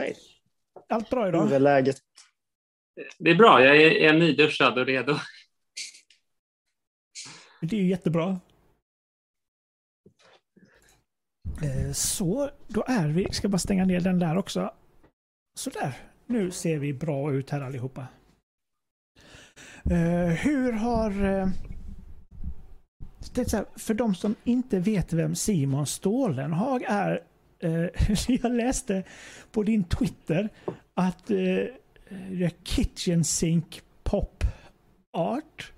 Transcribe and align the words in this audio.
Hej. 0.00 0.16
Allt 0.88 1.10
bra 1.10 1.28
idag? 1.28 1.46
Hur 1.46 1.52
är 1.52 1.60
läget? 1.60 1.96
Det 3.18 3.30
är 3.30 3.34
bra. 3.34 3.64
Jag 3.64 3.76
är, 3.76 3.90
är 3.90 4.12
nyduschad 4.12 4.78
och 4.78 4.86
redo. 4.86 5.16
Det 7.60 7.76
är 7.76 7.80
ju 7.80 7.88
jättebra. 7.88 8.40
Eh, 11.62 11.92
Så, 11.92 12.50
då 12.68 12.84
är 12.86 13.08
vi. 13.08 13.32
Ska 13.32 13.48
bara 13.48 13.58
stänga 13.58 13.84
ner 13.84 14.00
den 14.00 14.18
där 14.18 14.36
också. 14.36 14.74
Sådär. 15.54 15.92
Nu 16.26 16.50
ser 16.50 16.78
vi 16.78 16.92
bra 16.92 17.32
ut 17.32 17.50
här 17.50 17.60
allihopa. 17.60 18.06
Eh, 19.90 20.28
Hur 20.28 20.72
har... 20.72 21.24
eh, 21.24 21.48
för 23.76 23.94
de 23.94 24.14
som 24.14 24.34
inte 24.44 24.78
vet 24.78 25.12
vem 25.12 25.34
Simon 25.34 25.86
Stålenhag 25.86 26.82
är. 26.88 27.24
Eh, 27.60 27.86
Jag 28.42 28.52
läste 28.52 29.04
på 29.50 29.62
din 29.62 29.84
Twitter 29.84 30.48
att 30.94 31.30
eh, 31.30 31.36
är 32.10 32.64
Kitchen 32.64 33.24
Sink 33.24 33.82
Pop 34.02 34.44
Art. 35.12 35.72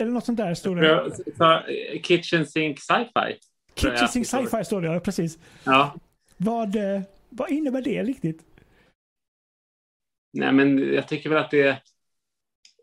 Eller 0.00 0.10
något 0.10 0.24
sånt 0.24 0.38
där 0.38 0.54
stod 0.54 0.76
det. 0.76 1.16
Sa, 1.36 1.66
eh, 1.66 2.00
Kitchen 2.02 2.46
Sink 2.46 2.78
Sci-Fi. 2.80 3.38
Kitchen 3.74 4.08
Sink 4.08 4.26
Sci-Fi 4.26 4.64
står 4.64 4.82
det, 4.82 4.88
ja 4.92 5.00
precis. 5.00 5.38
Ja. 5.64 5.96
Vad, 6.36 6.76
eh, 6.76 7.02
vad 7.28 7.50
innebär 7.50 7.82
det 7.82 8.02
riktigt? 8.02 8.44
Nej, 10.32 10.52
men 10.52 10.94
jag 10.94 11.08
tycker 11.08 11.30
väl 11.30 11.38
att 11.44 11.50
det 11.50 11.82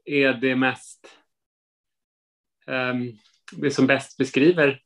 är 0.06 0.34
det 0.34 0.56
mest... 0.56 1.08
ehm, 2.68 3.12
det 3.52 3.72
som 3.72 3.88
bäst 3.88 4.18
beskriver 4.18 4.82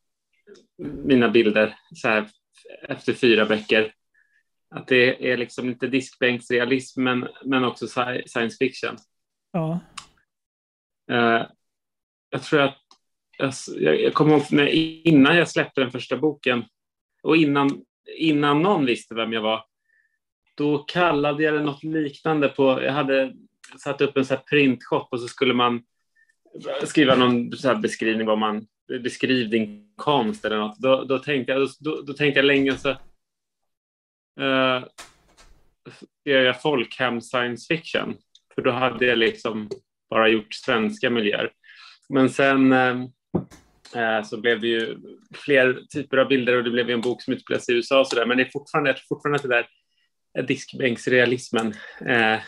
mina 0.78 1.30
bilder 1.30 1.78
så 1.96 2.08
här, 2.08 2.30
efter 2.82 3.14
fyra 3.14 3.46
böcker. 3.46 3.94
Att 4.76 4.88
det 4.88 5.32
är 5.32 5.38
liksom 5.38 5.70
lite 5.70 5.88
diskbänksrealism 5.88 7.04
men, 7.04 7.28
men 7.46 7.64
också 7.64 7.86
sci- 7.86 8.28
science 8.28 8.58
fiction. 8.60 8.98
Ja. 9.52 9.80
Eh, 11.12 11.46
jag 12.30 12.44
tror 12.44 12.62
att 12.62 12.78
jag, 13.38 13.54
jag, 14.02 14.14
kommer 14.14 14.32
ihåg 14.32 14.44
när, 14.52 14.68
innan 15.08 15.38
jag 15.38 15.50
släppte 15.50 15.82
den 15.82 15.92
första 15.92 16.18
boken 16.18 16.64
och 17.24 17.38
innan, 17.38 17.86
innan 18.18 18.62
någon 18.62 18.86
visste 18.86 19.16
vem 19.16 19.34
jag 19.34 19.42
var, 19.42 19.66
då 20.56 20.78
kallade 20.78 21.44
jag 21.44 21.54
det 21.54 21.64
något 21.64 21.84
liknande 21.84 22.48
på, 22.48 22.82
jag 22.84 22.94
hade 22.94 23.34
satt 23.80 24.02
upp 24.02 24.18
en 24.18 24.26
så 24.26 24.36
här 24.36 24.42
printshop 24.50 25.08
och 25.12 25.20
så 25.20 25.28
skulle 25.28 25.54
man 25.54 25.84
skriva 26.84 27.16
någon 27.16 27.52
så 27.52 27.76
beskrivning 27.76 28.28
vad 28.28 28.38
man, 28.38 28.68
beskriv 29.00 29.50
din 29.50 29.94
konst 29.96 30.46
eller 30.46 30.58
något. 30.58 30.80
Då, 30.80 31.04
då, 31.04 31.20
tänkte, 31.20 31.52
jag, 31.52 31.70
då, 31.80 32.02
då 32.02 32.14
tänkte 32.14 32.40
jag 32.40 32.46
länge 32.46 32.78
så 32.78 32.90
eh, 32.90 34.78
uh, 34.78 34.84
skrev 36.22 36.44
jag 36.44 36.62
folkhem 36.62 37.22
science 37.22 37.76
fiction. 37.76 38.18
För 38.56 38.62
då 38.62 38.72
hade 38.72 39.06
jag 39.06 39.18
liksom 39.18 39.70
bara 40.10 40.30
gjort 40.30 40.54
svenska 40.54 41.10
miljöer. 41.10 41.52
Men 42.10 42.30
sen 42.30 42.74
uh, 42.74 44.24
så 44.24 44.38
blev 44.42 44.62
det 44.62 44.68
ju 44.68 44.98
fler 45.34 45.82
typer 45.94 46.18
av 46.18 46.28
bilder 46.28 46.58
och 46.58 46.64
det 46.64 46.72
blev 46.72 46.88
ju 46.88 46.94
en 46.94 47.02
bok 47.02 47.22
som 47.22 47.34
utspelar 47.34 47.60
sig 47.60 47.76
i 47.76 47.78
USA 47.78 48.00
och 48.00 48.08
sådär. 48.08 48.26
Men 48.26 48.38
det 48.38 48.44
är 48.44 48.50
fortfarande, 48.50 48.90
jag 48.90 48.98
tror 48.98 49.16
fortfarande 49.16 49.36
att 49.36 49.44
det 49.44 49.50
där 49.50 49.68
är 50.34 50.44
diskbänksrealismen. 50.44 51.68
uh, 52.02 52.40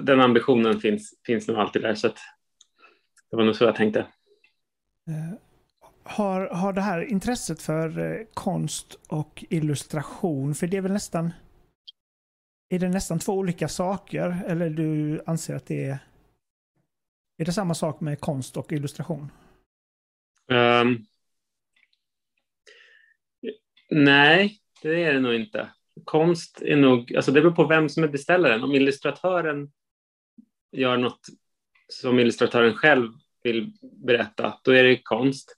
den 0.00 0.20
ambitionen 0.20 0.80
finns, 0.80 1.20
finns 1.26 1.48
nog 1.48 1.56
alltid 1.56 1.82
där. 1.82 1.94
Så 1.94 2.06
att 2.06 2.18
det 3.30 3.36
var 3.36 3.44
nog 3.44 3.56
så 3.56 3.64
jag 3.64 3.76
tänkte. 3.76 4.06
Eh, 5.08 5.38
har, 6.02 6.48
har 6.48 6.72
det 6.72 6.80
här 6.80 7.12
intresset 7.12 7.62
för 7.62 7.98
eh, 7.98 8.26
konst 8.34 8.98
och 9.08 9.44
illustration, 9.50 10.54
för 10.54 10.66
det 10.66 10.76
är 10.76 10.80
väl 10.80 10.92
nästan... 10.92 11.32
Är 12.68 12.78
det 12.78 12.88
nästan 12.88 13.18
två 13.18 13.32
olika 13.32 13.68
saker? 13.68 14.42
Eller 14.46 14.70
du 14.70 15.22
anser 15.26 15.54
att 15.54 15.66
det 15.66 15.84
är... 15.84 15.98
Är 17.38 17.44
det 17.44 17.52
samma 17.52 17.74
sak 17.74 18.00
med 18.00 18.20
konst 18.20 18.56
och 18.56 18.72
illustration? 18.72 19.30
Um, 20.48 21.06
nej, 23.90 24.60
det 24.82 25.04
är 25.04 25.14
det 25.14 25.20
nog 25.20 25.34
inte. 25.34 25.68
Konst 26.04 26.62
är 26.62 26.76
nog, 26.76 27.16
alltså 27.16 27.32
det 27.32 27.40
beror 27.40 27.54
på 27.54 27.66
vem 27.66 27.88
som 27.88 28.04
är 28.04 28.08
beställaren. 28.08 28.64
Om 28.64 28.74
illustratören 28.74 29.72
gör 30.72 30.96
något 30.96 31.26
som 31.88 32.18
illustratören 32.18 32.74
själv 32.74 33.12
vill 33.44 33.72
berätta, 34.06 34.54
då 34.62 34.70
är 34.70 34.84
det 34.84 35.00
konst. 35.02 35.56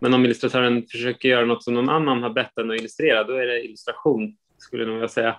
Men 0.00 0.14
om 0.14 0.24
illustratören 0.24 0.86
försöker 0.90 1.28
göra 1.28 1.44
något 1.44 1.64
som 1.64 1.74
någon 1.74 1.88
annan 1.88 2.22
har 2.22 2.30
bett 2.30 2.50
den 2.56 2.70
att 2.70 2.76
illustrera, 2.76 3.24
då 3.24 3.34
är 3.34 3.46
det 3.46 3.64
illustration, 3.64 4.36
skulle 4.58 4.84
jag 4.84 4.92
vilja 4.92 5.08
säga. 5.08 5.36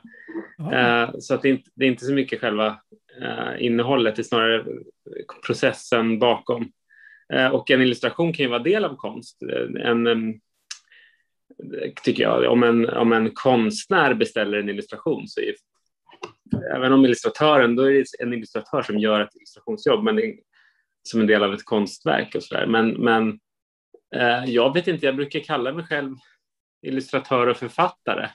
Ja. 0.58 0.74
Eh, 0.74 1.10
så 1.20 1.34
att 1.34 1.42
det, 1.42 1.48
är 1.48 1.52
inte, 1.52 1.70
det 1.76 1.86
är 1.86 1.90
inte 1.90 2.06
så 2.06 2.14
mycket 2.14 2.42
själva 2.42 2.80
eh, 3.22 3.66
innehållet, 3.66 4.16
det 4.16 4.22
är 4.22 4.24
snarare 4.24 4.66
processen 5.46 6.20
bakom. 6.20 6.72
Eh, 7.34 7.48
och 7.48 7.72
en 7.72 7.82
illustration 7.82 8.34
kan 8.34 8.44
ju 8.44 8.50
vara 8.50 8.64
del 8.64 8.86
av 8.86 8.96
konst. 8.96 9.38
En, 9.80 10.40
tycker 12.04 12.24
jag, 12.24 12.52
om 12.52 12.64
en, 12.64 12.90
om 12.90 13.14
en 13.14 13.32
konstnär 13.34 14.14
beställer 14.14 14.58
en 14.58 14.70
illustration 14.70 15.28
så 15.28 15.42
är 15.42 15.54
även 16.76 16.94
om 16.94 17.06
illustratören, 17.06 17.76
då 17.76 17.84
är 17.84 17.92
det 17.92 18.06
en 18.20 18.34
illustratör 18.34 18.82
som 18.82 19.00
gör 19.00 19.22
ett 19.22 19.36
illustrationsjobb, 19.36 20.04
men 20.04 20.20
som 21.08 21.22
en 21.22 21.28
del 21.28 21.44
av 21.44 21.54
ett 21.54 21.66
konstverk 21.66 22.36
och 22.36 22.44
sådär. 22.44 22.66
Men, 22.66 22.90
men 22.90 23.40
eh, 24.16 24.46
jag 24.46 24.74
vet 24.74 24.88
inte, 24.88 25.06
jag 25.06 25.16
brukar 25.16 25.40
kalla 25.40 25.74
mig 25.74 25.86
själv 25.86 26.16
illustratör 26.82 27.48
och 27.48 27.58
författare. 27.58 28.30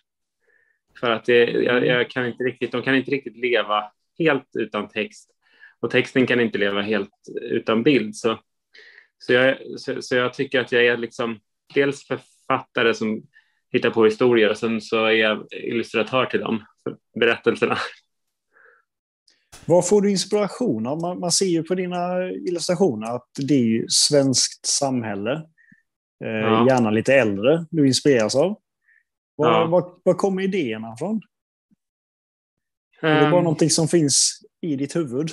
För 1.00 1.10
att 1.10 1.24
det, 1.24 1.50
jag, 1.50 1.86
jag 1.86 2.10
kan 2.10 2.26
inte 2.26 2.44
riktigt, 2.44 2.72
de 2.72 2.82
kan 2.82 2.94
inte 2.94 3.10
riktigt 3.10 3.36
leva 3.36 3.92
helt 4.18 4.48
utan 4.58 4.88
text 4.88 5.30
och 5.80 5.90
texten 5.90 6.26
kan 6.26 6.40
inte 6.40 6.58
leva 6.58 6.82
helt 6.82 7.10
utan 7.42 7.82
bild. 7.82 8.16
Så, 8.16 8.38
så, 9.18 9.32
jag, 9.32 9.56
så, 9.76 10.02
så 10.02 10.16
jag 10.16 10.34
tycker 10.34 10.60
att 10.60 10.72
jag 10.72 10.86
är 10.86 10.96
liksom 10.96 11.40
dels 11.74 12.06
författare 12.06 12.94
som 12.94 13.22
hittar 13.72 13.90
på 13.90 14.04
historier 14.04 14.50
och 14.50 14.58
sen 14.58 14.80
så 14.80 15.04
är 15.04 15.10
jag 15.10 15.46
illustratör 15.50 16.26
till 16.26 16.40
dem, 16.40 16.64
för 16.84 16.96
berättelserna. 17.20 17.76
Var 19.66 19.82
får 19.82 20.02
du 20.02 20.10
inspiration 20.10 20.86
av? 20.86 21.00
Man, 21.00 21.20
man 21.20 21.32
ser 21.32 21.46
ju 21.46 21.62
på 21.62 21.74
dina 21.74 22.30
illustrationer 22.30 23.06
att 23.14 23.28
det 23.48 23.54
är 23.54 23.64
ju 23.64 23.88
svenskt 23.88 24.66
samhälle. 24.66 25.32
Eh, 26.24 26.28
Ja. 26.30 26.66
Gärna 26.68 26.90
lite 26.90 27.14
äldre 27.14 27.66
du 27.70 27.86
inspireras 27.86 28.34
av. 28.36 28.60
Var, 29.36 29.50
Ja. 29.52 29.66
var, 29.66 29.94
var 30.02 30.14
kommer 30.14 30.42
idéerna 30.42 30.94
ifrån? 30.94 31.20
Är 33.00 33.14
det 33.24 33.30
bara 33.30 33.38
Um, 33.38 33.44
någonting 33.44 33.70
som 33.70 33.88
finns 33.88 34.40
i 34.60 34.76
ditt 34.76 34.96
huvud? 34.96 35.30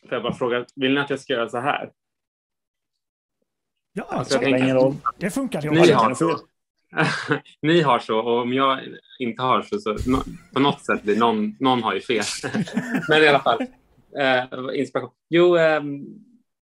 får 0.00 0.12
jag 0.12 0.22
bara 0.22 0.34
fråga, 0.34 0.66
vill 0.76 0.94
ni 0.94 1.00
att 1.00 1.10
jag 1.10 1.20
ska 1.20 1.32
göra 1.32 1.48
så 1.48 1.58
här? 1.60 1.92
Ja, 3.92 4.04
Alltså, 4.08 4.34
jag 4.34 4.42
Spelar 4.42 4.58
ingen 4.58 4.76
roll. 4.76 4.94
det 5.18 5.30
funkar. 5.30 5.62
Ni 5.62 5.66
Jag 5.88 5.96
har 5.96 6.08
det 6.08 6.14
får 6.16 6.36
så. 6.38 6.46
Ni 7.62 7.80
har 7.80 7.98
så, 7.98 8.18
och 8.18 8.40
om 8.42 8.52
jag 8.52 8.80
inte 9.18 9.42
har 9.42 9.62
så, 9.62 9.78
så 9.78 9.96
på 10.52 10.60
något 10.60 10.84
sätt 10.84 11.02
blir 11.02 11.16
någon, 11.16 11.56
någon 11.60 11.82
har 11.82 11.94
ju 11.94 12.00
fel. 12.00 12.24
Men 13.08 13.22
i 13.22 13.28
alla 13.28 13.40
fall, 13.40 13.60
eh, 14.18 14.80
inspiration. 14.80 15.10
Jo, 15.28 15.56
eh, 15.56 15.82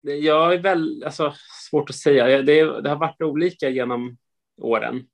jag 0.02 0.54
är 0.54 0.58
väl, 0.58 1.04
alltså 1.04 1.34
svårt 1.70 1.90
att 1.90 1.96
säga. 1.96 2.42
Det, 2.42 2.80
det 2.80 2.88
har 2.88 2.96
varit 2.96 3.22
olika 3.22 3.68
genom 3.68 4.16
åren. 4.60 5.06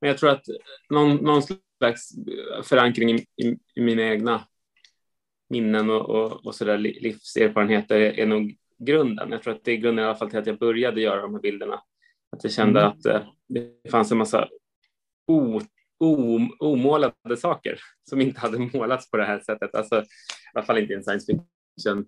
Men 0.00 0.08
jag 0.08 0.18
tror 0.18 0.30
att 0.30 0.44
någon, 0.90 1.16
någon 1.16 1.42
slags 1.42 2.10
förankring 2.64 3.10
i, 3.10 3.26
i, 3.36 3.58
i 3.74 3.80
mina 3.80 4.02
egna 4.02 4.44
minnen 5.48 5.90
och, 5.90 6.10
och, 6.10 6.46
och 6.46 6.54
så 6.54 6.64
där 6.64 6.78
livserfarenheter 6.78 8.00
är, 8.00 8.18
är 8.18 8.26
nog 8.26 8.56
grunden. 8.78 9.30
Jag 9.30 9.42
tror 9.42 9.54
att 9.54 9.64
det 9.64 9.72
är 9.72 9.76
grunden 9.76 10.04
i 10.04 10.08
alla 10.08 10.18
fall 10.18 10.30
till 10.30 10.38
att 10.38 10.46
jag 10.46 10.58
började 10.58 11.00
göra 11.00 11.22
de 11.22 11.34
här 11.34 11.40
bilderna. 11.40 11.82
Att 12.36 12.44
jag 12.44 12.52
kände 12.52 12.80
Mm. 12.80 12.92
att 12.92 13.06
eh, 13.06 13.20
det 13.48 13.90
fanns 13.90 14.12
en 14.12 14.18
massa 14.18 14.48
o, 15.26 15.60
o, 16.00 16.38
omålade 16.58 17.36
saker 17.36 17.80
som 18.10 18.20
inte 18.20 18.40
hade 18.40 18.58
målats 18.58 19.10
på 19.10 19.16
det 19.16 19.24
här 19.24 19.40
sättet. 19.40 19.74
Alltså, 19.74 20.00
I 20.00 20.04
alla 20.54 20.66
fall 20.66 20.78
inte 20.78 20.92
i 20.92 20.96
en 20.96 21.02
science 21.04 21.26
fiction 21.32 22.06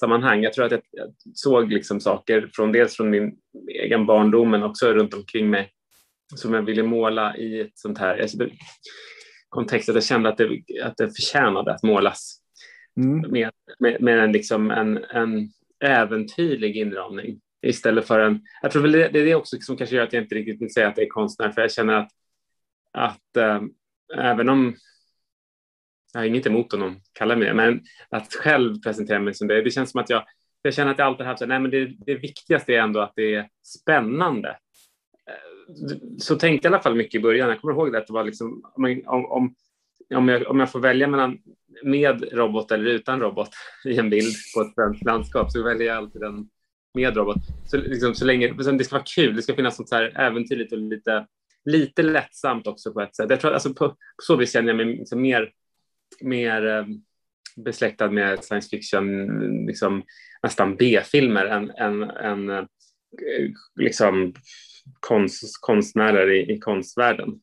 sammanhang. 0.00 0.42
Jag 0.42 0.52
tror 0.52 0.64
att 0.64 0.72
jag, 0.72 0.80
jag 0.90 1.12
såg 1.34 1.72
liksom 1.72 2.00
saker 2.00 2.50
från 2.54 2.72
dels 2.72 2.96
från 2.96 3.10
min 3.10 3.36
egen 3.84 4.06
barndom 4.06 4.50
men 4.50 4.62
också 4.62 4.92
runt 4.92 5.14
omkring 5.14 5.50
mig 5.50 5.72
som 6.34 6.54
jag 6.54 6.62
ville 6.62 6.82
måla 6.82 7.36
i 7.36 7.60
ett 7.60 7.78
sånt 7.78 7.98
här 7.98 8.18
alltså, 8.22 8.38
det- 8.38 8.50
kontext 9.48 9.88
att 9.88 9.94
jag 9.94 10.04
kände 10.04 10.28
att 10.28 10.38
det, 10.38 10.62
att 10.84 10.96
det 10.96 11.06
förtjänade 11.16 11.74
att 11.74 11.82
målas 11.82 12.34
Mm. 12.96 13.30
med, 13.30 13.50
med, 13.78 14.02
med 14.02 14.18
en, 14.18 14.32
liksom 14.32 14.70
en, 14.70 14.96
en 15.04 15.48
äventyrlig 15.84 16.76
inramning 16.76 17.40
istället 17.62 18.06
för 18.06 18.20
en... 18.20 18.40
Jag 18.62 18.70
tror 18.70 18.82
väl 18.82 18.92
det, 18.92 19.08
det 19.08 19.20
är 19.20 19.24
det 19.24 19.34
också 19.34 19.56
som 19.60 19.76
kanske 19.76 19.96
gör 19.96 20.02
att 20.02 20.12
jag 20.12 20.22
inte 20.22 20.34
riktigt 20.34 20.62
vill 20.62 20.72
säga 20.72 20.88
att 20.88 20.96
det 20.96 21.02
är 21.02 21.08
konstnär, 21.08 21.50
för 21.50 21.60
jag 21.60 21.72
känner 21.72 21.94
att, 21.94 22.10
att 22.92 23.36
äh, 23.36 23.60
även 24.18 24.48
om 24.48 24.76
jag 26.12 26.20
har 26.20 26.26
inget 26.26 26.46
emot 26.46 26.72
om 26.72 26.80
någon 26.80 27.00
kallar 27.12 27.36
mig 27.36 27.48
det, 27.48 27.54
men 27.54 27.80
att 28.10 28.34
själv 28.34 28.80
presentera 28.82 29.20
mig 29.20 29.34
som 29.34 29.48
det, 29.48 29.62
det 29.62 29.70
känns 29.70 29.90
som 29.90 30.00
att 30.00 30.10
jag, 30.10 30.24
jag 30.62 30.74
känner 30.74 30.90
att 30.90 30.98
jag 30.98 31.06
alltid 31.06 31.26
haft 31.26 31.38
så 31.38 31.46
nej 31.46 31.60
men 31.60 31.70
det, 31.70 31.84
det 32.06 32.14
viktigaste 32.14 32.74
är 32.74 32.80
ändå 32.80 33.00
att 33.00 33.12
det 33.16 33.34
är 33.34 33.48
spännande. 33.62 34.48
Eh, 35.28 35.78
så 36.18 36.36
tänkte 36.36 36.66
jag 36.66 36.72
i 36.72 36.74
alla 36.74 36.82
fall 36.82 36.94
mycket 36.94 37.14
i 37.14 37.22
början. 37.22 37.48
Jag 37.48 37.60
kommer 37.60 37.74
ihåg 37.74 37.92
det, 37.92 37.98
att 37.98 38.06
det 38.06 38.12
var 38.12 38.24
liksom, 38.24 38.62
om, 38.74 39.02
om, 39.06 39.54
om, 40.14 40.28
jag, 40.28 40.48
om 40.48 40.60
jag 40.60 40.72
får 40.72 40.80
välja 40.80 41.08
mellan 41.08 41.38
med 41.84 42.32
robot 42.32 42.72
eller 42.72 42.90
utan 42.90 43.20
robot 43.20 43.50
i 43.84 43.98
en 43.98 44.10
bild 44.10 44.34
på 44.54 44.62
ett 44.62 44.74
svenskt 44.74 45.04
landskap 45.04 45.52
så 45.52 45.62
väljer 45.62 45.86
jag 45.86 45.96
alltid 45.96 46.20
den 46.20 46.48
med 46.98 47.16
robot. 47.16 47.36
Så, 47.66 47.76
liksom, 47.76 48.14
så 48.14 48.24
länge, 48.24 48.52
det 48.52 48.84
ska 48.84 48.96
vara 48.96 49.06
kul, 49.14 49.36
det 49.36 49.42
ska 49.42 49.54
finnas 49.54 49.78
något 49.78 49.88
så 49.88 49.94
här 49.94 50.20
äventyrligt 50.20 50.72
och 50.72 50.78
lite, 50.78 51.26
lite 51.64 52.02
lättsamt 52.02 52.66
också 52.66 52.92
på 52.92 53.00
ett 53.00 53.16
sätt. 53.16 53.30
Jag 53.30 53.40
tror, 53.40 53.52
alltså 53.52 53.74
på, 53.74 53.88
på 53.88 53.96
så 54.22 54.36
vis 54.36 54.52
känner 54.52 54.68
jag 54.68 54.76
mig 54.76 54.86
liksom 54.86 55.22
mer, 55.22 55.50
mer 56.20 56.66
eh, 56.66 56.84
besläktad 57.56 58.10
med 58.10 58.44
science 58.44 58.68
fiction, 58.68 59.26
liksom, 59.66 60.02
nästan 60.42 60.76
B-filmer 60.76 61.46
än, 61.46 61.70
än, 61.70 62.02
än 62.02 62.50
eh, 62.50 62.64
liksom 63.80 64.34
konst, 65.00 65.58
konstnärer 65.60 66.30
i, 66.30 66.52
i 66.52 66.58
konstvärlden. 66.58 67.40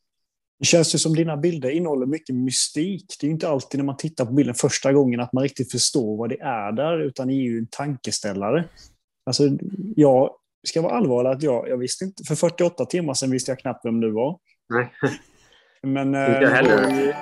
Det 0.60 0.66
känns 0.66 0.96
ju 0.96 1.00
som 1.00 1.16
dina 1.16 1.38
bilder 1.38 1.70
innehåller 1.70 2.06
mycket 2.06 2.36
mystik. 2.36 3.06
Det 3.22 3.28
är 3.28 3.32
inte 3.32 3.50
alltid 3.50 3.78
när 3.78 3.86
man 3.86 3.98
tittar 3.98 4.26
på 4.26 4.34
bilden 4.34 4.56
första 4.56 4.94
gången 4.94 5.20
att 5.20 5.34
man 5.34 5.44
riktigt 5.44 5.72
förstår 5.72 6.18
vad 6.18 6.30
det 6.30 6.40
är 6.40 6.72
där, 6.72 7.00
utan 7.00 7.28
det 7.28 7.34
är 7.34 7.42
ju 7.42 7.58
en 7.58 7.68
tankeställare. 7.72 8.66
Alltså, 9.26 9.44
jag 9.96 10.36
ska 10.68 10.82
vara 10.82 10.94
allvarlig 10.94 11.30
att 11.30 11.44
jag, 11.44 11.70
jag 11.70 11.78
visste 11.78 12.06
inte, 12.06 12.24
för 12.24 12.36
48 12.36 12.86
timmar 12.86 13.14
sedan 13.14 13.32
visste 13.32 13.52
jag 13.52 13.60
knappt 13.60 13.86
vem 13.86 14.02
du 14.02 14.12
var. 14.12 14.40
Nej. 14.70 14.94
Men, 15.84 16.08
inte 16.08 16.40
jag 16.42 16.50
heller. 16.50 17.06
Jag, 17.06 17.16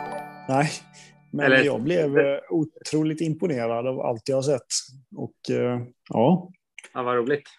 nej, 0.50 0.72
men 1.32 1.46
Eller... 1.46 1.64
jag 1.64 1.82
blev 1.82 2.18
eh, 2.18 2.40
otroligt 2.50 3.22
imponerad 3.22 3.88
av 3.88 4.00
allt 4.00 4.30
jag 4.30 4.38
har 4.38 4.42
sett. 4.42 4.68
Och 5.16 5.56
eh, 5.56 5.82
ja. 6.10 6.52
Ja, 6.94 7.04
vad 7.04 7.16
roligt. 7.16 7.50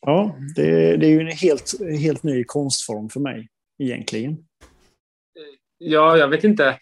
Ja, 0.00 0.36
det, 0.56 0.96
det 0.96 1.06
är 1.06 1.10
ju 1.10 1.20
en 1.20 1.36
helt, 1.36 1.72
helt 2.00 2.22
ny 2.22 2.44
konstform 2.44 3.08
för 3.08 3.20
mig 3.20 3.48
egentligen. 3.78 4.36
Ja, 5.78 6.16
jag 6.16 6.28
vet 6.28 6.44
inte. 6.44 6.78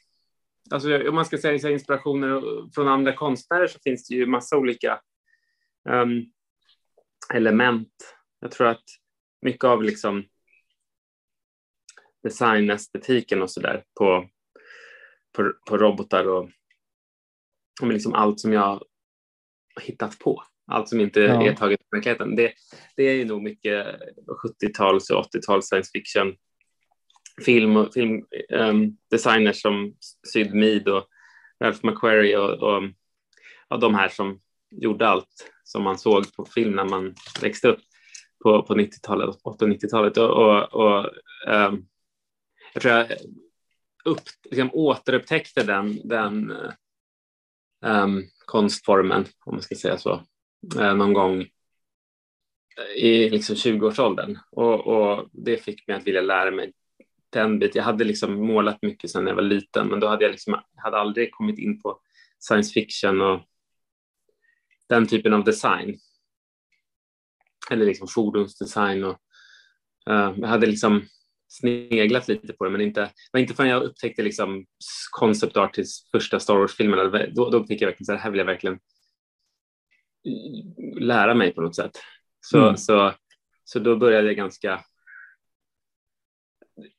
Alltså, 0.71 1.09
om 1.09 1.15
man 1.15 1.25
ska 1.25 1.39
säga 1.39 1.71
inspirationer 1.71 2.43
från 2.75 2.89
andra 2.89 3.13
konstnärer 3.13 3.67
så 3.67 3.79
finns 3.85 4.09
det 4.09 4.15
ju 4.15 4.27
massa 4.27 4.57
olika 4.57 5.01
um, 5.89 6.25
element. 7.35 8.17
Jag 8.41 8.51
tror 8.51 8.67
att 8.67 8.85
mycket 9.43 9.65
av 9.65 9.83
liksom 9.83 10.25
designestetiken 12.23 13.43
och 13.43 13.51
så 13.51 13.61
där 13.61 13.85
på, 13.99 14.29
på, 15.37 15.53
på, 15.69 15.79
robotar 15.79 16.29
och, 16.29 16.51
och 17.83 17.89
liksom 17.89 18.15
allt 18.15 18.41
som 18.41 18.53
jag 18.53 18.61
har 18.61 18.83
hittat 19.81 20.19
på, 20.19 20.45
allt 20.67 20.89
som 20.89 21.01
inte 21.01 21.21
ja. 21.21 21.43
är 21.43 21.55
taget 21.55 21.81
från 21.81 21.99
verkligheten, 21.99 22.37
det, 22.37 22.53
det 22.97 23.03
är 23.03 23.15
ju 23.15 23.25
nog 23.25 23.43
mycket 23.43 23.87
70-tals 24.63 25.11
och 25.11 25.25
80-tals 25.25 25.67
science 25.67 25.91
fiction 25.93 26.37
film 27.45 27.77
och 27.77 27.93
film, 27.95 28.27
um, 28.51 28.97
designers 29.11 29.63
som 29.63 29.95
Syd 30.33 30.55
Mead 30.55 30.89
och 30.89 31.07
Ralph 31.65 31.87
McQuarrie 31.87 32.39
och, 32.39 32.63
och, 32.63 32.83
och 33.69 33.81
de 33.81 33.95
här 33.95 34.09
som 34.09 34.41
gjorde 34.71 35.09
allt 35.09 35.51
som 35.71 35.83
man 35.83 35.99
såg 35.99 36.37
på 36.37 36.45
film 36.45 36.73
när 36.73 36.85
man 36.85 37.15
växte 37.43 37.69
upp 37.69 37.81
på, 38.43 38.63
på 38.63 38.75
90-talet, 38.75 39.37
80 39.43 39.65
och 39.65 39.71
90-talet. 39.71 40.17
Och, 40.17 40.31
och, 40.31 40.75
och 40.75 41.07
um, 41.49 41.87
jag 42.75 42.83
tror 42.83 42.95
jag 42.95 43.07
upp, 44.05 44.21
liksom, 44.51 44.71
återupptäckte 44.73 45.63
den, 45.63 46.09
den 46.09 46.53
um, 47.85 48.25
konstformen, 48.47 49.25
om 49.45 49.55
man 49.55 49.63
ska 49.63 49.75
säga 49.75 49.99
så, 49.99 50.23
uh, 50.77 50.95
någon 50.95 51.13
gång 51.13 51.47
i 52.97 53.31
liksom 53.31 53.57
20-årsåldern. 53.57 54.39
Och, 54.51 54.87
och 54.87 55.29
det 55.33 55.57
fick 55.57 55.89
mig 55.89 55.97
att 55.97 56.07
vilja 56.07 56.21
lära 56.21 56.51
mig 56.51 56.73
den 57.31 57.59
biten. 57.59 57.79
Jag 57.79 57.85
hade 57.85 58.05
liksom 58.05 58.47
målat 58.47 58.79
mycket 58.83 59.11
sedan 59.11 59.27
jag 59.27 59.35
var 59.35 59.43
liten, 59.43 59.87
men 59.89 60.01
då 60.01 60.07
hade 60.07 60.25
jag 60.25 60.31
liksom, 60.31 60.61
hade 60.77 60.97
aldrig 60.97 61.31
kommit 61.31 61.59
in 61.59 61.83
på 61.83 62.01
science 62.39 62.73
fiction 62.73 63.21
och 63.21 63.41
den 64.91 65.07
typen 65.07 65.33
av 65.33 65.45
design. 65.45 65.99
Eller 67.71 67.87
liksom 67.87 68.09
fordonsdesign 68.09 69.05
och 69.05 69.19
uh, 70.11 70.35
jag 70.37 70.49
hade 70.49 70.67
liksom 70.67 71.03
sneglat 71.49 72.29
lite 72.29 72.53
på 72.53 72.65
det, 72.65 72.71
men 72.71 72.81
inte, 72.81 73.11
var 73.33 73.41
inte 73.41 73.55
förrän 73.55 73.71
jag 73.71 73.83
upptäckte 73.83 74.23
liksom 74.23 74.67
concept 75.11 75.57
art 75.57 75.75
till 75.75 75.85
första 76.13 76.41
Star 76.41 76.55
Wars-filmen, 76.55 77.33
då, 77.35 77.51
då 77.51 77.67
fick 77.67 77.83
jag 77.83 77.87
verkligen 77.87 78.07
så 78.07 78.13
här, 78.13 78.19
här 78.19 78.31
vill 78.31 78.39
jag 78.39 78.47
verkligen 78.47 78.79
lära 81.01 81.35
mig 81.35 81.55
på 81.55 81.61
något 81.61 81.77
sätt. 81.77 81.99
Så, 82.41 82.63
mm. 82.63 82.77
så, 82.77 83.15
så 83.65 83.79
då 83.79 83.97
började 83.97 84.27
jag 84.27 84.37
ganska 84.37 84.85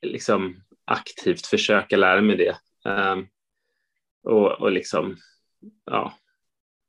liksom 0.02 0.62
aktivt 0.84 1.46
försöka 1.46 1.96
lära 1.96 2.20
mig 2.20 2.36
det. 2.36 2.56
Um, 2.90 3.28
och, 4.22 4.60
och 4.60 4.72
liksom, 4.72 5.16
ja, 5.84 6.18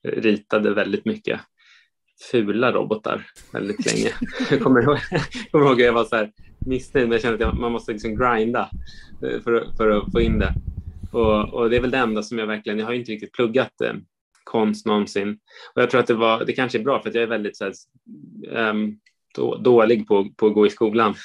ritade 0.04 0.74
väldigt 0.74 1.06
mycket 1.06 1.42
fula 2.32 2.72
robotar 2.72 3.26
väldigt 3.54 3.86
länge. 3.86 4.10
jag 4.50 4.62
kommer 4.62 4.82
ihåg, 4.82 4.98
kommer 5.52 5.66
ihåg 5.66 5.82
att 5.82 5.86
jag 5.86 5.94
var 5.94 6.04
så 6.04 6.16
här 6.16 6.32
missnöjd, 6.66 7.08
men 7.08 7.12
jag 7.12 7.22
kände 7.22 7.48
att 7.48 7.60
man 7.60 7.72
måste 7.72 7.92
liksom 7.92 8.16
grinda 8.16 8.70
eh, 9.24 9.42
för, 9.42 9.76
för 9.78 9.90
att 9.90 10.12
få 10.12 10.22
in 10.22 10.40
det. 10.40 10.54
Och, 11.12 11.54
och, 11.54 11.70
det 11.70 11.78
är 11.78 11.82
väl 11.82 11.92
det 11.92 11.98
enda 11.98 12.24
som 12.24 12.40
jag 12.40 12.48
verkligen, 12.48 12.80
jag 12.80 12.86
har 12.86 12.94
inte 12.94 13.12
riktigt 13.12 13.34
pluggat 13.34 13.82
eh, 13.82 13.94
konst 14.44 14.86
någonsin. 14.86 15.40
Och 15.76 15.82
jag 15.82 15.90
tror 15.90 16.02
att 16.02 16.08
det 16.08 16.14
var, 16.14 16.46
det 16.46 16.54
kanske 16.54 16.78
är 16.78 16.84
bra 16.84 17.02
för 17.02 17.10
att 17.10 17.16
jag 17.16 17.24
är 17.24 17.28
väldigt 17.28 17.58
så 17.58 17.64
här, 17.64 17.74
um, 18.70 19.00
då, 19.36 19.58
dålig 19.58 20.08
på, 20.08 20.30
på 20.38 20.48
att 20.48 20.54
gå 20.54 20.66
i 20.66 20.70
skolan. 20.70 21.16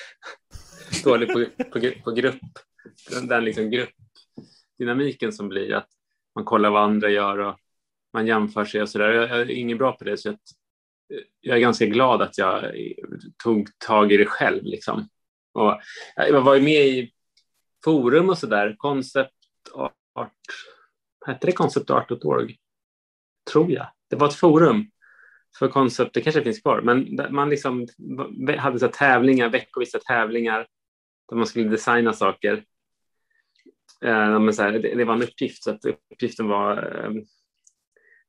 dålig 1.05 1.29
på, 1.29 1.45
på, 1.73 1.81
på 2.05 2.11
grupp, 2.11 2.41
den 3.23 3.45
liksom 3.45 3.71
gruppdynamiken 3.71 5.33
som 5.33 5.49
blir 5.49 5.75
att 5.75 5.89
man 6.35 6.45
kollar 6.45 6.71
vad 6.71 6.83
andra 6.83 7.11
gör 7.11 7.39
och 7.39 7.57
man 8.13 8.27
jämför 8.27 8.65
sig 8.65 8.83
och 8.83 8.89
så 8.89 8.99
där. 8.99 9.11
Jag, 9.11 9.31
jag 9.31 9.41
är 9.41 9.51
ingen 9.51 9.79
bra 9.79 9.93
på 9.93 10.05
det 10.05 10.17
så 10.17 10.29
jag, 10.29 10.39
jag 11.41 11.57
är 11.57 11.61
ganska 11.61 11.87
glad 11.87 12.23
att 12.23 12.39
jag 12.39 12.75
tog 13.45 13.79
tag 13.79 14.13
i 14.13 14.17
det 14.17 14.27
själv 14.27 14.65
liksom. 14.65 15.09
Och 15.53 15.73
eh, 15.73 16.27
jag 16.29 16.43
var 16.43 16.55
ju 16.55 16.63
med 16.63 16.87
i 16.87 17.13
forum 17.85 18.29
och 18.29 18.39
så 18.39 18.47
där, 18.47 18.75
Concept 18.79 19.33
Art, 20.15 20.33
hette 21.27 21.47
det 21.47 21.53
Concept 21.53 21.91
Art.org? 21.91 22.57
Tror 23.53 23.73
jag. 23.73 23.87
Det 24.11 24.17
var 24.17 24.29
ett 24.29 24.35
forum 24.35 24.91
för 25.59 25.69
Concept, 25.69 26.15
det 26.15 26.21
kanske 26.21 26.43
finns 26.43 26.61
kvar, 26.61 26.81
men 26.81 27.21
man 27.31 27.51
liksom 27.51 27.87
hade 28.59 28.79
så 28.79 28.89
tävlingar, 28.89 29.49
veckovisa 29.49 29.99
tävlingar 29.99 30.67
där 31.29 31.37
man 31.37 31.47
skulle 31.47 31.69
designa 31.69 32.13
saker. 32.13 32.65
Eh, 34.05 34.41
men 34.41 34.55
så 34.55 34.63
här, 34.63 34.73
det, 34.73 34.95
det, 34.95 35.05
var 35.05 35.15
en 35.15 35.23
uppgift, 35.23 35.63
så 35.63 35.71
att 35.71 35.85
uppgiften 35.85 36.49
var 36.49 37.05
eh, 37.05 37.11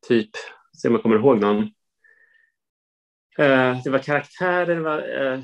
typ, 0.07 0.29
se 0.81 0.87
om 0.87 0.93
jag 0.93 1.03
kommer 1.03 1.15
ihåg 1.15 1.39
någon. 1.39 1.63
Eh, 3.37 3.83
det 3.83 3.89
var 3.89 3.99
karaktärer, 3.99 4.75
det 4.75 4.81
var 4.81 5.25
eh, 5.25 5.39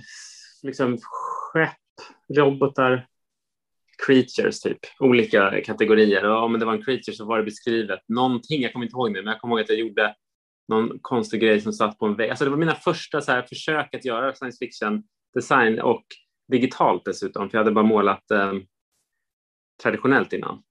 liksom 0.63 0.97
skepp, 1.01 2.37
robotar, 2.37 3.07
creatures 4.05 4.61
typ, 4.61 4.79
olika 4.99 5.61
kategorier. 5.61 6.25
Och 6.25 6.43
om 6.43 6.59
det 6.59 6.65
var 6.65 6.73
en 6.73 6.83
creature 6.83 7.15
så 7.15 7.25
var 7.25 7.37
det 7.37 7.43
beskrivet 7.43 7.99
någonting, 8.07 8.61
jag 8.61 8.73
kommer 8.73 8.85
inte 8.85 8.95
ihåg 8.95 9.13
det, 9.13 9.21
men 9.21 9.31
jag 9.31 9.41
kommer 9.41 9.55
ihåg 9.55 9.61
att 9.61 9.69
jag 9.69 9.79
gjorde 9.79 10.15
någon 10.67 10.99
konstig 11.01 11.41
grej 11.41 11.61
som 11.61 11.73
satt 11.73 11.99
på 11.99 12.05
en 12.05 12.15
vägg. 12.15 12.29
Alltså 12.29 12.45
det 12.45 12.51
var 12.51 12.57
mina 12.57 12.75
första 12.75 13.21
så 13.21 13.31
här, 13.31 13.41
försök 13.41 13.95
att 13.95 14.05
göra 14.05 14.35
science 14.35 14.57
fiction 14.65 15.03
design 15.33 15.79
och 15.79 16.05
digitalt 16.47 17.05
dessutom, 17.05 17.49
för 17.49 17.57
jag 17.57 17.63
hade 17.63 17.75
bara 17.75 17.85
målat 17.85 18.31
eh, 18.31 18.53
traditionellt 19.83 20.33
innan. 20.33 20.63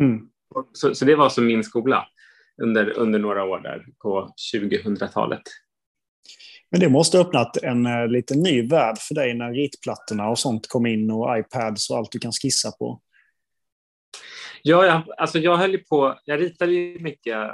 Mm. 0.00 0.28
Så, 0.72 0.94
så, 0.94 1.04
det 1.04 1.14
var 1.14 1.28
som 1.28 1.46
min 1.46 1.64
skola 1.64 2.06
under, 2.62 2.98
under 2.98 3.18
några 3.18 3.44
år 3.44 3.60
där 3.60 3.86
på 4.02 4.34
2000-talet. 4.54 5.42
Men 6.70 6.80
det 6.80 6.88
måste 6.88 7.16
ha 7.18 7.24
öppnat 7.24 7.56
en 7.56 7.86
uh, 7.86 8.08
lite 8.08 8.34
ny 8.34 8.68
värld 8.68 8.98
för 8.98 9.14
dig 9.14 9.34
när 9.34 9.52
ritplattorna 9.52 10.28
och 10.28 10.38
sånt 10.38 10.68
kom 10.68 10.86
in 10.86 11.10
och 11.10 11.38
iPads 11.38 11.90
och 11.90 11.96
allt 11.96 12.12
du 12.12 12.18
kan 12.18 12.32
skissa 12.32 12.72
på. 12.72 13.00
Ja, 14.62 14.86
jag, 14.86 15.02
alltså 15.16 15.38
jag 15.38 15.56
höll 15.56 15.78
på, 15.78 16.18
jag 16.24 16.40
ritade 16.40 16.72
ju 16.72 16.98
mycket 16.98 17.36
uh, 17.36 17.52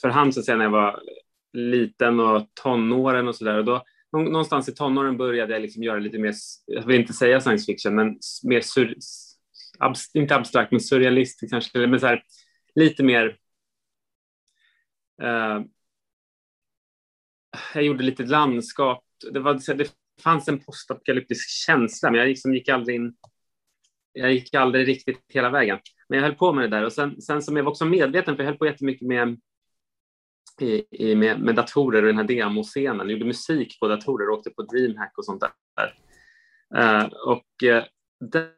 för 0.00 0.08
hand 0.08 0.34
så 0.34 0.40
att 0.40 0.46
säga, 0.46 0.56
när 0.56 0.64
jag 0.64 0.70
var 0.70 1.00
liten 1.52 2.20
och 2.20 2.46
tonåren 2.62 3.28
och 3.28 3.36
sådär. 3.36 3.62
Då 3.62 3.82
någonstans 4.12 4.68
i 4.68 4.74
tonåren 4.74 5.16
började 5.16 5.52
jag 5.52 5.62
liksom 5.62 5.82
göra 5.82 5.98
lite 5.98 6.18
mer, 6.18 6.34
jag 6.66 6.86
vill 6.86 7.00
inte 7.00 7.12
säga 7.12 7.40
science 7.40 7.64
fiction, 7.66 7.94
men 7.94 8.18
mer 8.42 8.60
sur, 8.60 8.96
abs, 9.78 10.14
inte 10.14 10.36
abstrakt, 10.36 10.70
men 10.70 10.80
surrealistiskt 10.80 11.52
kanske, 11.52 11.86
men 11.86 12.00
så 12.00 12.06
här, 12.06 12.22
lite 12.74 13.02
mer. 13.02 13.36
Eh, 15.20 15.60
jag 17.74 17.84
gjorde 17.84 18.04
lite 18.04 18.22
landskap. 18.22 19.04
Det, 19.32 19.40
var, 19.40 19.74
det 19.74 19.92
fanns 20.22 20.48
en 20.48 20.58
postapokalyptisk 20.58 21.48
känsla, 21.48 22.10
men 22.10 22.20
jag 22.20 22.28
liksom 22.28 22.54
gick 22.54 22.68
aldrig 22.68 22.96
in. 22.96 23.14
Jag 24.12 24.32
gick 24.32 24.54
aldrig 24.54 24.88
riktigt 24.88 25.24
hela 25.28 25.50
vägen, 25.50 25.78
men 26.08 26.18
jag 26.18 26.26
höll 26.26 26.34
på 26.34 26.52
med 26.52 26.70
det 26.70 26.76
där 26.76 26.84
och 26.84 26.92
sen, 26.92 27.22
sen 27.22 27.42
som 27.42 27.56
jag 27.56 27.64
var 27.64 27.70
också 27.70 27.84
medveten, 27.84 28.36
för 28.36 28.42
jag 28.42 28.50
höll 28.50 28.58
på 28.58 28.66
jättemycket 28.66 29.08
med 29.08 29.40
i, 30.60 30.84
i, 30.90 31.14
med, 31.14 31.40
med 31.40 31.54
datorer 31.54 32.02
och 32.02 32.06
den 32.06 32.16
här 32.16 32.24
demoscenen, 32.24 32.98
Jag 32.98 33.10
gjorde 33.10 33.24
musik 33.24 33.80
på 33.80 33.88
datorer, 33.88 34.28
och 34.28 34.38
åkte 34.38 34.50
på 34.50 34.62
DreamHack 34.62 35.18
och 35.18 35.24
sånt 35.24 35.40
där. 35.40 35.94
Uh, 36.78 37.04
och 37.26 37.46
uh, 37.64 37.82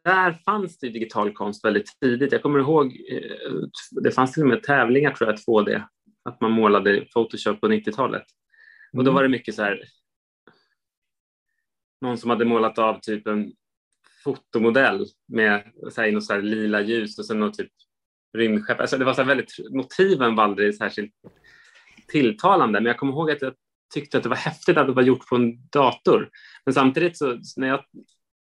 där 0.03 0.33
fanns 0.45 0.79
det 0.79 0.89
digital 0.89 1.33
konst 1.33 1.65
väldigt 1.65 2.01
tidigt. 2.01 2.33
Jag 2.33 2.43
kommer 2.43 2.59
ihåg, 2.59 2.87
uh, 2.87 3.67
det 3.91 4.11
fanns 4.11 4.33
till 4.33 4.43
och 4.43 4.49
med 4.49 4.63
tävlingar 4.63 5.11
tror 5.11 5.31
jag, 5.31 5.39
2D, 5.39 5.83
att 6.25 6.41
man 6.41 6.51
målade 6.51 7.07
Photoshop 7.15 7.61
på 7.61 7.69
90-talet. 7.69 8.23
Mm. 8.93 8.99
Och 8.99 9.05
då 9.05 9.11
mm. 9.11 9.15
var 9.15 9.23
det 9.23 9.29
mycket 9.29 9.55
så 9.55 9.63
här, 9.63 9.83
någon 12.01 12.19
som 12.19 12.31
hade 12.31 12.45
målat 12.45 12.79
av 12.79 13.01
typ 13.01 13.27
en 13.27 13.53
fotomodell 14.25 15.07
med 15.29 15.73
så 15.91 16.01
här, 16.01 16.13
något 16.13 16.25
så 16.25 16.33
här 16.33 16.43
lila 16.43 16.81
ljus 16.81 17.19
och 17.19 17.27
sen 17.27 17.41
något 17.41 17.55
typ 17.55 17.73
rymdskepp. 18.39 18.81
Alltså 18.81 18.99
det 18.99 19.05
var 19.05 19.15
så 19.15 19.25
väldigt, 19.25 19.53
motiven 19.71 20.35
var 20.35 20.45
aldrig 20.45 20.77
särskilt 20.77 21.15
tilltalande, 22.09 22.81
men 22.81 22.87
jag 22.87 22.99
kommer 22.99 23.13
ihåg 23.13 23.31
att 23.31 23.43
jag 23.43 23.55
tyckte 23.95 24.17
att 24.17 24.23
det 24.23 24.29
var 24.29 24.37
häftigt 24.37 24.77
att 24.77 24.87
det 24.87 24.93
var 24.93 25.03
gjort 25.03 25.29
på 25.29 25.37
en 25.37 25.69
dator. 25.69 26.31
Men 26.65 26.75
samtidigt 26.75 27.19
så 27.19 27.39
när 27.57 27.69
jag 27.69 27.85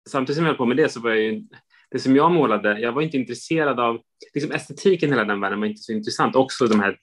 samtidigt 0.09 0.35
som 0.35 0.45
jag 0.45 0.51
höll 0.51 0.57
på 0.57 0.65
med 0.65 0.77
det 0.77 0.89
så 0.89 0.99
var 0.99 1.09
jag 1.09 1.19
ju 1.19 1.43
det 1.91 1.99
som 1.99 2.15
jag 2.15 2.31
målade, 2.31 2.79
jag 2.79 2.91
var 2.91 3.01
inte 3.01 3.17
intresserad 3.17 3.79
av 3.79 4.01
liksom 4.33 4.51
estetiken 4.51 5.09
hela 5.09 5.25
den 5.25 5.41
världen 5.41 5.59
var 5.59 5.67
inte 5.67 5.81
så 5.81 5.91
intressant. 5.91 6.35
Också 6.35 6.67
de 6.67 6.79
här 6.79 6.97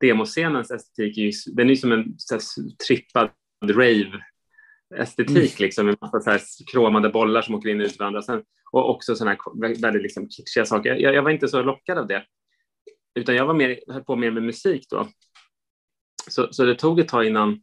demoscenens 0.00 0.70
estetik, 0.70 1.18
är 1.18 1.22
ju, 1.22 1.32
den 1.46 1.70
är 1.70 1.74
som 1.74 1.92
en 1.92 2.16
här, 2.30 2.40
trippad 2.86 3.30
rave 3.62 4.24
estetik, 4.96 5.36
mm. 5.36 5.52
liksom, 5.58 5.86
med 5.86 5.96
massa 6.00 6.20
så 6.20 6.30
här 6.30 6.40
kromade 6.72 7.08
bollar 7.08 7.42
som 7.42 7.54
åker 7.54 7.68
in 7.68 7.80
och 7.80 7.86
ut 7.86 7.98
varandra. 7.98 8.22
Sen, 8.22 8.42
och 8.70 8.90
också 8.90 9.16
sådana 9.16 9.30
här 9.30 9.80
väldigt 9.80 10.02
liksom, 10.02 10.28
kitschiga 10.30 10.64
saker. 10.64 10.94
Jag, 10.94 11.14
jag, 11.14 11.22
var 11.22 11.30
inte 11.30 11.48
så 11.48 11.62
lockad 11.62 11.98
av 11.98 12.06
det, 12.06 12.24
utan 13.14 13.34
jag 13.34 13.46
var 13.46 13.54
mer, 13.54 13.80
höll 13.88 14.04
på 14.04 14.16
mer 14.16 14.30
med 14.30 14.42
musik 14.42 14.86
då. 14.90 15.08
Så, 16.28 16.52
så 16.52 16.64
det 16.64 16.74
tog 16.74 17.00
ett 17.00 17.08
tag 17.08 17.26
innan 17.26 17.60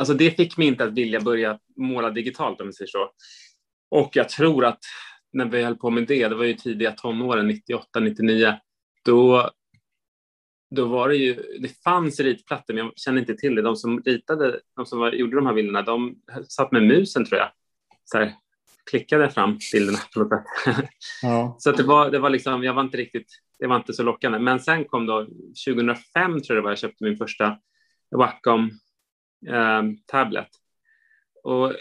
Alltså 0.00 0.14
det 0.14 0.30
fick 0.30 0.56
mig 0.56 0.66
inte 0.66 0.84
att 0.84 0.92
vilja 0.92 1.20
börja 1.20 1.58
måla 1.76 2.10
digitalt 2.10 2.60
om 2.60 2.66
vi 2.66 2.72
säger 2.72 2.88
så. 2.88 3.10
Och 3.90 4.16
jag 4.16 4.28
tror 4.28 4.64
att 4.64 4.78
när 5.32 5.44
vi 5.44 5.62
höll 5.62 5.76
på 5.76 5.90
med 5.90 6.06
det, 6.06 6.28
det 6.28 6.34
var 6.34 6.44
ju 6.44 6.54
tidiga 6.54 6.92
tonåren, 6.92 7.48
98, 7.48 8.00
99, 8.00 8.54
då, 9.04 9.50
då 10.70 10.84
var 10.84 11.08
det 11.08 11.16
ju, 11.16 11.34
det 11.60 11.82
fanns 11.82 12.20
ritplattor, 12.20 12.74
men 12.74 12.84
jag 12.84 12.92
kände 12.96 13.20
inte 13.20 13.34
till 13.34 13.54
det. 13.54 13.62
De 13.62 13.76
som 13.76 14.02
ritade, 14.02 14.60
de 14.76 14.86
som 14.86 14.98
var, 14.98 15.12
gjorde 15.12 15.36
de 15.36 15.46
här 15.46 15.54
bilderna, 15.54 15.82
de 15.82 16.16
satt 16.48 16.72
med 16.72 16.82
musen 16.82 17.24
tror 17.24 17.38
jag. 17.38 17.48
Så 18.04 18.18
här, 18.18 18.34
klickade 18.90 19.30
fram 19.30 19.58
bilderna. 19.72 19.98
Ja. 21.22 21.56
så 21.58 21.72
det 21.72 21.82
var, 21.82 22.10
det 22.10 22.18
var 22.18 22.30
liksom, 22.30 22.64
jag 22.64 22.74
var 22.74 22.82
inte 22.82 22.96
riktigt, 22.96 23.26
det 23.58 23.66
var 23.66 23.76
inte 23.76 23.92
så 23.92 24.02
lockande. 24.02 24.38
Men 24.38 24.60
sen 24.60 24.84
kom 24.84 25.06
då 25.06 25.26
2005 25.66 26.42
tror 26.42 26.44
jag 26.48 26.56
det 26.56 26.60
var, 26.60 26.70
jag 26.70 26.78
köpte 26.78 27.04
min 27.04 27.16
första 27.16 27.58
Wacom 28.10 28.70
eh, 29.48 29.82
tablet. 30.06 30.48
Och 31.42 31.72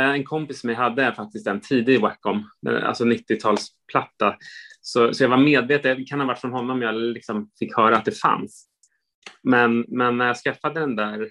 en 0.00 0.24
kompis 0.24 0.60
som 0.60 0.70
jag 0.70 0.76
hade 0.76 1.14
faktiskt 1.14 1.46
en 1.46 1.60
tidig 1.60 2.00
Wacom, 2.00 2.50
alltså 2.82 3.04
90-talsplatta. 3.04 4.34
Så, 4.80 5.14
så 5.14 5.24
jag 5.24 5.28
var 5.28 5.36
medveten, 5.36 5.98
det 5.98 6.04
kan 6.04 6.20
ha 6.20 6.26
varit 6.26 6.38
från 6.38 6.52
honom 6.52 6.82
jag 6.82 6.94
liksom 6.94 7.50
fick 7.58 7.76
höra 7.76 7.96
att 7.96 8.04
det 8.04 8.20
fanns. 8.20 8.68
Men, 9.42 9.84
men 9.88 10.18
när 10.18 10.26
jag 10.26 10.36
skaffade 10.36 10.80
den 10.80 10.96
där, 10.96 11.28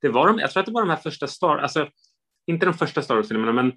det 0.00 0.08
var 0.08 0.26
de, 0.26 0.38
jag 0.38 0.50
tror 0.50 0.60
att 0.60 0.66
det 0.66 0.72
var 0.72 0.82
de 0.82 0.90
här 0.90 0.96
första 0.96 1.26
Star, 1.26 1.58
alltså 1.58 1.88
inte 2.46 2.66
de 2.66 2.74
första 2.74 3.02
Star 3.02 3.14
Wars-filmerna, 3.14 3.52
men 3.52 3.72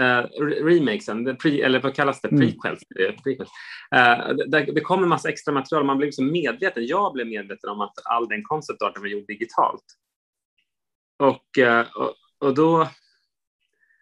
uh, 0.00 0.28
remakesen, 0.64 1.36
pre, 1.36 1.62
eller 1.62 1.80
vad 1.80 1.94
kallas 1.94 2.20
det, 2.20 2.28
mm. 2.28 2.40
prequels. 2.40 2.80
prequels. 3.24 3.50
Uh, 3.94 4.36
det, 4.48 4.60
det 4.60 4.80
kom 4.80 5.02
en 5.02 5.08
massa 5.08 5.28
extra 5.28 5.54
material, 5.54 5.84
man 5.84 5.98
blev 5.98 6.06
liksom 6.06 6.32
medveten, 6.32 6.86
jag 6.86 7.12
blev 7.12 7.26
medveten 7.26 7.70
om 7.70 7.80
att 7.80 7.94
all 8.04 8.28
den 8.28 8.42
conceptarten 8.44 9.02
var 9.02 9.08
gjord 9.08 9.26
digitalt. 9.26 9.84
Och, 11.18 11.58
uh, 11.58 11.80
och, 11.96 12.14
och, 12.38 12.54
då, 12.54 12.88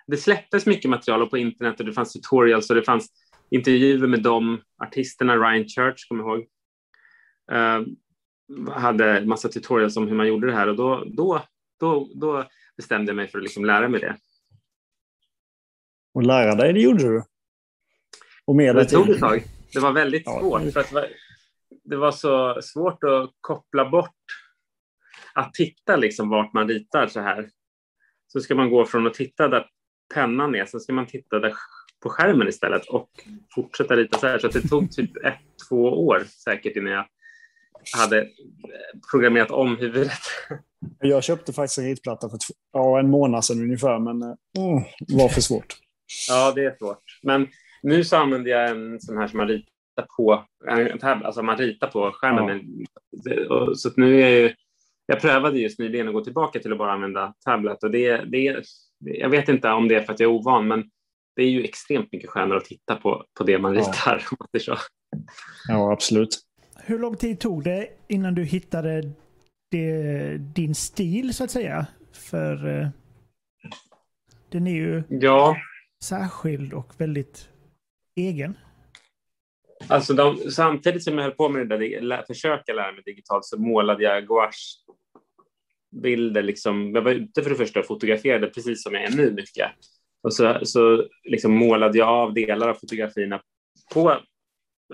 det 0.07 0.16
släpptes 0.16 0.66
mycket 0.66 0.90
material 0.90 1.31
på 1.31 1.38
internet 1.38 1.81
och 1.81 1.87
det 1.87 1.93
fanns 1.93 2.12
tutorials 2.12 2.71
och 2.71 2.76
det 2.76 2.83
fanns 2.83 3.09
intervjuer 3.50 4.07
med 4.07 4.23
de 4.23 4.61
artisterna, 4.85 5.37
Ryan 5.37 5.69
Church, 5.69 6.09
kommer 6.09 6.25
jag 6.25 6.38
ihåg, 6.38 6.47
hade 8.71 9.26
massa 9.26 9.49
tutorials 9.49 9.97
om 9.97 10.09
hur 10.09 10.14
man 10.14 10.28
gjorde 10.28 10.47
det 10.47 10.52
här 10.52 10.69
och 10.69 10.76
då, 10.76 11.05
då, 11.07 11.43
då, 11.81 12.11
då 12.14 12.49
bestämde 12.76 13.11
jag 13.11 13.16
mig 13.16 13.28
för 13.28 13.38
att 13.38 13.45
liksom 13.45 13.64
lära 13.64 13.88
mig 13.88 14.00
det. 14.00 14.16
Och 16.14 16.23
lära 16.23 16.55
dig, 16.55 16.73
det 16.73 16.81
gjorde 16.81 17.02
du? 17.02 17.23
Och 18.45 18.57
med 18.57 18.76
det 18.76 18.85
tog 18.85 19.09
ett 19.09 19.21
tag. 19.21 19.45
Det 19.73 19.81
var 19.81 19.93
väldigt 19.93 20.23
ja, 20.26 20.40
svårt. 20.40 20.73
För 20.73 20.81
att 20.81 20.88
det, 20.88 20.95
var, 20.95 21.09
det 21.85 21.97
var 21.97 22.12
så 22.12 22.62
svårt 22.62 23.05
att 23.05 23.31
koppla 23.40 23.90
bort 23.90 24.14
att 25.35 25.55
titta 25.55 25.97
liksom 25.97 26.28
vart 26.28 26.52
man 26.52 26.69
ritar 26.69 27.07
så 27.07 27.21
här. 27.21 27.50
Så 28.26 28.40
ska 28.40 28.54
man 28.54 28.71
gå 28.71 28.87
från 28.87 29.06
att 29.06 29.14
titta 29.14 29.49
där 29.49 29.66
pennan 30.14 30.54
är, 30.54 30.64
så 30.64 30.80
ska 30.80 30.92
man 30.92 31.06
titta 31.06 31.38
där 31.38 31.52
på 32.02 32.09
skärmen 32.09 32.49
istället 32.49 32.87
och 32.87 33.11
fortsätta 33.54 33.97
rita 33.97 34.18
så 34.18 34.26
här. 34.26 34.38
Så 34.38 34.49
det 34.49 34.68
tog 34.68 34.92
typ 34.92 35.16
ett, 35.25 35.38
två 35.68 36.06
år 36.06 36.25
säkert 36.45 36.76
innan 36.76 36.92
jag 36.92 37.06
hade 37.99 38.28
programmerat 39.11 39.50
om 39.50 39.76
huvudet. 39.76 40.21
Jag 41.00 41.25
köpte 41.25 41.52
faktiskt 41.52 41.78
en 41.78 41.85
ritplatta 41.85 42.28
för 42.28 42.38
ja, 42.73 42.99
en 42.99 43.11
månad 43.11 43.45
sedan 43.45 43.62
ungefär, 43.62 43.99
men 43.99 44.23
mm, 44.23 44.85
var 45.09 45.28
för 45.28 45.40
svårt. 45.40 45.76
Ja, 46.28 46.52
det 46.52 46.64
är 46.64 46.76
svårt. 46.78 47.02
Men 47.23 47.49
nu 47.83 48.04
så 48.04 48.16
använder 48.16 48.50
jag 48.50 48.71
en 48.71 49.00
sån 49.00 49.16
här 49.16 49.26
som 49.26 49.38
man 49.38 49.49
ritar 49.49 50.06
på, 50.16 50.45
alltså 51.00 51.42
man 51.42 51.59
ritar 51.59 51.87
på 51.87 52.11
skärmen. 52.14 52.62
Ja. 53.49 53.75
Så 53.75 53.90
nu 53.97 54.23
är 54.23 54.42
jag, 54.42 54.54
jag 55.06 55.20
prövade 55.20 55.58
just 55.58 55.78
nyligen 55.78 56.08
att 56.08 56.14
gå 56.14 56.25
tillbaka 56.25 56.58
till 56.58 56.72
att 56.72 56.78
bara 56.78 56.92
använda 56.92 57.34
tablet 57.44 57.82
och 57.82 57.90
det, 57.90 58.16
det, 58.16 58.64
jag 58.98 59.28
vet 59.28 59.48
inte 59.48 59.70
om 59.70 59.88
det 59.88 59.94
är 59.94 60.00
för 60.00 60.12
att 60.12 60.20
jag 60.20 60.30
är 60.30 60.34
ovan, 60.34 60.68
men 60.68 60.90
det 61.36 61.42
är 61.42 61.48
ju 61.48 61.64
extremt 61.64 62.12
mycket 62.12 62.30
skönare 62.30 62.58
att 62.58 62.64
titta 62.64 62.96
på, 62.96 63.25
på 63.38 63.44
det 63.44 63.58
man 63.58 63.75
ritar. 63.75 64.26
Ja. 64.52 64.60
så. 64.60 64.76
ja, 65.68 65.92
absolut. 65.92 66.38
Hur 66.84 66.98
lång 66.98 67.16
tid 67.16 67.40
tog 67.40 67.64
det 67.64 67.88
innan 68.08 68.34
du 68.34 68.44
hittade 68.44 69.12
det, 69.70 70.36
din 70.38 70.75
stil, 70.75 71.34
så 71.34 71.44
att 71.44 71.50
säga? 71.50 71.86
För 72.12 72.80
eh, 72.80 72.88
den 74.48 74.66
är 74.66 74.75
ju... 74.75 75.02
Ja, 75.08 75.56
särskild 76.04 76.72
och 76.72 76.92
väldigt 76.98 77.48
egen? 78.16 78.56
Alltså 79.88 80.14
de, 80.14 80.36
samtidigt 80.50 81.04
som 81.04 81.18
jag 81.18 81.25
höll 81.25 81.32
på 81.32 81.48
med 81.48 81.68
det 81.68 81.76
där, 81.76 82.25
försöka 82.26 82.72
lära 82.72 82.92
mig 82.92 83.02
digitalt, 83.04 83.44
så 83.44 83.60
målade 83.60 84.02
jag 84.02 84.18
bilder. 86.02 86.43
Liksom. 86.43 86.95
Jag 86.95 87.02
var 87.02 87.11
ute 87.12 87.43
för 87.43 87.50
det 87.50 87.57
första 87.57 87.81
och 87.81 87.87
fotograferade, 87.87 88.47
precis 88.47 88.83
som 88.83 88.95
jag 88.95 89.02
är 89.02 89.16
nu 89.16 89.33
mycket. 89.33 89.71
Och 90.23 90.35
så, 90.35 90.59
så 90.62 91.05
liksom 91.25 91.52
målade 91.52 91.99
jag 91.99 92.09
av 92.09 92.35
delar 92.35 92.69
av 92.69 92.75
fotografierna 92.75 93.40
på 93.95 94.11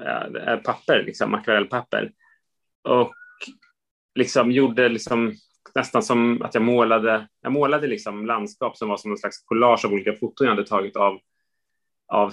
äh, 0.01 0.57
papper, 0.57 1.03
liksom, 1.07 1.35
akvarellpapper. 1.35 2.13
Och 2.89 3.15
liksom 4.15 4.53
gjorde 4.53 4.89
liksom 4.89 5.35
nästan 5.75 6.03
som 6.03 6.43
att 6.43 6.55
jag 6.55 6.63
målade, 6.63 7.29
jag 7.41 7.53
målade 7.53 7.87
liksom 7.87 8.27
landskap 8.27 8.77
som 8.77 8.89
var 8.89 8.97
som 8.97 9.11
en 9.11 9.19
slags 9.19 9.43
collage 9.45 9.85
av 9.85 9.93
olika 9.93 10.13
foton 10.13 10.47
jag 10.47 10.55
hade 10.55 10.67
tagit 10.67 10.97
av, 10.97 11.19
av 12.13 12.33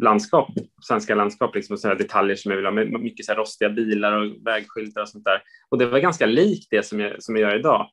landskap, 0.00 0.48
svenska 0.82 1.14
landskap, 1.14 1.54
liksom, 1.54 1.90
och 1.90 1.96
detaljer 1.96 2.36
som 2.36 2.50
jag 2.50 2.56
vill 2.56 2.66
ha, 2.66 2.72
med 2.72 2.90
mycket 2.90 3.26
så 3.26 3.32
här 3.32 3.38
rostiga 3.38 3.70
bilar 3.70 4.12
och 4.12 4.46
vägskyltar 4.46 5.02
och 5.02 5.08
sånt 5.08 5.24
där. 5.24 5.42
Och 5.68 5.78
det 5.78 5.86
var 5.86 5.98
ganska 5.98 6.26
likt 6.26 6.66
det 6.70 6.82
som 6.82 7.00
jag, 7.00 7.22
som 7.22 7.36
jag 7.36 7.50
gör 7.50 7.58
idag. 7.58 7.90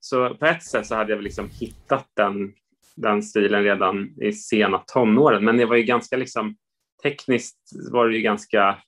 Så 0.00 0.34
på 0.34 0.46
ett 0.46 0.62
sätt 0.62 0.86
så 0.86 0.94
hade 0.94 1.12
jag 1.12 1.22
liksom 1.22 1.50
hittat 1.60 2.10
den, 2.16 2.52
den 2.96 3.22
stilen 3.22 3.62
redan 3.62 4.22
i 4.22 4.32
sena 4.32 4.78
tonåren, 4.78 5.44
men 5.44 5.56
det 5.56 5.66
var 5.66 5.76
ju 5.76 5.82
ganska 5.82 6.16
liksom 6.16 6.56
tekniskt 7.02 7.58
var 7.92 8.08
det 8.08 8.16
ju 8.16 8.22
ganska, 8.22 8.78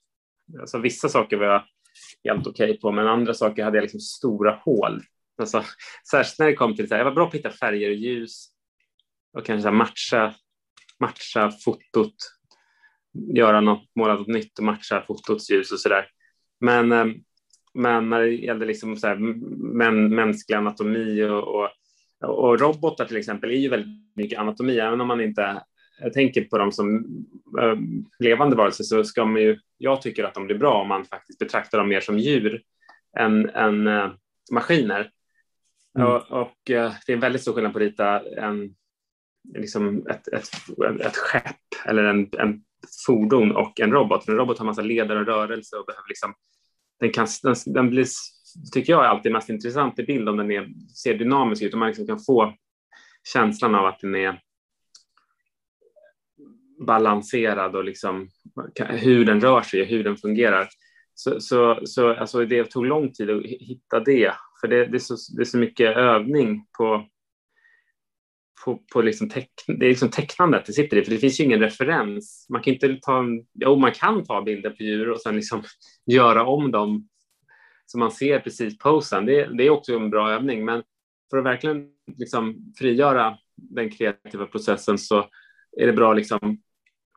alltså 0.60 0.78
vissa 0.78 1.08
saker 1.08 1.37
var 1.37 1.46
jag 1.46 1.62
helt 2.25 2.46
okej 2.46 2.70
okay 2.70 2.80
på, 2.80 2.92
men 2.92 3.06
andra 3.06 3.34
saker 3.34 3.64
hade 3.64 3.76
jag 3.76 3.82
liksom 3.82 4.00
stora 4.00 4.60
hål. 4.64 5.02
Alltså, 5.38 5.64
särskilt 6.10 6.38
när 6.38 6.46
det 6.46 6.54
kom 6.54 6.76
till, 6.76 6.88
så 6.88 6.94
här, 6.94 7.00
jag 7.00 7.04
var 7.04 7.14
bra 7.14 7.25
på 7.25 7.28
att 7.28 7.34
hitta 7.34 7.50
färger 7.50 7.88
och 7.88 7.96
ljus 7.96 8.46
och 9.32 9.46
kanske 9.46 9.70
matcha, 9.70 10.34
matcha 11.00 11.50
fotot, 11.50 12.14
göra 13.35 13.61
något, 13.61 13.90
måla 13.97 14.14
något 14.14 14.26
nytt 14.26 14.59
och 14.59 14.64
matcha 14.64 15.04
fotots 15.07 15.50
ljus 15.50 15.73
och 15.73 15.80
sådär. 15.80 16.07
Men, 16.61 16.92
eh, 16.92 17.07
men 17.75 18.11
när 18.11 18.21
det 18.21 18.30
gällde 18.30 18.66
liksom 18.66 18.97
så 18.97 19.07
här, 19.07 19.16
män, 19.76 20.14
mänsklig 20.14 20.57
anatomi 20.57 21.25
och, 21.25 21.54
och, 21.54 21.69
och 22.21 22.61
robotar 22.61 23.04
till 23.04 23.16
exempel 23.16 23.50
är 23.50 23.54
ju 23.54 23.69
väldigt 23.69 24.16
mycket 24.16 24.38
anatomi, 24.38 24.78
även 24.78 25.00
om 25.00 25.09
man 25.09 25.21
inte 25.21 25.62
jag 26.00 26.12
tänker 26.12 26.45
på 26.45 26.59
dem 26.59 26.73
som 26.73 27.04
äh, 27.61 27.78
levande 28.19 28.57
varelser 28.57 28.85
så 28.85 29.04
ska 29.04 29.25
man 29.25 29.42
ju, 29.42 29.59
jag 29.78 30.02
tycker 30.02 30.25
att 30.25 30.35
de 30.35 30.47
blir 30.47 30.59
bra 30.59 30.83
om 30.83 30.88
man 30.88 31.04
faktiskt 31.04 31.38
betraktar 31.38 31.78
dem 31.78 31.88
mer 31.88 32.00
som 32.00 32.19
djur 32.19 32.62
än, 33.19 33.50
än 33.50 33.87
äh, 33.87 34.11
maskiner. 34.52 35.11
Mm. 35.99 36.09
Och, 36.09 36.30
och 36.30 36.57
det 36.66 36.75
är 36.75 37.12
en 37.12 37.21
väldigt 37.21 37.42
stor 37.42 37.52
skillnad 37.52 37.73
på 37.73 37.78
att 37.78 37.83
rita 37.83 38.21
en, 38.21 38.75
liksom 39.54 40.06
ett, 40.06 40.28
ett, 40.28 40.49
ett 41.00 41.16
skepp 41.16 41.87
eller 41.87 42.04
en, 42.04 42.28
en 42.38 42.62
fordon 43.06 43.56
och 43.56 43.80
en 43.80 43.92
robot. 43.92 44.25
För 44.25 44.32
en 44.32 44.38
robot 44.38 44.59
har 44.59 44.66
massa 44.66 44.82
leder 44.82 45.16
och 45.16 45.26
rörelse 45.26 45.76
och 45.76 45.87
behöver 45.87 46.09
liksom, 46.09 46.35
den, 47.00 47.12
kan, 47.12 47.26
den, 47.42 47.54
den 47.66 47.90
blir, 47.90 48.06
tycker 48.73 48.92
jag 48.92 49.04
är 49.04 49.09
alltid 49.09 49.32
mest 49.32 49.49
intressant 49.49 49.99
i 49.99 50.02
bild 50.02 50.28
om 50.28 50.37
den 50.37 50.50
är, 50.50 50.68
ser 50.94 51.14
dynamisk 51.14 51.62
ut 51.62 51.73
och 51.73 51.78
man 51.78 51.88
liksom 51.88 52.06
kan 52.06 52.20
få 52.20 52.54
känslan 53.32 53.75
av 53.75 53.87
att 53.87 54.00
den 54.00 54.14
är 54.14 54.40
balanserad 56.87 57.76
och 57.76 57.85
liksom 57.85 58.28
hur 58.76 59.25
den 59.25 59.40
rör 59.40 59.62
sig 59.62 59.82
och 59.82 59.87
hur 59.87 60.04
den 60.04 60.16
fungerar. 60.16 60.68
Så, 61.14 61.40
så, 61.40 61.80
så 61.85 62.14
alltså 62.14 62.44
det 62.44 62.64
tog 62.64 62.87
lång 62.87 63.12
tid 63.12 63.30
att 63.30 63.42
hitta 63.42 64.00
det, 64.00 64.35
för 64.61 64.68
det, 64.68 64.87
det, 64.87 64.97
är, 64.97 64.99
så, 64.99 65.16
det 65.37 65.42
är 65.42 65.44
så 65.44 65.59
mycket 65.59 65.97
övning 65.97 66.66
på, 66.78 67.06
på, 68.64 68.83
på 68.93 69.02
liksom 69.02 69.29
teck, 69.29 69.50
det 69.67 69.87
är 69.87 69.88
liksom 69.88 70.11
tecknandet 70.11 70.67
det 70.67 70.73
sitter 70.73 70.97
i, 70.97 71.05
för 71.05 71.11
det 71.11 71.19
finns 71.19 71.40
ju 71.40 71.45
ingen 71.45 71.61
referens. 71.61 72.47
Man 72.49 72.62
kan 72.62 72.75
inte 72.75 72.99
ta, 73.02 73.25
jo, 73.55 73.76
man 73.76 73.93
kan 73.93 74.25
ta 74.25 74.43
bilder 74.43 74.71
på 74.71 74.83
djur 74.83 75.11
och 75.11 75.21
sen 75.21 75.37
liksom 75.37 75.62
göra 76.07 76.47
om 76.47 76.71
dem 76.71 77.09
så 77.87 77.99
man 77.99 78.11
ser 78.11 78.38
precis 78.38 78.79
posen. 78.79 79.26
Det, 79.26 79.57
det 79.57 79.67
är 79.67 79.71
också 79.71 79.95
en 79.95 80.11
bra 80.11 80.31
övning, 80.31 80.64
men 80.64 80.83
för 81.31 81.38
att 81.38 81.45
verkligen 81.45 81.88
liksom 82.19 82.73
frigöra 82.79 83.38
den 83.57 83.90
kreativa 83.90 84.47
processen 84.47 84.99
så 84.99 85.29
är 85.76 85.87
det 85.87 85.93
bra 85.93 86.11
att 86.11 86.17
liksom 86.17 86.59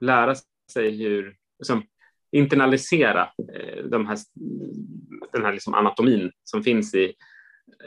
lära 0.02 0.36
sig 0.72 0.98
hur, 0.98 1.36
liksom, 1.60 1.84
internalisera 2.32 3.30
eh, 3.54 3.84
de 3.84 4.08
här, 4.08 4.18
den 5.34 5.44
här 5.44 5.54
liksom 5.54 5.74
anatomin 5.74 6.32
som 6.44 6.64
finns 6.64 6.96
i, 6.96 7.14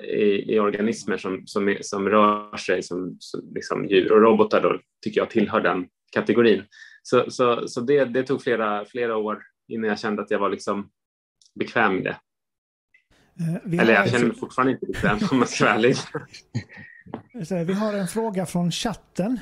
i, 0.02 0.54
i 0.54 0.58
organismer 0.58 1.16
som, 1.16 1.46
som, 1.46 1.76
som, 1.80 2.08
rör 2.08 2.56
sig 2.56 2.82
som, 2.82 3.16
som 3.18 3.40
liksom 3.54 3.86
djur 3.86 4.12
och 4.12 4.22
robotar 4.22 4.60
då 4.60 4.80
tycker 5.04 5.20
jag 5.20 5.30
tillhör 5.30 5.60
den 5.60 5.88
kategorin. 6.12 6.64
Så, 7.02 7.30
så, 7.30 7.68
så 7.68 7.80
det, 7.80 8.04
det 8.04 8.22
tog 8.22 8.42
flera, 8.42 8.84
flera 8.84 9.16
år 9.16 9.42
innan 9.68 9.88
jag 9.88 9.98
kände 9.98 10.22
att 10.22 10.30
jag 10.30 10.38
var 10.38 10.50
liksom 10.50 10.90
bekväm 11.54 11.94
med 11.94 12.04
det. 12.04 12.18
Uh, 13.40 13.80
Eller 13.80 13.92
jag 13.92 14.10
känner 14.10 14.26
mig 14.26 14.36
fortfarande 14.36 14.72
inte 14.72 14.86
bekväm 14.86 15.18
om 15.30 15.38
man 15.38 15.48
ska 15.48 15.64
vara 15.64 15.74
ärlig. 15.74 15.96
Vi 17.66 17.72
har 17.72 17.94
en 17.94 18.08
fråga 18.08 18.46
från 18.46 18.70
chatten. 18.70 19.40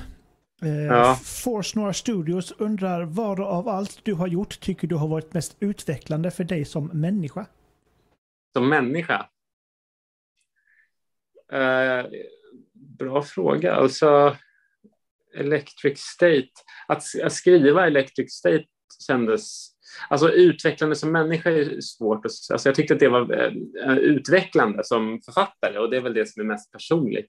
Uh, 0.62 0.70
ja. 0.70 1.14
Force 1.44 1.78
Noir 1.78 1.92
Studios 1.92 2.52
undrar 2.58 3.04
vad 3.04 3.40
av 3.40 3.68
allt 3.68 4.00
du 4.04 4.14
har 4.14 4.26
gjort 4.26 4.60
tycker 4.60 4.88
du 4.88 4.94
har 4.94 5.08
varit 5.08 5.34
mest 5.34 5.56
utvecklande 5.60 6.30
för 6.30 6.44
dig 6.44 6.64
som 6.64 6.86
människa? 6.86 7.46
Som 8.56 8.68
människa? 8.68 9.28
Eh, 11.52 12.06
bra 12.98 13.22
fråga. 13.22 13.74
Alltså, 13.74 14.36
Electric 15.34 16.00
State. 16.00 16.48
Att, 16.88 17.02
att 17.22 17.32
skriva 17.32 17.86
Electric 17.86 18.32
State 18.32 18.64
kändes 19.06 19.74
Alltså 20.08 20.30
utvecklande 20.30 20.96
som 20.96 21.12
människa 21.12 21.50
är 21.50 21.80
svårt. 21.80 22.24
Alltså 22.24 22.68
jag 22.68 22.74
tyckte 22.74 22.94
att 22.94 23.00
det 23.00 23.08
var 23.08 23.32
uh, 23.86 23.98
utvecklande 23.98 24.84
som 24.84 25.20
författare 25.24 25.78
och 25.78 25.90
det 25.90 25.96
är 25.96 26.00
väl 26.00 26.14
det 26.14 26.26
som 26.26 26.40
är 26.40 26.46
mest 26.46 26.72
personligt. 26.72 27.28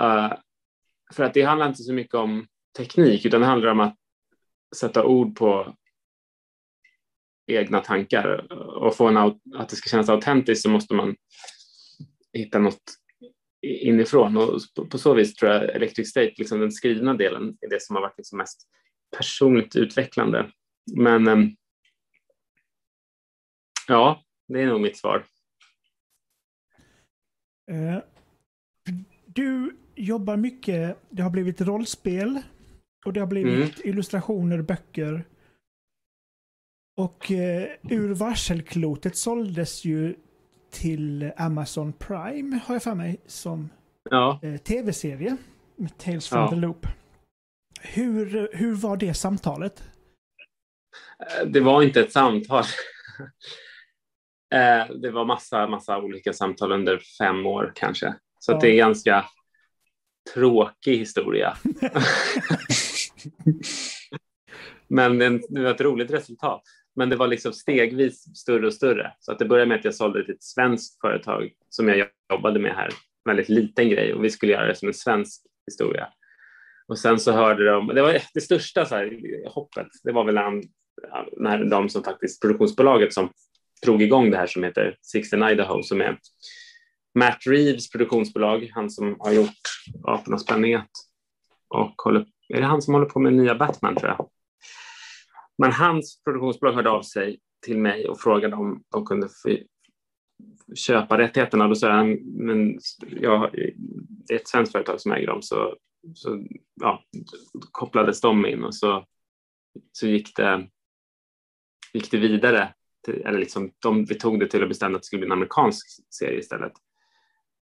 Uh, 0.00 0.32
för 1.12 1.24
att 1.24 1.34
det 1.34 1.42
handlar 1.42 1.68
inte 1.68 1.82
så 1.82 1.92
mycket 1.92 2.14
om 2.14 2.46
teknik 2.76 3.26
utan 3.26 3.40
det 3.40 3.46
handlar 3.46 3.70
om 3.70 3.80
att 3.80 3.96
sätta 4.76 5.04
ord 5.04 5.36
på 5.36 5.76
egna 7.46 7.80
tankar 7.80 8.52
och 8.52 8.96
få 8.96 9.08
en, 9.08 9.16
att 9.16 9.68
det 9.68 9.76
ska 9.76 9.88
kännas 9.90 10.08
autentiskt 10.08 10.62
så 10.62 10.70
måste 10.70 10.94
man 10.94 11.16
hitta 12.34 12.58
något 12.58 12.82
inifrån 13.62 14.36
och 14.36 14.60
på 14.90 14.98
så 14.98 15.14
vis 15.14 15.34
tror 15.34 15.52
jag 15.52 15.74
Electric 15.74 16.10
State, 16.10 16.34
liksom 16.36 16.60
den 16.60 16.72
skrivna 16.72 17.14
delen, 17.14 17.56
är 17.60 17.70
det 17.70 17.82
som 17.82 17.96
har 17.96 18.02
varit 18.02 18.18
liksom 18.18 18.38
mest 18.38 18.68
personligt 19.16 19.76
utvecklande. 19.76 20.50
Men 20.96 21.26
ehm, 21.26 21.56
ja, 23.88 24.24
det 24.48 24.60
är 24.60 24.66
nog 24.66 24.80
mitt 24.80 24.96
svar. 24.96 25.26
Uh, 27.70 27.98
du 29.26 29.76
jobbar 29.94 30.36
mycket, 30.36 30.98
det 31.10 31.22
har 31.22 31.30
blivit 31.30 31.60
rollspel 31.60 32.42
och 33.06 33.12
det 33.12 33.20
har 33.20 33.26
blivit 33.26 33.76
mm. 33.76 33.88
illustrationer, 33.90 34.62
böcker. 34.62 35.24
Och 36.96 37.30
uh, 37.30 37.92
ur 37.92 38.14
varselklotet 38.14 39.16
såldes 39.16 39.84
ju 39.84 40.14
till 40.74 41.32
Amazon 41.36 41.92
Prime, 41.92 42.60
har 42.64 42.74
jag 42.74 42.82
för 42.82 42.94
mig, 42.94 43.20
som 43.26 43.70
ja. 44.10 44.40
uh, 44.44 44.56
tv-serie. 44.56 45.36
Tales 45.98 46.28
from 46.28 46.38
ja. 46.38 46.48
the 46.48 46.56
Loop. 46.56 46.86
Hur, 47.80 48.48
hur 48.52 48.74
var 48.74 48.96
det 48.96 49.14
samtalet? 49.14 49.82
Eh, 51.20 51.46
det 51.46 51.60
var 51.60 51.82
inte 51.82 52.00
ett 52.00 52.12
samtal. 52.12 52.64
Eh, 54.54 54.86
det 54.94 55.10
var 55.10 55.24
massa, 55.24 55.66
massa 55.66 55.98
olika 55.98 56.32
samtal 56.32 56.72
under 56.72 57.00
fem 57.18 57.46
år 57.46 57.72
kanske. 57.74 58.14
Så 58.38 58.52
ja. 58.52 58.58
det 58.58 58.66
är 58.66 58.70
en 58.70 58.76
ganska 58.76 59.24
tråkig 60.34 60.98
historia. 60.98 61.56
Men 64.88 65.18
det 65.18 65.62
var 65.62 65.70
ett 65.70 65.80
roligt 65.80 66.10
resultat. 66.10 66.62
Men 66.96 67.08
det 67.08 67.16
var 67.16 67.26
liksom 67.26 67.52
stegvis 67.52 68.36
större 68.36 68.66
och 68.66 68.74
större. 68.74 69.12
Så 69.20 69.32
att 69.32 69.38
det 69.38 69.44
började 69.44 69.68
med 69.68 69.78
att 69.78 69.84
jag 69.84 69.94
sålde 69.94 70.24
till 70.24 70.34
ett 70.34 70.42
svenskt 70.42 71.00
företag 71.00 71.52
som 71.68 71.88
jag 71.88 72.08
jobbade 72.32 72.60
med 72.60 72.74
här. 72.74 72.86
En 72.86 72.92
Väldigt 73.24 73.48
liten 73.48 73.90
grej 73.90 74.14
och 74.14 74.24
vi 74.24 74.30
skulle 74.30 74.52
göra 74.52 74.66
det 74.66 74.74
som 74.74 74.88
en 74.88 74.94
svensk 74.94 75.42
historia. 75.66 76.08
Och 76.88 76.98
sen 76.98 77.20
så 77.20 77.32
hörde 77.32 77.64
de, 77.64 77.86
det 77.86 78.02
var 78.02 78.18
det 78.34 78.40
största 78.40 78.86
så 78.86 78.94
här, 78.94 79.10
hoppet, 79.48 79.88
det 80.02 80.12
var 80.12 80.24
väl 80.24 80.34
när 80.34 80.62
när 81.36 81.64
de 81.64 81.88
som 81.88 82.04
faktiskt 82.04 82.42
produktionsbolaget 82.42 83.14
som 83.14 83.30
drog 83.82 84.02
igång 84.02 84.30
det 84.30 84.36
här 84.36 84.46
som 84.46 84.64
heter 84.64 84.96
Sixten 85.02 85.42
Idaho 85.42 85.82
som 85.82 86.00
är 86.00 86.18
Matt 87.18 87.38
Reeves 87.46 87.90
produktionsbolag, 87.90 88.70
han 88.74 88.90
som 88.90 89.16
har 89.18 89.32
gjort 89.32 89.62
Apornas 90.04 90.46
planet 90.46 90.90
och 91.68 92.02
håller, 92.04 92.26
är 92.48 92.60
det 92.60 92.66
han 92.66 92.82
som 92.82 92.94
håller 92.94 93.06
på 93.06 93.18
med 93.18 93.32
nya 93.32 93.54
Batman 93.54 93.96
tror 93.96 94.10
jag. 94.10 94.28
Men 95.58 95.72
hans 95.72 96.22
produktionsbolag 96.24 96.72
hörde 96.72 96.90
av 96.90 97.02
sig 97.02 97.40
till 97.66 97.78
mig 97.78 98.08
och 98.08 98.20
frågade 98.20 98.56
om 98.56 98.82
de 98.92 99.04
kunde 99.04 99.28
köpa 100.74 101.18
rättigheterna. 101.18 101.68
Då 101.68 101.74
sa 101.74 101.88
jag, 101.88 102.24
men 102.24 102.78
ja, 103.20 103.50
det 104.08 104.34
är 104.34 104.38
ett 104.38 104.48
svenskt 104.48 104.72
företag 104.72 105.00
som 105.00 105.12
äger 105.12 105.26
dem, 105.26 105.42
så, 105.42 105.76
så 106.14 106.46
ja, 106.80 107.04
kopplades 107.72 108.20
de 108.20 108.46
in 108.46 108.64
och 108.64 108.74
så, 108.74 109.06
så 109.92 110.06
gick 110.06 110.36
det 110.36 110.68
gick 111.94 112.10
det 112.10 112.18
vidare, 112.18 112.74
till, 113.04 113.14
eller 113.14 113.38
liksom, 113.38 113.70
de, 113.78 114.04
vi 114.04 114.14
tog 114.14 114.40
det 114.40 114.46
till 114.46 114.62
och 114.62 114.68
bestämde 114.68 114.96
att 114.96 115.02
det 115.02 115.06
skulle 115.06 115.20
bli 115.20 115.26
en 115.26 115.32
amerikansk 115.32 115.86
serie 116.14 116.38
istället. 116.38 116.72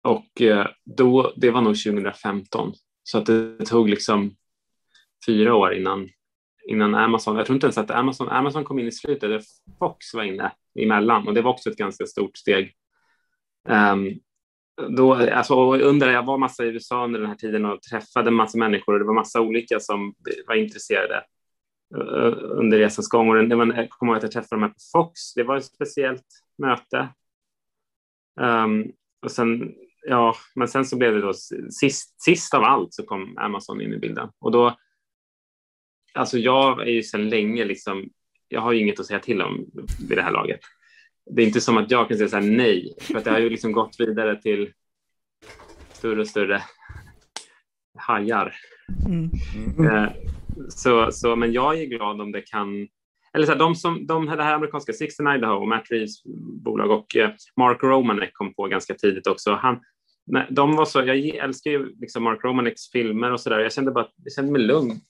Och 0.02 0.42
eh, 0.42 0.66
då, 0.84 1.32
det 1.36 1.50
var 1.50 1.60
nog 1.60 1.76
2015, 1.76 2.72
så 3.02 3.18
att 3.18 3.26
det 3.26 3.58
tog 3.66 3.88
liksom 3.88 4.36
fyra 5.26 5.54
år 5.54 5.74
innan, 5.74 6.08
innan 6.68 6.94
Amazon, 6.94 7.37
jag 7.37 7.46
tror 7.46 7.54
inte 7.54 7.66
ens 7.66 7.78
att 7.78 7.90
Amazon, 7.90 8.28
Amazon 8.28 8.64
kom 8.64 8.78
in 8.78 8.88
i 8.88 8.92
slutet, 8.92 9.31
där 9.31 9.42
Fox 9.78 10.14
var 10.14 10.22
inne 10.22 10.52
emellan 10.78 11.28
och 11.28 11.35
det 11.35 11.42
var 11.42 11.50
också 11.50 11.70
ett 11.70 11.76
ganska 11.76 12.07
stort 12.07 12.37
steg. 12.37 12.72
Um, 13.68 14.20
då, 14.96 15.14
alltså, 15.14 15.74
under, 15.74 16.12
jag 16.12 16.26
var 16.26 16.38
massa 16.38 16.64
i 16.64 16.68
USA 16.68 17.04
under 17.04 17.20
den 17.20 17.28
här 17.28 17.37
tiden 17.37 17.64
och 17.64 17.83
träffade 17.83 18.31
massa 18.31 18.59
människor 18.59 18.92
och 18.92 18.98
det 18.98 19.07
var 19.07 19.14
massa 19.14 19.40
olika 19.40 19.81
som 19.81 20.14
var 20.46 20.54
intresserade 20.54 21.24
eh, 21.94 22.35
under 22.42 22.78
resans 22.78 23.09
gång. 23.09 23.28
Och 23.28 23.48
det 23.48 23.57
var, 23.57 23.66
jag 23.66 23.90
kommer 23.90 24.12
ihåg 24.12 24.16
att 24.16 24.22
jag 24.22 24.33
träffade 24.33 24.57
dem 24.57 24.62
här 24.62 24.68
på 24.68 24.81
Fox. 24.92 25.35
Det 25.35 25.42
var 25.42 25.57
ett 25.57 25.64
speciellt 25.64 26.26
möte. 26.59 27.09
Um, 28.40 28.92
och 29.22 29.31
sen, 29.31 29.74
ja, 30.07 30.35
men 30.54 30.68
sen 30.68 30.85
så 30.85 30.96
blev 30.96 31.14
det 31.14 31.20
då 31.20 31.33
sist, 31.70 32.22
sist 32.22 32.54
av 32.54 32.64
allt 32.64 32.94
så 32.94 33.02
kom 33.02 33.38
Amazon 33.38 33.81
in 33.81 33.92
i 33.92 33.98
bilden. 33.98 34.28
Och 34.40 34.52
då, 34.52 34.76
alltså 36.18 36.38
jag 36.38 36.81
är 36.81 36.92
ju 36.92 37.02
sedan 37.02 37.28
länge 37.28 37.64
liksom, 37.64 38.09
jag 38.48 38.61
har 38.61 38.72
ju 38.72 38.81
inget 38.81 39.00
att 39.00 39.07
säga 39.07 39.18
till 39.18 39.42
om 39.42 39.66
vid 40.09 40.18
det 40.18 40.22
här 40.22 40.33
laget. 40.33 40.61
Det 41.31 41.42
är 41.42 41.46
inte 41.46 41.61
som 41.61 41.76
att 41.76 41.90
jag 41.90 42.09
kan 42.09 42.16
säga 42.16 42.28
så 42.28 42.37
här 42.37 42.50
nej, 42.50 42.94
för 43.00 43.14
att 43.18 43.24
det 43.24 43.31
har 43.31 43.38
ju 43.38 43.50
liksom 43.50 43.72
gått 43.72 43.96
vidare 43.98 44.42
till 44.42 44.72
större 45.92 46.20
och 46.20 46.28
större 46.28 46.62
hajar. 47.96 48.54
Mm. 49.07 49.31
Mm 49.78 50.11
så, 50.68 51.12
så, 51.12 51.37
men 51.37 51.52
jag 51.52 51.81
är 51.81 51.85
glad 51.85 52.20
om 52.20 52.33
det 52.33 52.40
kan 52.40 52.88
eller 53.33 53.46
så 53.46 53.52
här, 53.52 53.59
de 53.59 53.74
som, 53.74 54.07
de, 54.07 54.26
det 54.26 54.42
här 54.42 54.54
amerikanska 54.54 54.92
Sixten 54.92 55.26
Idaho 55.26 55.54
och 55.54 55.68
Matt 55.68 55.90
Reeves 55.90 56.22
bolag 56.64 56.90
och 56.90 57.16
eh, 57.16 57.31
Mark 57.57 57.83
Romanek 57.83 58.31
kom 58.33 58.54
på 58.54 58.66
ganska 58.66 58.94
tidigt 58.94 59.26
också. 59.26 59.54
Han, 59.54 59.81
de 60.50 60.76
var 60.76 60.85
så, 60.85 60.98
jag 60.98 61.18
älskar 61.18 61.70
ju 61.70 61.94
liksom 62.00 62.22
Mark 62.22 62.44
Romaneks 62.44 62.90
filmer 62.90 63.33
och 63.33 63.40
så 63.40 63.50
där. 63.50 63.59
Jag 63.59 63.72
kände 63.72 63.90
bara 63.90 64.09
jag 64.24 64.33
kände 64.33 64.52
mig 64.52 64.62
lugn. 64.62 65.00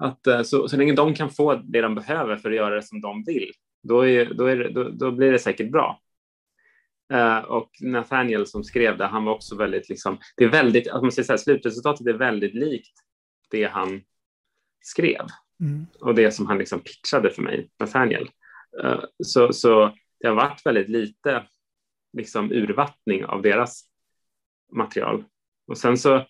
Att, 0.00 0.26
eh, 0.26 0.42
så, 0.42 0.68
så 0.68 0.76
länge 0.76 0.92
de 0.92 1.14
kan 1.14 1.30
få 1.30 1.54
det 1.54 1.80
de 1.80 1.94
behöver 1.94 2.36
för 2.36 2.50
att 2.50 2.56
göra 2.56 2.74
det 2.74 2.82
som 2.82 3.00
de 3.00 3.24
vill, 3.24 3.52
då, 3.82 4.06
är, 4.06 4.34
då, 4.34 4.46
är, 4.46 4.70
då, 4.70 4.88
då 4.88 5.10
blir 5.10 5.32
det 5.32 5.38
säkert 5.38 5.70
bra. 5.70 6.00
Uh, 7.12 7.38
och 7.38 7.70
Nathaniel 7.80 8.46
som 8.46 8.64
skrev 8.64 8.98
det, 8.98 9.06
han 9.06 9.24
var 9.24 9.34
också 9.34 9.56
väldigt, 9.56 9.88
liksom, 9.88 10.18
det 10.36 10.44
är 10.44 10.48
väldigt, 10.48 10.88
att 10.88 11.02
man 11.02 11.12
säger 11.12 11.26
så 11.26 11.32
här, 11.32 11.38
slutresultatet 11.38 12.06
är 12.06 12.12
väldigt 12.12 12.54
likt 12.54 12.92
det 13.50 13.64
han 13.64 14.02
skrev 14.80 15.26
mm. 15.60 15.86
och 16.00 16.14
det 16.14 16.32
som 16.32 16.46
han 16.46 16.58
liksom 16.58 16.80
pitchade 16.80 17.30
för 17.30 17.42
mig, 17.42 17.70
Nathaniel. 17.80 18.30
Uh, 18.84 19.04
så, 19.24 19.52
så 19.52 19.96
det 20.20 20.28
har 20.28 20.34
varit 20.34 20.66
väldigt 20.66 20.88
lite 20.88 21.46
liksom, 22.12 22.52
urvattning 22.52 23.24
av 23.24 23.42
deras 23.42 23.84
material. 24.72 25.24
Och 25.66 25.78
sen 25.78 25.98
så, 25.98 26.26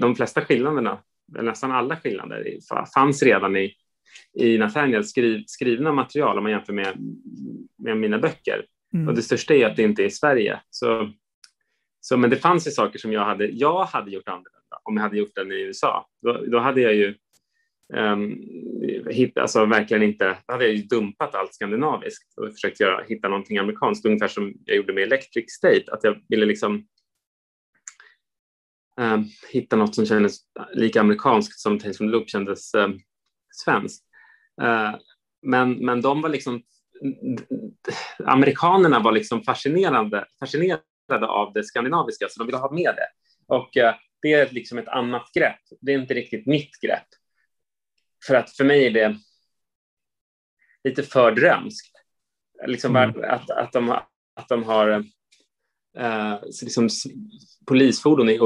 de 0.00 0.16
flesta 0.16 0.40
skillnaderna, 0.40 1.02
nästan 1.28 1.72
alla 1.72 1.96
skillnader, 1.96 2.58
fanns 2.94 3.22
redan 3.22 3.56
i, 3.56 3.74
i 4.38 4.58
Nathaniels 4.58 5.10
skriv, 5.10 5.44
skrivna 5.46 5.92
material 5.92 6.38
om 6.38 6.42
man 6.42 6.52
jämför 6.52 6.72
med, 6.72 6.96
med 7.78 7.96
mina 7.96 8.18
böcker. 8.18 8.64
Mm. 8.94 9.08
Och 9.08 9.14
det 9.14 9.22
största 9.22 9.54
är 9.54 9.66
att 9.66 9.76
det 9.76 9.82
inte 9.82 10.02
är 10.02 10.06
i 10.06 10.10
Sverige. 10.10 10.60
Så, 10.70 11.12
så, 12.00 12.16
men 12.16 12.30
det 12.30 12.36
fanns 12.36 12.66
ju 12.66 12.70
saker 12.70 12.98
som 12.98 13.12
jag 13.12 13.24
hade, 13.24 13.46
jag 13.46 13.84
hade 13.84 14.10
gjort 14.10 14.28
annorlunda 14.28 14.58
om 14.82 14.96
jag 14.96 15.02
hade 15.02 15.18
gjort 15.18 15.34
den 15.34 15.52
i 15.52 15.60
USA. 15.60 16.06
Då, 16.22 16.32
då 16.32 16.58
hade 16.58 16.80
jag 16.80 16.94
ju 16.94 17.14
um, 17.94 18.48
hitt, 19.10 19.38
alltså 19.38 19.64
verkligen 19.64 20.02
inte, 20.02 20.36
då 20.46 20.52
hade 20.52 20.64
jag 20.64 20.74
ju 20.74 20.82
dumpat 20.82 21.34
allt 21.34 21.54
skandinaviskt 21.54 22.38
och 22.38 22.52
försökt 22.52 22.80
göra, 22.80 23.04
hitta 23.08 23.28
någonting 23.28 23.58
amerikanskt, 23.58 24.06
ungefär 24.06 24.28
som 24.28 24.54
jag 24.64 24.76
gjorde 24.76 24.92
med 24.92 25.02
Electric 25.02 25.52
State, 25.52 25.84
att 25.92 26.04
jag 26.04 26.16
ville 26.28 26.46
liksom 26.46 26.86
um, 28.98 29.30
hitta 29.52 29.76
något 29.76 29.94
som 29.94 30.06
kändes 30.06 30.38
lika 30.72 31.00
amerikanskt 31.00 31.60
som 31.60 31.78
Tales 31.78 31.98
from 31.98 32.06
the 32.06 32.12
Loop 32.12 32.30
kändes 32.30 32.74
um, 32.74 33.00
svenskt. 33.64 34.04
Uh, 34.62 34.96
men, 35.42 35.72
men 35.72 36.00
de 36.00 36.22
var 36.22 36.28
liksom 36.28 36.62
amerikanerna 38.24 39.00
var 39.00 39.12
liksom 39.12 39.42
fascinerande, 39.42 40.26
fascinerade 40.40 41.26
av 41.26 41.52
det 41.52 41.64
skandinaviska, 41.64 42.26
så 42.28 42.38
de 42.38 42.46
ville 42.46 42.58
ha 42.58 42.72
med 42.72 42.94
det. 42.96 43.08
Och 43.46 43.76
uh, 43.76 43.94
det 44.22 44.32
är 44.32 44.50
liksom 44.50 44.78
ett 44.78 44.88
annat 44.88 45.32
grepp. 45.34 45.60
Det 45.80 45.92
är 45.92 45.98
inte 45.98 46.14
riktigt 46.14 46.46
mitt 46.46 46.80
grepp. 46.80 47.08
För 48.26 48.34
att 48.34 48.56
för 48.56 48.64
mig 48.64 48.86
är 48.86 48.90
det 48.90 49.16
lite 50.84 51.02
för 51.02 51.32
drömskt. 51.32 51.96
Liksom 52.66 52.96
mm. 52.96 53.24
att, 53.24 53.50
att, 53.50 53.72
de, 53.72 53.90
att 54.34 54.48
de 54.48 54.62
har 54.62 55.04
uh, 55.98 56.40
liksom 56.62 56.88
polisfordon 57.66 58.28
i 58.28 58.38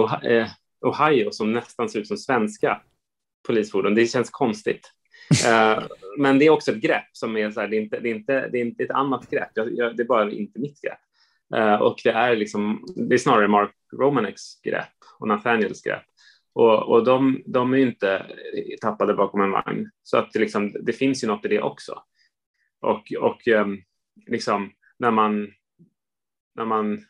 Ohio 0.81 1.31
som 1.31 1.52
nästan 1.52 1.88
ser 1.88 2.00
ut 2.00 2.09
som 2.09 2.16
svenska 2.16 2.83
polisfordon. 3.46 3.94
Det 3.94 4.07
känns 4.07 4.31
konstigt. 4.31 4.92
Uh, 5.46 5.85
men 6.18 6.38
det 6.38 6.46
är 6.46 6.50
också 6.50 6.72
ett 6.72 6.83
grepp 6.83 7.09
som 7.12 7.37
är 7.37 7.50
så 7.50 7.61
här, 7.61 7.68
det 7.68 7.76
är 7.76 7.81
inte, 7.81 8.00
det 8.00 8.09
är 8.09 8.14
inte, 8.14 8.48
det 8.48 8.59
är 8.59 8.64
inte 8.64 8.85
ett 8.85 8.90
annat 8.90 9.31
grepp. 9.31 9.50
Jag, 9.55 9.76
jag, 9.76 9.96
det 9.96 10.02
är 10.02 10.07
bara 10.07 10.31
inte 10.31 10.61
mitt 10.61 10.81
grepp. 10.81 10.98
Uh, 11.57 11.83
och 11.83 12.00
det 12.05 12.11
är 12.11 12.37
liksom, 12.37 12.87
det 12.96 13.14
är 13.14 13.18
snarare 13.18 13.48
Mark 13.48 13.74
Romaneks 13.92 14.61
grepp 14.62 14.88
och 15.18 15.28
Nathaniels 15.28 15.83
grepp. 15.83 16.02
Och, 16.55 16.88
och 16.88 17.05
de, 17.05 17.42
de 17.46 17.74
är 17.74 17.78
inte 17.78 18.26
tappade 18.81 19.14
bakom 19.14 19.40
en 19.40 19.50
vagn. 19.50 19.90
Så 20.02 20.16
att 20.16 20.33
det, 20.33 20.38
liksom, 20.38 20.72
det 20.81 20.92
finns 20.92 21.24
ju 21.24 21.28
något 21.28 21.44
i 21.44 21.48
det 21.48 21.62
också. 21.62 22.02
Och, 22.81 23.12
och 23.20 23.48
um, 23.48 23.83
liksom 24.26 24.72
när 24.98 25.11
man, 25.11 25.52
när 26.55 26.64
man 26.64 27.05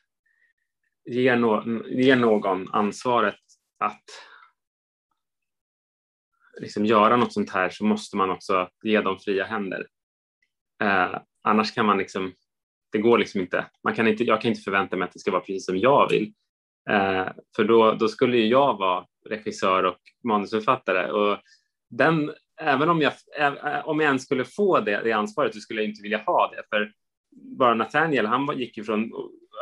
ger, 1.04 1.36
no, 1.36 1.84
ge 1.88 2.16
någon 2.16 2.68
ansvaret 2.74 3.40
att 3.78 4.04
liksom 6.60 6.86
göra 6.86 7.16
något 7.16 7.32
sånt 7.32 7.50
här 7.50 7.70
så 7.70 7.84
måste 7.84 8.16
man 8.16 8.30
också 8.30 8.68
ge 8.82 9.00
dem 9.00 9.18
fria 9.18 9.44
händer. 9.44 9.86
Eh, 10.82 11.18
annars 11.42 11.74
kan 11.74 11.86
man 11.86 11.98
liksom, 11.98 12.32
det 12.92 12.98
går 12.98 13.18
liksom 13.18 13.40
inte. 13.40 13.66
Man 13.84 13.94
kan 13.94 14.08
inte. 14.08 14.24
Jag 14.24 14.40
kan 14.40 14.48
inte 14.48 14.62
förvänta 14.62 14.96
mig 14.96 15.06
att 15.06 15.12
det 15.12 15.18
ska 15.18 15.30
vara 15.30 15.40
precis 15.40 15.66
som 15.66 15.78
jag 15.78 16.10
vill. 16.10 16.32
Eh, 16.90 17.28
för 17.56 17.64
då, 17.64 17.92
då 17.92 18.08
skulle 18.08 18.36
ju 18.36 18.46
jag 18.46 18.78
vara 18.78 19.06
regissör 19.28 19.84
och 19.84 19.98
manusförfattare 20.24 21.10
och 21.10 21.38
den, 21.90 22.32
även 22.60 22.88
om 22.88 23.00
jag, 23.00 23.12
eh, 23.38 23.88
om 23.88 24.00
jag 24.00 24.06
ens 24.06 24.24
skulle 24.24 24.44
få 24.44 24.80
det, 24.80 25.00
det 25.04 25.12
ansvaret 25.12 25.54
så 25.54 25.60
skulle 25.60 25.80
jag 25.80 25.90
inte 25.90 26.02
vilja 26.02 26.18
ha 26.18 26.50
det. 26.50 26.62
För 26.70 26.92
bara 27.32 27.74
Nathaniel, 27.74 28.26
han 28.26 28.58
gick 28.58 28.76
ju 28.76 28.84
från 28.84 29.10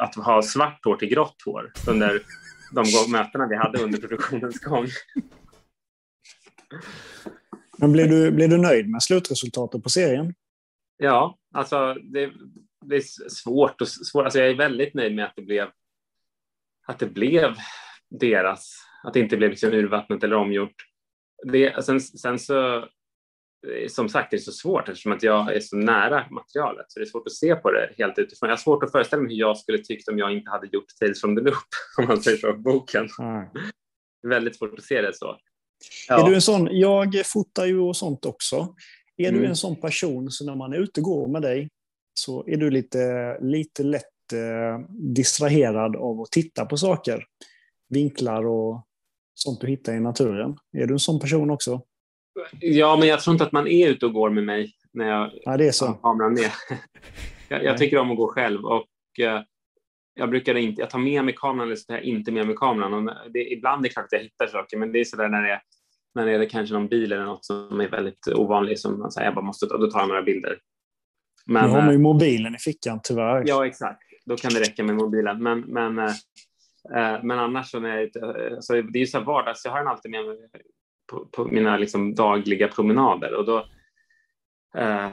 att 0.02 0.14
ha 0.14 0.42
svart 0.42 0.85
hår 0.85 0.96
till 0.96 1.09
grått 1.09 1.42
hår 1.44 1.72
under 1.88 2.22
de 2.72 3.12
mötena 3.12 3.48
vi 3.48 3.56
hade 3.56 3.83
under 3.83 3.98
produktionens 3.98 4.61
gång. 4.61 4.87
Men 7.78 7.92
blir 7.92 8.09
du, 8.09 8.30
blir 8.30 8.48
du 8.48 8.59
nöjd 8.59 8.88
med 8.88 9.02
slutresultatet 9.02 9.83
på 9.83 9.88
serien? 9.88 10.35
Ja, 10.96 11.38
alltså 11.54 11.94
det, 11.94 12.33
det 12.85 12.96
är 12.96 13.28
svårt. 13.28 13.80
Och 13.80 13.88
svårt. 13.88 14.24
Alltså 14.24 14.38
jag 14.38 14.50
är 14.50 14.54
väldigt 14.54 14.94
nöjd 14.94 15.14
med 15.14 15.24
att 15.24 15.37
det 15.37 15.42
blev, 15.42 15.68
att 16.87 16.98
det 16.98 17.06
blev 17.06 17.54
deras, 18.11 18.76
att 19.04 19.14
det 19.14 19.20
inte 19.20 19.37
blev 19.37 19.50
liksom 19.50 19.72
urvattnat 19.72 20.24
eller 20.24 20.37
omgjort. 20.37 20.74
Det, 21.52 21.85
sen, 21.85 22.00
sen 22.00 22.38
så, 22.38 22.88
som 23.88 24.09
sagt, 24.09 24.31
det 24.31 24.37
är 24.37 24.38
så 24.38 24.53
svårt 24.53 24.88
eftersom 24.88 25.12
att 25.12 25.23
jag 25.23 25.57
är 25.57 25.61
så 25.61 25.77
nära 25.77 26.27
materialet, 26.31 26.87
så 26.88 26.99
det 26.99 27.05
är 27.05 27.11
svårt 27.11 27.27
att 27.27 27.33
se 27.33 27.57
på 27.57 27.70
det 27.70 27.94
helt 27.99 28.18
utifrån. 28.18 28.49
Jag 28.49 28.57
har 28.57 28.61
svårt 28.61 28.83
att 28.83 28.92
föreställa 28.92 29.23
mig 29.23 29.33
hur 29.33 29.40
jag 29.40 29.59
skulle 29.59 29.79
tyckt 29.79 30.09
om 30.09 30.18
jag 30.18 30.33
inte 30.33 30.51
hade 30.51 30.66
gjort 30.66 30.85
Tales 31.01 31.20
from 31.20 31.37
the 31.37 31.42
Loop, 31.42 31.57
om 31.99 32.07
man 32.07 32.23
säger 32.23 32.37
så, 32.37 32.53
boken. 32.53 33.09
Mm. 33.18 33.46
Väldigt 34.29 34.59
svårt 34.59 34.79
att 34.79 34.85
se 34.85 35.01
det 35.01 35.14
så. 35.14 35.37
Ja. 36.09 36.23
Är 36.23 36.29
du 36.29 36.35
en 36.35 36.42
sån, 36.42 36.68
jag 36.70 37.27
fotar 37.27 37.66
ju 37.66 37.79
och 37.79 37.96
sånt 37.96 38.27
också. 38.27 38.75
Är 39.16 39.29
mm. 39.29 39.40
du 39.40 39.46
en 39.46 39.57
sån 39.57 39.81
person 39.81 40.31
så 40.31 40.46
när 40.46 40.55
man 40.55 40.73
är 40.73 40.77
ute 40.77 41.01
och 41.01 41.05
går 41.05 41.29
med 41.29 41.42
dig 41.42 41.68
så 42.14 42.46
är 42.46 42.57
du 42.57 42.70
lite, 42.70 43.37
lite 43.40 43.83
lätt 43.83 44.33
eh, 44.33 44.87
distraherad 45.14 45.96
av 45.96 46.20
att 46.20 46.31
titta 46.31 46.66
på 46.66 46.77
saker? 46.77 47.25
Vinklar 47.88 48.46
och 48.46 48.87
sånt 49.35 49.61
du 49.61 49.66
hittar 49.66 49.94
i 49.94 50.01
naturen. 50.01 50.57
Är 50.73 50.87
du 50.87 50.94
en 50.94 50.99
sån 50.99 51.20
person 51.20 51.51
också? 51.51 51.83
Ja, 52.61 52.96
men 52.96 53.09
jag 53.09 53.20
tror 53.20 53.35
inte 53.35 53.44
att 53.44 53.53
man 53.53 53.66
är 53.66 53.88
ute 53.88 54.07
och 54.07 54.12
går 54.12 54.31
med 54.31 54.44
mig 54.44 54.72
när 54.92 55.09
jag 55.09 55.31
ja, 55.33 55.57
det 55.57 55.68
är 55.68 55.72
så. 55.72 55.87
har 55.87 55.94
kameran 55.94 56.35
ner. 56.35 56.53
jag, 57.48 57.64
jag 57.64 57.79
tycker 57.79 57.98
om 57.98 58.11
att 58.11 58.16
gå 58.16 58.29
själv 58.29 58.64
och 58.64 58.87
eh, 59.20 59.42
jag 60.14 60.31
brukar 60.31 60.57
inte, 60.57 60.81
jag 60.83 60.90
tar 60.90 60.98
med 60.98 61.24
mig 61.24 61.35
kameran 61.37 61.66
eller 61.66 61.76
så 61.76 61.85
tar 61.85 61.94
jag 61.94 62.05
inte 62.05 62.33
med 62.33 62.46
mig 62.46 62.57
kameran. 62.57 62.94
Och 62.94 63.31
det, 63.33 63.53
ibland 63.53 63.85
är 63.85 63.88
det 63.88 63.92
klart 63.92 64.05
att 64.05 64.12
jag 64.12 64.20
hittar 64.20 64.46
saker, 64.46 64.76
men 64.76 64.92
det 64.92 65.00
är 65.00 65.05
sådär 65.05 65.29
när 65.29 65.42
det 65.42 65.53
är, 65.53 65.61
när 66.14 66.26
det 66.26 66.33
är 66.33 66.48
kanske 66.48 66.74
någon 66.74 66.88
bil 66.88 67.12
eller 67.12 67.24
något 67.24 67.44
som 67.44 67.81
är 67.81 67.88
väldigt 67.88 68.29
ovanligt 68.29 68.81
som 68.81 68.98
man 68.98 69.12
säger, 69.12 69.26
jag 69.26 69.35
bara 69.35 69.44
måste, 69.44 69.66
och 69.66 69.81
då 69.81 69.90
tar 69.90 70.00
jag 70.00 70.09
några 70.09 70.22
bilder. 70.22 70.59
Men, 71.46 71.64
nu 71.64 71.70
har 71.70 71.83
man 71.83 71.92
ju 71.92 71.98
mobilen 71.98 72.55
i 72.55 72.59
fickan 72.59 73.00
tyvärr. 73.03 73.44
Ja, 73.46 73.66
exakt. 73.66 74.03
Då 74.24 74.37
kan 74.37 74.55
det 74.55 74.61
räcka 74.61 74.85
med 74.85 74.94
mobilen. 74.94 75.42
Men, 75.42 75.61
men, 75.61 75.98
äh, 75.98 76.14
men 77.22 77.38
annars 77.38 77.70
så 77.70 77.81
när 77.81 77.98
jag, 77.98 78.11
alltså, 78.53 78.83
det 78.83 78.98
är 78.98 79.00
ju 79.00 79.07
så 79.07 79.20
vardags, 79.20 79.64
jag 79.64 79.72
har 79.72 79.79
den 79.79 79.88
alltid 79.88 80.11
med 80.11 80.26
mig 80.26 80.37
på, 81.11 81.27
på 81.27 81.44
mina 81.44 81.77
liksom, 81.77 82.14
dagliga 82.14 82.68
promenader 82.68 83.35
och 83.35 83.46
då 83.46 83.66
äh, 84.77 85.11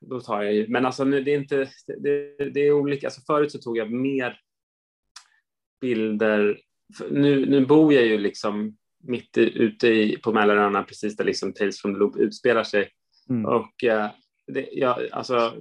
då 0.00 0.20
tar 0.20 0.42
jag 0.42 0.54
ju, 0.54 0.68
men 0.68 0.86
alltså 0.86 1.04
det 1.04 1.30
är 1.30 1.38
inte, 1.38 1.68
det, 1.86 2.36
det, 2.54 2.60
är 2.60 2.72
olika, 2.72 3.06
alltså 3.06 3.20
förut 3.20 3.52
så 3.52 3.58
tog 3.58 3.78
jag 3.78 3.92
mer 3.92 4.38
bilder, 5.80 6.60
nu, 7.10 7.46
nu 7.46 7.66
bor 7.66 7.92
jag 7.92 8.06
ju 8.06 8.18
liksom 8.18 8.76
mitt 9.02 9.38
ute 9.38 9.88
i, 9.88 10.18
på 10.18 10.32
Mälaröarna, 10.32 10.82
precis 10.82 11.16
där 11.16 11.24
liksom 11.24 11.52
Tales 11.52 11.80
from 11.80 11.94
the 11.94 11.98
Loop 11.98 12.16
utspelar 12.16 12.64
sig. 12.64 12.88
Mm. 13.30 13.46
Och 13.46 13.84
eh, 13.84 14.10
det, 14.46 14.68
jag, 14.72 15.08
alltså, 15.12 15.52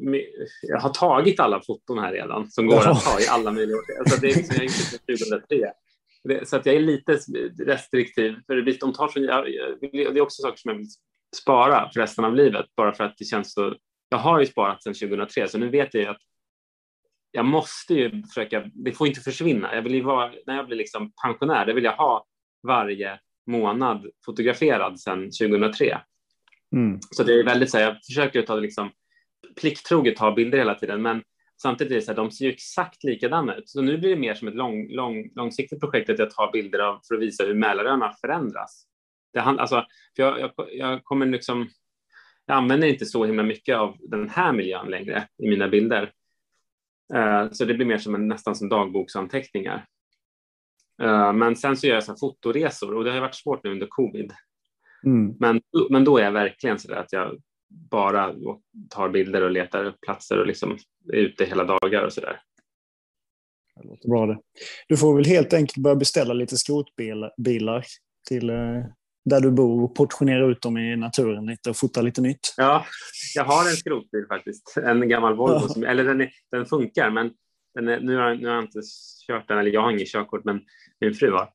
jag 0.62 0.80
har 0.80 0.90
tagit 0.90 1.40
alla 1.40 1.62
foton 1.62 2.00
här 2.00 2.12
redan 2.14 2.52
som 2.52 2.68
går 2.68 2.88
att 2.88 3.04
ta 3.04 3.20
i 3.20 3.28
alla 3.28 3.52
möjliga 3.52 3.78
år. 3.78 3.84
Alltså, 4.00 4.22
det 4.22 4.28
är 4.28 4.36
liksom, 4.36 4.56
jag 4.58 4.66
gjorde 4.66 5.40
2003. 5.40 5.72
Så 6.44 6.56
att 6.56 6.66
jag 6.66 6.76
är 6.76 6.80
lite 6.80 7.20
restriktiv. 7.66 8.36
För 8.48 8.56
det, 8.56 8.80
de 8.80 8.94
tar 8.94 9.08
så, 9.08 9.20
jag, 9.20 9.46
det 9.92 10.04
är 10.04 10.22
också 10.22 10.42
saker 10.42 10.58
som 10.58 10.70
jag 10.70 10.78
vill 10.78 10.88
spara 11.36 11.90
för 11.94 12.00
resten 12.00 12.26
av 12.26 12.36
livet, 12.36 12.66
bara 12.76 12.94
för 12.94 13.04
att 13.04 13.18
det 13.18 13.26
känns 13.26 13.54
så 13.54 13.76
jag 14.10 14.18
har 14.18 14.40
ju 14.40 14.46
sparat 14.46 14.84
sedan 14.84 14.94
2003 14.94 15.48
så 15.48 15.58
nu 15.58 15.70
vet 15.70 15.94
jag 15.94 16.06
att 16.06 16.22
jag 17.32 17.46
måste 17.46 17.94
ju 17.94 18.24
försöka, 18.24 18.70
det 18.74 18.92
får 18.92 19.08
inte 19.08 19.22
försvinna. 19.22 19.76
Jag 19.76 19.82
vill 19.82 19.94
ju 19.94 20.02
vara, 20.02 20.32
när 20.46 20.56
jag 20.56 20.68
blir 20.68 20.78
liksom 20.78 21.12
pensionär, 21.24 21.66
det 21.66 21.74
vill 21.74 21.84
jag 21.84 21.96
ha 21.96 22.26
varje 22.68 23.20
månad 23.48 24.08
fotograferad 24.26 25.00
sedan 25.00 25.20
2003. 25.20 26.02
Mm. 26.76 27.00
Så 27.12 27.24
det 27.24 27.40
är 27.40 27.44
väldigt 27.44 27.72
så 27.72 27.78
här, 27.78 27.86
jag 27.86 27.98
försöker 28.06 28.42
ta 28.42 28.56
liksom 28.56 28.92
plikttroget 29.62 30.16
ta 30.16 30.32
bilder 30.32 30.58
hela 30.58 30.76
tiden, 30.76 31.02
men 31.02 31.24
samtidigt 31.62 31.92
är 31.92 31.96
det 31.96 32.02
så 32.02 32.12
här, 32.12 32.16
de 32.16 32.32
ser 32.32 32.46
ju 32.46 32.52
exakt 32.52 33.04
likadana 33.04 33.56
ut. 33.56 33.70
Så 33.70 33.82
nu 33.82 33.98
blir 33.98 34.10
det 34.10 34.16
mer 34.16 34.34
som 34.34 34.48
ett 34.48 34.56
lång, 34.56 34.88
lång, 34.90 35.32
långsiktigt 35.36 35.80
projekt 35.80 36.10
att 36.10 36.20
jag 36.20 36.32
tar 36.32 36.52
bilder 36.52 36.80
av 36.80 37.00
för 37.08 37.16
att 37.16 37.22
visa 37.22 37.44
hur 37.44 37.56
Mälaröarna 37.56 38.14
förändras. 38.22 38.86
Det, 39.34 39.40
alltså, 39.40 39.86
för 40.16 40.24
jag, 40.24 40.40
jag, 40.40 40.52
jag 40.72 41.04
kommer 41.04 41.26
liksom 41.26 41.70
jag 42.46 42.58
använder 42.58 42.88
inte 42.88 43.06
så 43.06 43.26
himla 43.26 43.44
mycket 43.44 43.78
av 43.78 43.98
den 44.00 44.30
här 44.30 44.54
miljön 44.54 44.90
längre 44.90 45.28
i 45.38 45.50
mina 45.50 45.68
bilder. 45.68 46.12
Uh, 47.14 47.52
så 47.52 47.66
det 47.66 47.74
blir 47.74 47.86
mer 47.86 47.98
som 47.98 48.16
en, 48.16 48.28
nästan 48.28 48.56
som 48.56 48.70
dagboksanteckningar. 48.70 49.86
Uh, 51.04 51.34
men 51.34 51.56
sen 51.56 51.78
så 51.78 51.88
gör 51.88 51.96
jag 51.96 52.04
så 52.04 52.16
fotoresor 52.16 52.96
och 52.96 53.04
det 53.04 53.12
har 53.12 53.20
varit 53.20 53.36
svårt 53.36 53.64
nu 53.64 53.72
under 53.72 53.88
covid. 53.90 54.32
Mm. 55.06 55.36
Men, 55.40 55.62
men 55.90 56.04
då 56.04 56.18
är 56.18 56.24
jag 56.24 56.32
verkligen 56.32 56.80
så 56.80 56.88
där 56.88 56.96
att 56.96 57.14
jag 57.14 57.42
bara 57.72 58.36
tar 58.90 59.10
bilder 59.10 59.42
och 59.42 59.52
letar 59.52 59.96
platser 60.06 60.40
och 60.40 60.48
liksom 60.48 60.78
är 61.14 61.18
ute 61.18 61.46
hela 61.46 61.64
dagar 61.64 62.04
och 62.04 62.14
så 62.14 62.22
där. 62.22 62.42
Det 63.76 63.88
låter 63.88 64.10
bra 64.10 64.26
det. 64.26 64.38
Du 64.88 64.98
får 64.98 65.16
väl 65.16 65.26
helt 65.26 65.54
enkelt 65.54 65.78
börja 65.84 65.96
beställa 65.96 66.34
lite 66.34 66.58
skrotbilar 66.58 67.84
till 68.28 68.50
eh, 68.50 68.86
där 69.26 69.42
du 69.42 69.52
bor 69.52 69.84
och 69.84 69.96
portionera 69.96 70.46
ut 70.46 70.62
dem 70.62 70.78
i 70.78 70.96
naturen 70.96 71.46
lite 71.46 71.70
och 71.70 71.78
fota 71.78 72.02
lite 72.02 72.22
nytt. 72.22 72.54
Ja, 72.58 72.86
jag 73.36 73.44
har 73.44 73.70
en 73.70 73.76
skrotbil 73.76 74.26
faktiskt. 74.28 74.78
En 74.78 75.10
gammal 75.10 75.36
Volvo. 75.36 75.68
Som, 75.68 75.84
eller 75.84 76.04
den, 76.04 76.22
är, 76.22 76.32
den 76.52 76.66
funkar, 76.66 77.10
men 77.10 77.32
den 77.74 77.88
är, 77.88 78.00
nu, 78.00 78.16
har, 78.16 78.36
nu 78.36 78.48
har 78.48 78.56
jag 78.56 78.64
inte 78.64 78.80
kört 79.28 79.48
den, 79.48 79.58
eller 79.58 79.72
jag 79.72 79.82
har 79.82 79.92
inget 79.92 80.12
körkort, 80.12 80.44
men 80.44 80.62
min 81.00 81.14
fru 81.14 81.32
har. 81.32 81.50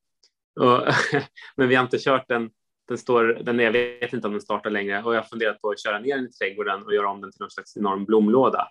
Och, 0.60 0.94
men 1.56 1.68
vi 1.68 1.74
har 1.74 1.84
inte 1.84 1.98
kört 1.98 2.28
den. 2.28 2.50
Den 2.88 2.98
står, 2.98 3.24
den, 3.24 3.58
jag 3.58 3.72
vet 3.72 4.12
inte 4.12 4.26
om 4.26 4.32
den 4.32 4.42
startar 4.42 4.70
längre 4.70 5.02
och 5.02 5.14
jag 5.14 5.20
har 5.20 5.28
funderat 5.28 5.60
på 5.60 5.70
att 5.70 5.82
köra 5.82 5.98
ner 5.98 6.16
den 6.16 6.26
i 6.26 6.32
trädgården 6.32 6.82
och 6.82 6.94
göra 6.94 7.08
om 7.08 7.20
den 7.20 7.32
till 7.32 7.40
någon 7.40 7.50
slags 7.50 7.76
enorm 7.76 8.04
blomlåda. 8.04 8.68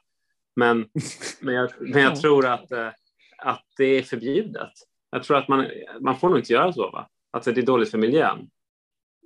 Men, 0.55 0.89
men, 1.41 1.55
jag, 1.55 1.71
men 1.79 2.01
jag 2.01 2.21
tror 2.21 2.45
att, 2.45 2.71
eh, 2.71 2.89
att 3.37 3.65
det 3.77 3.85
är 3.85 4.01
förbjudet. 4.01 4.71
Jag 5.09 5.23
tror 5.23 5.37
att 5.37 5.47
man, 5.47 5.65
man 5.99 6.19
får 6.19 6.29
nog 6.29 6.39
inte 6.39 6.53
göra 6.53 6.73
så, 6.73 6.91
va? 6.91 7.09
Alltså 7.31 7.51
det 7.51 7.61
är 7.61 7.65
dåligt 7.65 7.91
för 7.91 7.97
miljön. 7.97 8.49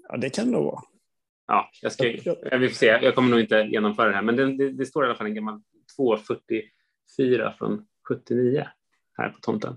Ja, 0.09 0.17
det 0.17 0.29
kan 0.29 0.45
det 0.45 0.51
nog 0.51 0.63
vara. 0.63 0.81
Ja, 1.47 1.69
jag, 1.81 1.91
ska, 1.91 2.03
vi 2.03 2.69
får 2.69 2.75
se. 2.75 2.85
Jag 2.85 3.15
kommer 3.15 3.29
nog 3.29 3.39
inte 3.39 3.55
genomföra 3.55 4.07
det 4.07 4.15
här, 4.15 4.21
men 4.21 4.35
det, 4.35 4.57
det, 4.57 4.71
det 4.71 4.85
står 4.85 5.03
i 5.03 5.07
alla 5.07 5.15
fall 5.15 5.27
en 5.27 5.35
gammal 5.35 5.61
244 5.95 7.53
från 7.57 7.85
79 8.07 8.67
här 9.17 9.29
på 9.29 9.39
tomten. 9.39 9.75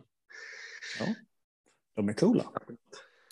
Ja, 0.98 1.06
de 1.96 2.08
är 2.08 2.12
coola. 2.12 2.44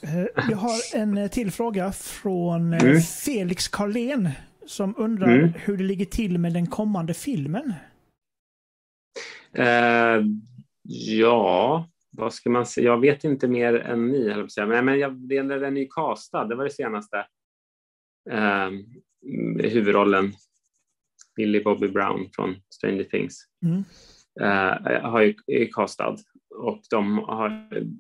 Eh, 0.03 0.27
jag 0.51 0.57
har 0.57 0.97
en 0.97 1.19
eh, 1.19 1.31
till 1.31 1.51
fråga 1.51 1.93
från 1.93 2.73
eh, 2.73 2.83
mm. 2.83 3.01
Felix 3.01 3.69
Karlén 3.69 4.29
som 4.67 4.95
undrar 4.99 5.29
mm. 5.29 5.53
hur 5.57 5.77
det 5.77 5.85
ligger 5.85 6.05
till 6.05 6.39
med 6.39 6.53
den 6.53 6.67
kommande 6.67 7.15
filmen. 7.15 7.75
Uh, 9.59 10.27
ja, 10.83 11.89
vad 12.11 12.35
ska 12.35 12.51
man 12.51 12.67
säga? 12.67 12.87
Jag 12.87 13.01
vet 13.01 13.25
inte 13.25 13.49
mer 13.49 13.75
än 13.75 14.09
ni, 14.09 14.31
höll 14.31 14.51
säga. 14.51 14.67
men, 14.67 14.85
men 14.85 14.99
jag, 14.99 15.15
den 15.15 15.51
är 15.51 15.71
ny 15.71 15.89
castad, 15.91 16.45
det 16.45 16.55
var 16.55 16.65
det 16.65 16.71
senaste. 16.71 17.27
Uh, 18.31 18.71
huvudrollen, 19.59 20.33
Billy 21.37 21.63
Bobby 21.63 21.89
Brown 21.89 22.29
från 22.33 22.57
Stranger 22.75 23.05
Things, 23.05 23.45
mm. 23.65 23.85
uh, 24.41 25.11
har 25.11 25.21
ju, 25.21 25.35
är 25.47 25.67
castad 25.73 26.17
och 26.61 26.83
de 26.91 27.19
har, 27.19 27.51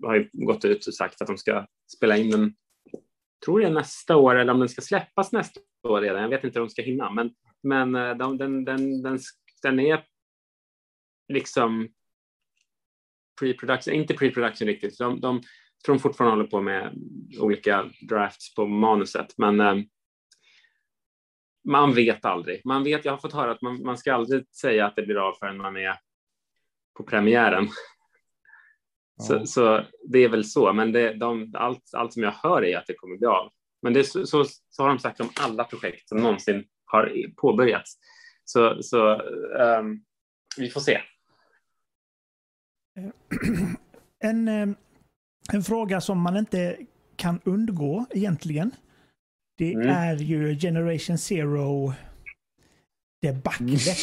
har 0.07 0.15
ju 0.15 0.29
gått 0.33 0.65
ut 0.65 0.87
och 0.87 0.95
sagt 0.95 1.23
att 1.23 1.27
de 1.27 1.37
ska 1.39 1.67
spela 1.97 2.17
in 2.17 2.31
den, 2.31 2.55
tror 3.45 3.63
jag 3.63 3.73
nästa 3.73 4.17
år 4.17 4.37
eller 4.37 4.53
om 4.53 4.59
den 4.59 4.69
ska 4.69 4.83
släppas 4.83 5.33
nästa 5.33 5.61
år 5.89 6.01
redan. 6.01 6.23
Jag 6.23 6.29
vet 6.29 6.45
inte 6.45 6.59
hur 6.59 6.67
de 6.67 6.71
ska 6.71 6.83
hinna, 6.83 7.11
men, 7.11 7.35
men 7.63 7.95
eh, 7.95 8.17
de, 8.17 8.39
den, 8.39 8.65
den, 8.65 9.03
den, 9.03 9.19
den 9.63 9.81
är 9.81 10.05
liksom 11.29 11.89
pre-production, 13.41 13.93
inte 13.93 14.15
pre-production 14.15 14.67
riktigt. 14.67 14.99
De, 14.99 15.21
de 15.21 15.41
tror 15.85 15.95
de 15.95 15.99
fortfarande 15.99 16.37
håller 16.37 16.51
på 16.51 16.61
med 16.61 16.95
olika 17.39 17.91
drafts 18.09 18.55
på 18.55 18.67
manuset, 18.67 19.35
men 19.39 19.61
eh, 19.61 19.77
man 21.69 21.95
vet 21.95 22.25
aldrig. 22.25 22.61
Man 22.65 22.85
vet, 22.85 23.05
jag 23.05 23.13
har 23.13 23.19
fått 23.19 23.33
höra 23.33 23.51
att 23.51 23.63
man, 23.63 23.83
man 23.83 23.99
ska 23.99 24.15
aldrig 24.15 24.55
säga 24.55 24.87
att 24.87 24.97
det 24.97 25.03
blir 25.03 25.29
av 25.29 25.33
förrän 25.33 25.57
man 25.57 25.77
är 25.77 25.95
på 26.97 27.03
premiären. 27.03 27.69
Så, 29.21 29.47
så, 29.47 29.85
det 30.09 30.19
är 30.19 30.29
väl 30.29 30.45
så, 30.45 30.73
men 30.73 30.93
det, 30.93 31.15
de, 31.15 31.55
allt, 31.55 31.91
allt 31.93 32.13
som 32.13 32.23
jag 32.23 32.33
hör 32.33 32.65
är 32.65 32.79
att 32.79 32.87
det 32.87 32.95
kommer 32.95 33.17
bli 33.17 33.27
av. 33.27 33.51
Men 33.83 33.93
det, 33.93 34.05
så, 34.05 34.27
så, 34.27 34.45
så 34.71 34.83
har 34.83 34.89
de 34.89 34.99
sagt 34.99 35.21
om 35.21 35.31
alla 35.41 35.65
projekt 35.65 36.09
som 36.09 36.19
någonsin 36.19 36.65
har 36.85 37.13
påbörjats. 37.37 37.97
Så, 38.45 38.83
så 38.83 39.23
um, 39.81 40.05
vi 40.57 40.71
får 40.71 40.81
se. 40.81 41.01
En, 44.23 44.49
eh, 44.49 44.69
en 45.53 45.63
fråga 45.63 46.01
som 46.01 46.21
man 46.21 46.37
inte 46.37 46.77
kan 47.17 47.41
undgå 47.45 48.07
egentligen. 48.11 48.71
Det 49.59 49.73
mm. 49.73 49.89
är 49.89 50.17
ju 50.17 50.59
Generation 50.59 51.19
Zero 51.19 51.93
debaclet. 53.23 53.99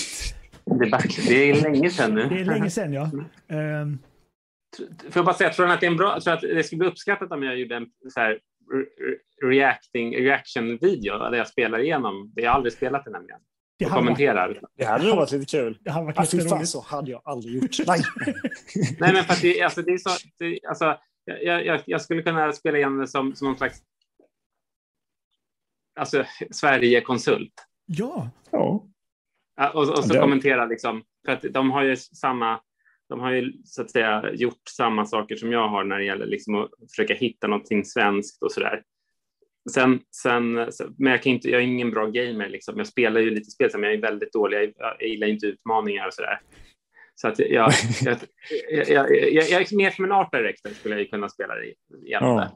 Debacle. 0.66 1.24
Det 1.28 1.50
är 1.50 1.62
länge 1.62 1.90
sedan 1.90 2.14
nu. 2.14 2.30
Det 2.30 2.42
är 2.42 2.46
länge 2.46 2.70
sedan 2.70 2.94
ja. 2.94 3.12
Um, 3.48 4.00
Får 4.78 5.12
jag 5.16 5.26
bara 5.26 5.36
säga, 5.36 5.50
tror 5.50 5.68
att 5.68 5.80
det 5.80 5.86
är 5.86 5.92
en 5.92 5.98
bra, 5.98 6.22
tror 6.22 6.34
att 6.34 6.42
det 6.42 6.64
skulle 6.64 6.80
bli 6.80 6.88
uppskattat 6.88 7.32
om 7.32 7.44
jag 7.44 7.60
gjorde 7.60 7.76
en 7.76 7.88
så 8.14 8.20
här 8.20 8.40
reacting, 9.44 10.16
reaction-video 10.16 11.18
där 11.18 11.38
jag 11.38 11.48
spelar 11.48 11.80
igenom, 11.80 12.32
det 12.36 12.42
jag 12.42 12.54
aldrig 12.54 12.74
spelat 12.74 13.06
det 13.06 13.12
nämligen. 13.12 13.40
Det 13.80 13.86
och 13.86 13.92
kommenterar. 13.92 14.48
Varit, 14.48 14.64
det 14.78 14.86
hade 14.86 15.08
nog 15.08 15.16
varit 15.16 15.32
lite 15.32 15.46
kul. 15.46 15.78
Det 15.82 15.92
hade 15.92 16.06
varit 16.06 16.20
ah, 16.20 16.50
fan, 16.50 16.68
så 16.68 16.82
hade 16.82 17.12
jag 17.12 17.22
aldrig 17.26 17.56
gjort. 17.56 17.88
Nej, 17.88 18.02
Nej 19.00 19.14
men 19.14 19.24
för 19.24 19.34
att 19.34 19.42
det, 19.42 19.62
alltså, 19.62 19.82
det 19.82 19.92
är 19.92 19.98
så, 19.98 20.10
det, 20.40 20.60
alltså, 20.68 20.98
jag, 21.26 21.66
jag, 21.66 21.82
jag, 21.86 22.02
skulle 22.02 22.22
kunna 22.22 22.54
spela 22.54 22.78
igenom 22.78 22.98
det 22.98 23.08
som, 23.08 23.36
som 23.36 23.48
någon 23.48 23.58
slags 23.58 23.82
alltså, 26.00 26.26
Sverige-konsult. 26.52 27.54
Ja. 27.86 28.30
ja. 28.52 28.84
Och, 29.74 29.90
och 29.90 30.04
så 30.06 30.16
ja, 30.16 30.22
kommentera 30.22 30.66
liksom, 30.66 31.04
för 31.26 31.32
att 31.32 31.42
de 31.42 31.72
har 31.72 31.84
ju 31.84 31.96
samma 31.98 32.62
de 33.10 33.20
har 33.20 33.32
ju 33.32 33.54
så 33.64 33.82
att 33.82 33.92
säga 33.92 34.32
gjort 34.34 34.62
samma 34.70 35.06
saker 35.06 35.36
som 35.36 35.52
jag 35.52 35.68
har 35.68 35.84
när 35.84 35.98
det 35.98 36.06
gäller 36.06 36.26
liksom 36.26 36.56
att 36.56 36.70
försöka 36.90 37.14
hitta 37.14 37.48
någonting 37.48 37.86
svenskt 37.86 38.44
och 38.44 38.52
så 38.52 38.60
där. 38.60 38.84
Sen, 39.72 40.00
sen, 40.24 40.54
men 40.98 41.12
jag, 41.12 41.24
kan 41.24 41.32
inte, 41.32 41.50
jag 41.50 41.62
är 41.62 41.66
ingen 41.66 41.92
bra 41.92 42.06
gamer. 42.06 42.50
Liksom. 42.50 42.78
Jag 42.78 42.88
spelar 42.88 43.22
ju 43.22 43.30
lite 43.30 43.52
spel, 43.52 43.70
men 43.74 43.84
jag 43.84 43.94
är 43.94 44.02
väldigt 44.02 44.34
dålig. 44.34 44.58
Jag, 44.58 44.96
jag 45.00 45.10
gillar 45.10 45.28
inte 45.28 45.46
utmaningar 45.46 46.08
och 46.08 46.14
så 46.14 46.22
där. 46.22 46.40
Så 47.16 47.28
att 47.28 47.40
jag, 47.50 47.72
jag, 48.02 48.18
jag, 48.88 49.12
jag, 49.50 49.62
är 49.62 49.76
mer 49.76 49.92
som 49.92 50.06
en 50.06 50.12
art 50.12 50.32
director 50.32 50.70
skulle 50.70 50.98
jag 50.98 51.10
kunna 51.10 51.30
spela 51.30 51.56
det 51.56 51.74
ja. 52.04 52.50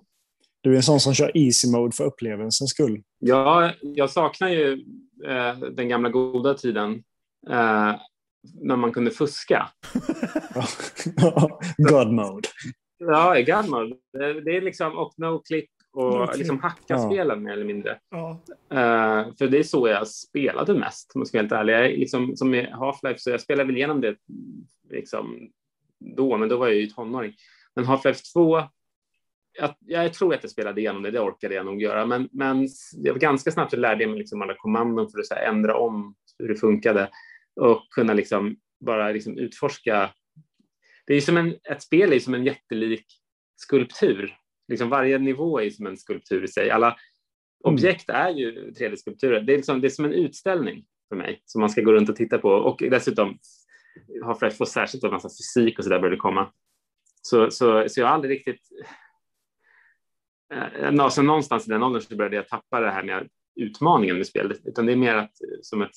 Du 0.63 0.71
är 0.71 0.75
en 0.75 0.83
sån 0.83 0.99
som 0.99 1.13
kör 1.13 1.37
easy 1.37 1.71
mode 1.71 1.95
för 1.95 2.03
upplevelsens 2.03 2.71
skull. 2.71 3.01
Ja, 3.19 3.71
jag 3.81 4.09
saknar 4.09 4.49
ju 4.49 4.73
eh, 5.27 5.57
den 5.57 5.89
gamla 5.89 6.09
goda 6.09 6.53
tiden. 6.53 7.03
När 8.61 8.75
man 8.75 8.91
kunde 8.91 9.11
fuska. 9.11 9.69
God 11.77 12.11
mode. 12.11 12.47
Ja, 12.97 13.35
God 13.35 13.69
mode. 13.69 13.95
Det 14.41 14.57
är 14.57 14.61
liksom 14.61 14.97
och 14.97 15.13
no 15.17 15.39
clip 15.39 15.69
och 15.93 16.13
no 16.13 16.37
liksom 16.37 16.59
hacka 16.59 16.83
ja. 16.87 17.09
spelen 17.09 17.43
mer 17.43 17.53
eller 17.53 17.65
mindre. 17.65 17.99
Ja. 18.09 18.41
Uh, 18.71 19.35
för 19.37 19.47
det 19.47 19.59
är 19.59 19.63
så 19.63 19.87
jag 19.87 20.07
spelade 20.07 20.73
mest, 20.73 21.11
om 21.15 21.21
jag 21.21 21.27
ska 21.27 21.37
vara 21.37 21.43
helt 21.43 21.51
ärlig. 21.51 21.73
Jag, 21.73 21.99
liksom, 21.99 22.35
som 22.35 22.53
i 22.53 22.67
Half-Life, 22.67 23.17
så 23.17 23.29
jag 23.29 23.41
spelade 23.41 23.67
väl 23.67 23.77
igenom 23.77 24.01
det 24.01 24.15
liksom, 24.89 25.49
då, 25.99 26.37
men 26.37 26.49
då 26.49 26.57
var 26.57 26.67
jag 26.67 26.75
ju 26.75 26.87
tonåring. 26.87 27.33
Men 27.75 27.85
Half-Life 27.85 28.33
2, 28.33 28.63
jag, 29.59 29.75
jag, 29.79 30.13
tror 30.13 30.33
att 30.33 30.43
jag 30.43 30.51
spelade 30.51 30.81
igenom 30.81 31.03
det, 31.03 31.11
det 31.11 31.19
orkade 31.19 31.55
jag 31.55 31.65
nog 31.65 31.81
göra, 31.81 32.05
men, 32.05 32.29
men 32.31 32.67
jag 32.91 33.13
var 33.13 33.19
ganska 33.19 33.51
snabbt 33.51 33.73
lärde 33.73 34.03
jag 34.03 34.09
mig 34.09 34.19
liksom 34.19 34.41
alla 34.41 34.55
kommandon 34.57 35.09
för 35.11 35.19
att 35.19 35.37
här, 35.37 35.49
ändra 35.49 35.77
om 35.77 36.15
hur 36.39 36.47
det 36.47 36.55
funkade 36.55 37.09
och 37.61 37.89
kunna 37.89 38.13
liksom 38.13 38.57
bara 38.79 39.11
liksom 39.11 39.37
utforska. 39.37 40.13
Det 41.07 41.13
är 41.13 41.21
som 41.21 41.37
en, 41.37 41.55
ett 41.69 41.81
spel 41.81 42.13
är 42.13 42.19
som 42.19 42.33
en 42.33 42.45
jättelik 42.45 43.05
skulptur. 43.55 44.35
Liksom 44.67 44.89
varje 44.89 45.17
nivå 45.17 45.61
är 45.61 45.69
som 45.69 45.87
en 45.87 45.97
skulptur 45.97 46.43
i 46.43 46.47
sig. 46.47 46.71
Alla 46.71 46.87
mm. 46.87 46.97
objekt 47.73 48.09
är 48.09 48.29
ju 48.29 48.71
3D-skulpturer. 48.71 49.39
Det 49.39 49.53
är, 49.53 49.57
liksom, 49.57 49.81
det 49.81 49.87
är 49.87 49.89
som 49.89 50.05
en 50.05 50.13
utställning 50.13 50.85
för 51.09 51.15
mig 51.15 51.41
som 51.45 51.61
man 51.61 51.69
ska 51.69 51.81
gå 51.81 51.93
runt 51.93 52.09
och 52.09 52.15
titta 52.15 52.37
på. 52.37 52.49
Och 52.49 52.83
dessutom 52.91 53.39
har 54.23 54.35
Fresh 54.35 54.57
fått 54.57 54.69
särskilt 54.69 55.03
en 55.03 55.11
massa 55.11 55.29
fysik 55.29 55.79
och 55.79 55.83
så 55.83 55.89
där 55.89 55.99
började 55.99 56.17
komma. 56.17 56.51
Så, 57.21 57.51
så, 57.51 57.89
så 57.89 57.99
jag 57.99 58.07
har 58.07 58.13
aldrig 58.13 58.37
riktigt... 58.37 58.61
Alltså 60.99 61.21
någonstans 61.21 61.67
i 61.67 61.71
den 61.71 61.83
åldern 61.83 62.01
så 62.01 62.15
började 62.15 62.35
jag 62.35 62.47
tappa 62.47 62.79
det 62.79 62.91
här 62.91 63.03
med 63.03 63.29
utmaningen 63.55 64.17
med 64.17 64.27
spelet, 64.27 64.59
utan 64.65 64.85
det 64.85 64.91
är 64.91 64.95
mer 64.95 65.15
att, 65.15 65.31
som 65.61 65.81
ett 65.81 65.95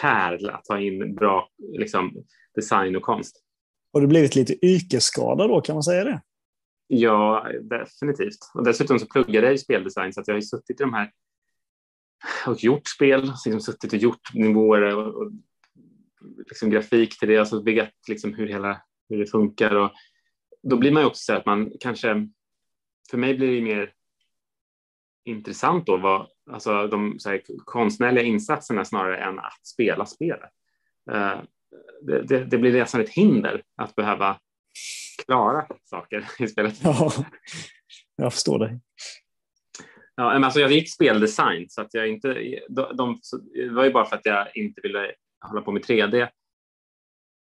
kärl 0.00 0.50
att 0.50 0.64
ta 0.64 0.80
in 0.80 1.14
bra 1.14 1.48
liksom, 1.58 2.24
design 2.54 2.96
och 2.96 3.02
konst. 3.02 3.42
Har 3.92 4.00
du 4.00 4.06
blivit 4.06 4.34
lite 4.34 4.66
yrkesskadad 4.66 5.50
då, 5.50 5.60
kan 5.60 5.76
man 5.76 5.82
säga 5.82 6.04
det? 6.04 6.22
Ja, 6.86 7.46
definitivt. 7.62 8.38
Och 8.54 8.64
dessutom 8.64 8.98
så 8.98 9.06
pluggade 9.06 9.46
jag 9.46 9.54
i 9.54 9.58
speldesign 9.58 10.12
så 10.12 10.20
att 10.20 10.28
jag 10.28 10.34
har 10.34 10.40
suttit 10.40 10.80
i 10.80 10.84
de 10.84 10.94
här 10.94 11.10
och 12.46 12.64
gjort 12.64 12.88
spel, 12.88 13.22
liksom 13.22 13.60
suttit 13.60 13.92
och 13.92 13.98
gjort 13.98 14.34
nivåer 14.34 14.96
och, 14.96 15.14
och 15.14 15.32
liksom 16.48 16.70
grafik 16.70 17.18
till 17.18 17.28
det, 17.28 17.36
alltså 17.36 17.62
byggt 17.62 18.08
liksom 18.08 18.34
hur, 18.34 18.46
hela, 18.46 18.82
hur 19.08 19.18
det 19.18 19.26
funkar. 19.26 19.74
Och 19.74 19.90
då 20.62 20.76
blir 20.76 20.92
man 20.92 21.02
ju 21.02 21.06
också 21.06 21.22
så 21.22 21.32
att 21.32 21.46
man 21.46 21.72
kanske, 21.80 22.28
för 23.10 23.18
mig 23.18 23.36
blir 23.36 23.56
det 23.56 23.62
mer 23.62 23.92
intressant 25.24 25.86
då 25.86 25.96
var 25.96 26.28
alltså 26.50 26.86
de 26.86 27.18
här, 27.24 27.42
konstnärliga 27.64 28.24
insatserna 28.24 28.84
snarare 28.84 29.18
än 29.18 29.38
att 29.38 29.66
spela 29.66 30.06
spelet. 30.06 30.50
Uh, 31.10 31.40
det, 32.02 32.22
det, 32.22 32.44
det, 32.44 32.58
blir 32.58 32.72
nästan 32.72 33.00
ett 33.00 33.10
hinder 33.10 33.62
att 33.76 33.94
behöva 33.94 34.38
klara 35.26 35.66
saker 35.84 36.28
i 36.38 36.48
spelet. 36.48 36.74
Ja, 36.82 37.12
jag 38.16 38.32
förstår 38.32 38.58
dig. 38.58 38.80
Ja, 40.14 40.32
men 40.32 40.44
alltså 40.44 40.60
jag 40.60 40.72
gick 40.72 40.92
speldesign 40.92 41.66
så 41.68 41.80
att 41.80 41.94
jag 41.94 42.08
inte, 42.08 42.58
de, 42.68 42.96
de, 42.96 43.20
det 43.54 43.68
var 43.68 43.84
ju 43.84 43.92
bara 43.92 44.04
för 44.04 44.16
att 44.16 44.26
jag 44.26 44.56
inte 44.56 44.80
ville 44.80 45.12
hålla 45.40 45.62
på 45.62 45.72
med 45.72 45.82
3D 45.82 46.28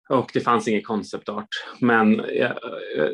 och 0.10 0.32
det 0.34 0.40
fanns 0.40 0.68
ingen 0.68 0.82
concept 0.82 1.30
art. 1.30 1.48
Men 1.80 2.26
jag, 2.30 2.60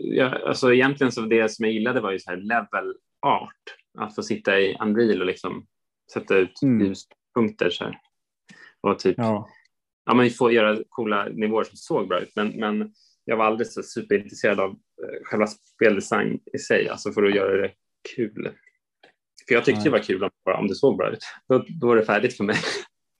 jag, 0.01 0.41
alltså 0.41 0.73
egentligen 0.73 1.11
så 1.11 1.21
det 1.21 1.51
som 1.51 1.65
jag 1.65 1.73
gillade 1.73 2.01
var 2.01 2.11
ju 2.11 2.19
så 2.19 2.29
här 2.29 2.37
level 2.37 2.95
art 3.21 3.75
att 3.97 4.15
få 4.15 4.23
sitta 4.23 4.59
i 4.59 4.77
Unreal 4.81 5.21
och 5.21 5.27
liksom 5.27 5.65
sätta 6.13 6.37
ut 6.37 6.61
mm. 6.61 6.87
ljuspunkter 6.87 7.69
så 7.69 7.83
här. 7.83 7.97
Och 8.81 8.99
typ, 8.99 9.15
ja. 9.17 9.49
ja, 10.05 10.13
man 10.13 10.29
får 10.29 10.51
göra 10.51 10.83
coola 10.89 11.25
nivåer 11.25 11.63
som 11.63 11.77
såg 11.77 12.07
bra 12.07 12.19
ut, 12.19 12.31
men, 12.35 12.47
men 12.47 12.93
jag 13.25 13.37
var 13.37 13.45
aldrig 13.45 13.67
så 13.67 13.83
superintresserad 13.83 14.59
av 14.59 14.75
själva 15.23 15.47
speldesign 15.47 16.39
i 16.53 16.59
sig, 16.59 16.89
alltså 16.89 17.11
för 17.11 17.23
att 17.23 17.35
göra 17.35 17.61
det 17.61 17.71
kul. 18.15 18.51
För 19.47 19.55
jag 19.55 19.65
tyckte 19.65 19.79
ja. 19.79 19.83
det 19.83 19.89
var 19.89 19.99
kul 19.99 20.29
om 20.59 20.67
det 20.67 20.75
såg 20.75 20.97
bra 20.97 21.11
ut. 21.11 21.23
Då, 21.47 21.65
då 21.79 21.87
var 21.87 21.95
det 21.95 22.05
färdigt 22.05 22.37
för 22.37 22.43
mig. 22.43 22.55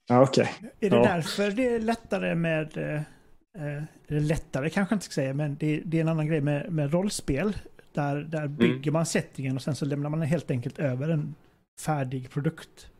Ja, 0.08 0.22
okay. 0.22 0.48
Är 0.80 0.90
det 0.90 0.96
ja. 0.96 1.04
därför 1.04 1.52
det 1.52 1.68
är 1.68 1.80
lättare 1.80 2.36
med, 2.36 2.78
eh, 2.78 3.84
eller 4.08 4.20
lättare 4.20 4.70
kanske 4.70 4.94
jag 4.94 4.98
inte 4.98 5.06
ska 5.06 5.14
säga, 5.14 5.34
men 5.34 5.56
det, 5.56 5.82
det, 5.86 5.98
är 5.98 6.02
en 6.02 6.08
annan 6.08 6.28
grej 6.28 6.42
med, 6.42 6.72
med 6.72 6.94
rollspel. 6.94 7.58
Där, 7.94 8.16
där 8.16 8.40
mm. 8.40 8.56
bygger 8.56 8.82
mm. 8.82 8.94
man 8.94 9.06
settingen 9.06 9.56
och 9.56 9.62
sen 9.62 9.76
så 9.76 9.86
lämnar 9.86 10.10
man 10.10 10.22
helt 10.22 10.52
enkelt 10.52 10.80
över 10.80 11.10
en 11.10 11.36
färdig 11.80 12.30
produkt 12.30 12.92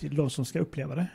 till 0.00 0.16
de 0.16 0.30
som 0.30 0.44
ska 0.44 0.60
uppleva 0.60 0.94
det. 0.94 1.06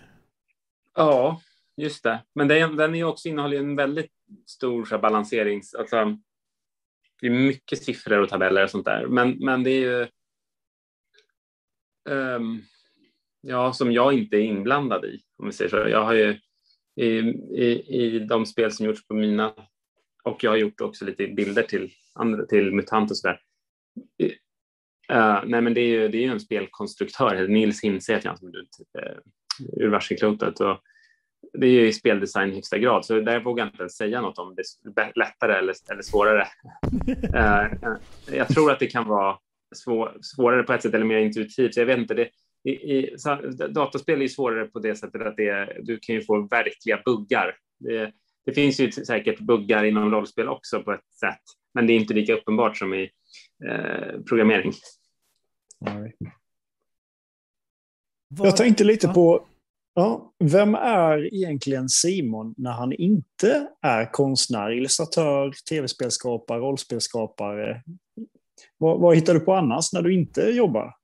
Ja, 0.96 1.42
just 1.78 2.04
det. 2.04 2.24
Men 2.36 2.48
den, 2.48 2.76
den 2.76 2.96
är 2.96 3.04
också 3.04 3.30
innehåller 3.30 3.58
en 3.58 3.76
väldigt 3.76 4.12
stor 4.46 4.86
så 4.86 4.96
här, 4.96 5.02
balanserings... 5.02 5.76
Alltså, 5.76 6.18
det 7.22 7.28
är 7.28 7.32
mycket 7.32 7.84
siffror 7.84 8.18
och 8.18 8.30
tabeller 8.30 8.64
och 8.64 8.70
sånt 8.70 8.86
där. 8.86 9.08
Men, 9.08 9.32
men 9.32 9.64
det 9.64 9.72
är 9.72 9.80
ju... 9.80 10.08
Um, 12.10 12.64
ja, 13.42 13.74
som 13.74 13.92
jag 13.92 14.14
inte 14.14 14.38
är 14.38 14.42
inblandad 14.42 15.06
i, 15.06 15.22
om 15.38 15.46
vi 15.46 15.52
säger 15.52 15.70
så. 15.70 15.78
Jag 15.78 16.04
har 16.04 16.14
ju 16.14 16.40
i, 16.96 17.08
i, 17.64 17.96
i 18.06 18.20
de 18.20 18.46
spel 18.46 18.72
som 18.72 18.86
gjorts 18.86 19.08
på 19.08 19.14
mina 19.14 19.54
och 20.24 20.44
jag 20.44 20.52
har 20.52 20.58
gjort 20.58 20.82
också 20.82 21.06
lite 21.06 21.28
bilder 21.28 21.64
till, 21.64 21.92
andra, 22.14 22.46
till 22.46 22.72
MUTANT 22.72 23.12
och 23.12 23.18
sådär. 23.18 23.42
Uh, 25.12 25.44
nej, 25.46 25.62
men 25.62 25.74
det 25.74 25.82
är 25.82 25.88
ju, 25.88 26.08
det 26.08 26.18
är 26.18 26.22
ju 26.22 26.32
en 26.32 26.40
spelkonstruktör, 26.40 27.48
Nils 27.48 27.84
Hintze 27.84 28.14
heter 28.14 28.30
han, 28.30 28.38
som 28.38 28.48
är 28.48 28.52
typ, 28.52 29.04
uh, 29.04 29.84
ur 29.84 29.90
varselklotet. 29.90 30.60
Och 30.60 30.78
det 31.54 31.68
är 31.68 31.72
ju 31.72 31.94
speldesign 31.94 32.52
i 32.52 32.56
högsta 32.56 32.78
grad, 32.78 33.06
så 33.06 33.20
där 33.20 33.40
vågar 33.40 33.66
jag 33.66 33.70
inte 33.70 33.82
ens 33.82 33.98
säga 33.98 34.22
något 34.22 34.38
om 34.38 34.56
det 34.56 35.02
är 35.02 35.12
lättare 35.16 35.54
eller, 35.58 35.76
eller 35.92 36.02
svårare. 36.02 36.48
uh, 37.36 37.94
jag 38.38 38.48
tror 38.48 38.72
att 38.72 38.80
det 38.80 38.88
kan 38.88 39.08
vara 39.08 39.38
svår, 39.76 40.18
svårare 40.22 40.64
på 40.64 40.74
ett 40.74 40.82
sätt 40.82 40.94
eller 40.94 41.06
mer 41.06 41.18
intuitivt. 41.18 41.74
Så 41.74 41.80
jag 41.80 41.86
vet 41.86 41.98
inte, 41.98 42.14
det, 42.14 42.30
i, 42.64 42.72
i, 42.72 43.16
dataspel 43.70 44.22
är 44.22 44.28
svårare 44.28 44.66
på 44.66 44.80
det 44.80 44.96
sättet 44.96 45.22
att 45.22 45.38
det, 45.38 45.78
du 45.84 46.00
kan 46.02 46.16
ju 46.16 46.22
få 46.22 46.48
verkliga 46.48 47.02
buggar. 47.06 47.56
Det, 47.80 48.12
det 48.46 48.54
finns 48.54 48.80
ju 48.80 48.92
säkert 48.92 49.40
buggar 49.40 49.84
inom 49.84 50.12
rollspel 50.12 50.48
också 50.48 50.84
på 50.84 50.94
ett 50.94 51.14
sätt, 51.20 51.42
men 51.74 51.88
det 51.88 51.94
är 51.94 51.96
inte 51.96 52.14
lika 52.14 52.34
uppenbart 52.34 52.78
som 52.78 52.94
i 52.94 53.10
eh, 53.70 54.22
programmering. 54.30 54.74
Nej. 55.80 56.16
Jag 58.30 58.58
tänkte 58.58 58.84
lite 58.84 59.08
på, 59.08 59.46
ja, 59.94 60.34
vem 60.40 60.76
är 60.76 61.34
egentligen 61.34 61.90
Simon 61.90 62.54
när 62.58 62.72
han 62.72 62.94
inte 62.94 63.68
är 63.82 64.12
konstnär, 64.12 64.72
illustratör, 64.72 65.54
tv-spelskapare, 65.70 66.60
rollspelskapare? 66.60 67.84
Vad, 68.78 69.00
vad 69.00 69.16
hittar 69.16 69.34
du 69.34 69.40
på 69.40 69.54
annars 69.54 69.94
när 69.94 70.02
du 70.02 70.14
inte 70.14 70.42
jobbar? 70.42 70.96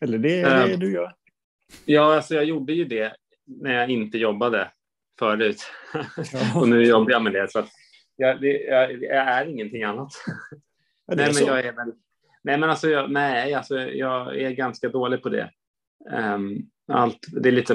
Eller 0.00 0.18
det 0.18 0.40
är 0.40 0.66
det 0.66 0.74
um, 0.74 0.80
du 0.80 0.92
gör? 0.92 1.14
Ja, 1.84 2.16
alltså 2.16 2.34
jag 2.34 2.44
gjorde 2.44 2.72
ju 2.72 2.84
det 2.84 3.16
när 3.44 3.72
jag 3.72 3.90
inte 3.90 4.18
jobbade 4.18 4.70
förut. 5.18 5.62
Ja. 6.32 6.60
och 6.60 6.68
nu 6.68 6.84
jobbar 6.84 7.10
jag 7.10 7.22
med 7.22 7.32
det. 7.32 7.50
Så 7.50 7.58
att 7.58 7.68
jag, 8.16 8.40
det, 8.40 8.62
jag, 8.62 9.02
jag 9.02 9.28
är 9.28 9.46
ingenting 9.46 9.82
annat. 9.82 10.12
Är 11.12 11.16
nej, 11.16 11.32
men 11.34 11.46
jag 11.46 11.60
är 11.60 11.72
väl, 11.72 11.92
nej, 12.44 12.58
men 12.58 12.70
alltså, 12.70 12.88
jag, 12.88 13.10
nej, 13.10 13.54
alltså, 13.54 13.78
jag 13.80 14.40
är 14.40 14.50
ganska 14.50 14.88
dålig 14.88 15.22
på 15.22 15.28
det. 15.28 15.50
Um, 16.10 16.70
allt, 16.92 17.26
det 17.32 17.48
är 17.48 17.52
lite 17.52 17.74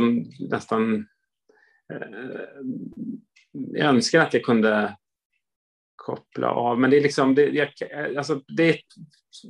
nästan... 0.50 1.08
Uh, 1.94 2.42
jag 3.52 3.88
önskar 3.88 4.20
att 4.20 4.34
jag 4.34 4.44
kunde 4.44 4.98
koppla 5.96 6.52
av, 6.52 6.80
men 6.80 6.90
det 6.90 6.98
är 6.98 7.02
liksom... 7.02 7.36
Det, 7.36 7.46
jag, 7.46 7.70
alltså, 8.18 8.42
det, 8.58 8.80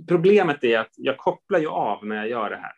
problemet 0.08 0.64
är 0.64 0.80
att 0.80 0.92
jag 0.96 1.18
kopplar 1.18 1.60
ju 1.60 1.68
av 1.68 2.06
när 2.06 2.16
jag 2.16 2.30
gör 2.30 2.50
det 2.50 2.58
här. 2.58 2.74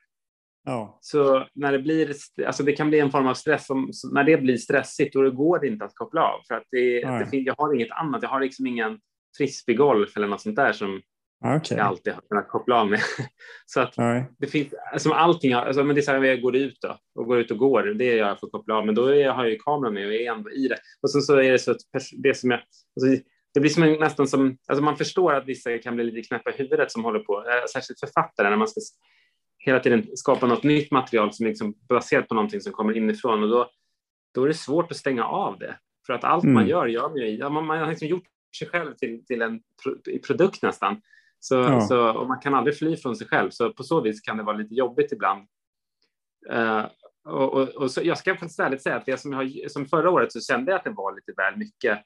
Ja. 0.63 0.97
Så 1.01 1.47
när 1.53 1.71
det 1.71 1.79
blir, 1.79 2.13
alltså 2.45 2.63
det 2.63 2.71
kan 2.71 2.89
bli 2.89 2.99
en 2.99 3.11
form 3.11 3.27
av 3.27 3.33
stress, 3.33 3.65
som, 3.65 3.91
när 4.11 4.23
det 4.23 4.37
blir 4.37 4.57
stressigt 4.57 5.13
då 5.13 5.31
går 5.31 5.59
det 5.59 5.67
inte 5.67 5.85
att 5.85 5.95
koppla 5.95 6.21
av. 6.21 6.41
För 6.47 6.55
att 6.55 6.63
det, 6.71 7.01
det, 7.01 7.37
jag 7.37 7.55
har 7.57 7.73
inget 7.73 7.91
annat, 7.91 8.23
jag 8.23 8.29
har 8.29 8.39
liksom 8.39 8.67
ingen 8.67 8.99
frisbeegolf 9.37 10.17
eller 10.17 10.27
något 10.27 10.41
sånt 10.41 10.55
där 10.55 10.73
som 10.73 11.01
okay. 11.45 11.77
jag 11.77 11.87
alltid 11.87 12.13
har 12.13 12.21
kunnat 12.21 12.49
koppla 12.49 12.81
av 12.81 12.89
med. 12.89 12.99
så 13.65 13.79
att 13.79 13.97
Nej. 13.97 14.25
det 14.37 14.47
finns, 14.47 14.73
alltså 14.93 15.11
allting, 15.11 15.53
alltså, 15.53 15.83
men 15.83 15.95
det 15.95 15.99
är 15.99 16.03
så 16.03 16.11
här, 16.11 16.23
jag 16.23 16.41
går 16.41 16.55
ut 16.55 16.77
då, 16.81 16.97
och 17.15 17.25
går 17.25 17.39
ut 17.39 17.51
och 17.51 17.57
går, 17.57 17.83
det 17.83 18.05
är 18.05 18.17
jag 18.17 18.39
får 18.39 18.49
koppla 18.49 18.75
av, 18.75 18.85
men 18.85 18.95
då 18.95 19.05
är 19.05 19.13
jag, 19.13 19.33
har 19.33 19.43
jag 19.43 19.51
ju 19.51 19.59
kameran 19.59 19.93
med 19.93 20.07
och 20.07 20.13
är 20.13 20.31
ändå 20.31 20.51
i 20.51 20.67
det. 20.67 20.77
Och 21.01 21.11
sen 21.11 21.21
så 21.21 21.35
är 21.35 21.51
det 21.51 21.59
så 21.59 21.71
att 21.71 21.81
det 22.23 22.37
som 22.37 22.51
jag, 22.51 22.59
alltså, 22.59 23.23
det 23.53 23.59
blir 23.59 23.69
som 23.69 23.83
en, 23.83 23.99
nästan 23.99 24.27
som, 24.27 24.57
alltså 24.67 24.83
man 24.83 24.97
förstår 24.97 25.33
att 25.33 25.47
vissa 25.47 25.77
kan 25.77 25.95
bli 25.95 26.03
lite 26.03 26.27
knäppa 26.27 26.51
i 26.51 26.57
huvudet 26.57 26.91
som 26.91 27.03
håller 27.03 27.19
på, 27.19 27.37
eh, 27.37 27.65
särskilt 27.73 27.99
författare, 27.99 28.49
när 28.49 28.57
man 28.57 28.67
ska 28.67 28.81
hela 29.59 29.79
tiden 29.79 30.07
skapa 30.13 30.47
något 30.47 30.63
nytt 30.63 30.91
material 30.91 31.33
som 31.33 31.45
är 31.45 31.49
liksom 31.49 31.73
baserat 31.89 32.27
på 32.27 32.35
någonting 32.35 32.61
som 32.61 32.73
kommer 32.73 32.97
inifrån 32.97 33.43
och 33.43 33.49
då, 33.49 33.69
då 34.33 34.43
är 34.43 34.47
det 34.47 34.53
svårt 34.53 34.91
att 34.91 34.97
stänga 34.97 35.25
av 35.25 35.59
det. 35.59 35.77
För 36.05 36.13
att 36.13 36.23
allt 36.23 36.43
mm. 36.43 36.53
man 36.53 36.67
gör, 36.67 36.87
gör 36.87 37.09
man, 37.09 37.17
ju, 37.17 37.49
man, 37.49 37.65
man 37.65 37.79
har 37.79 37.87
liksom 37.87 38.07
gjort 38.07 38.23
sig 38.57 38.67
själv 38.67 38.93
till, 38.93 39.25
till 39.25 39.41
en 39.41 39.61
produkt 40.27 40.61
nästan. 40.61 41.01
Så, 41.39 41.55
ja. 41.55 41.81
så, 41.81 42.09
och 42.09 42.27
man 42.27 42.39
kan 42.39 42.53
aldrig 42.53 42.77
fly 42.77 42.97
från 42.97 43.15
sig 43.15 43.27
själv, 43.27 43.49
så 43.49 43.73
på 43.73 43.83
så 43.83 44.01
vis 44.01 44.21
kan 44.21 44.37
det 44.37 44.43
vara 44.43 44.57
lite 44.57 44.75
jobbigt 44.75 45.11
ibland. 45.11 45.47
Uh, 46.51 46.85
och, 47.23 47.53
och, 47.53 47.69
och 47.69 47.91
så, 47.91 48.01
jag 48.03 48.17
ska 48.17 48.35
faktiskt 48.35 48.59
ärligt 48.59 48.83
säga 48.83 48.95
att 48.95 49.05
det 49.05 49.17
som, 49.17 49.33
jag, 49.33 49.71
som 49.71 49.85
förra 49.85 50.09
året 50.09 50.31
så 50.31 50.41
kände 50.41 50.71
jag 50.71 50.77
att 50.77 50.83
det 50.83 50.89
var 50.89 51.15
lite 51.15 51.33
väl 51.37 51.57
mycket. 51.57 51.99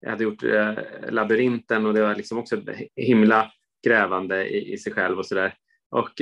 Jag 0.00 0.10
hade 0.10 0.24
gjort 0.24 0.42
eh, 0.44 0.74
labyrinten 1.08 1.86
och 1.86 1.94
det 1.94 2.02
var 2.02 2.14
liksom 2.14 2.38
också 2.38 2.56
himla 2.96 3.52
grävande 3.86 4.48
i, 4.48 4.72
i 4.72 4.78
sig 4.78 4.92
själv 4.92 5.18
och 5.18 5.26
så 5.26 5.34
där. 5.34 5.54
Och 5.90 6.20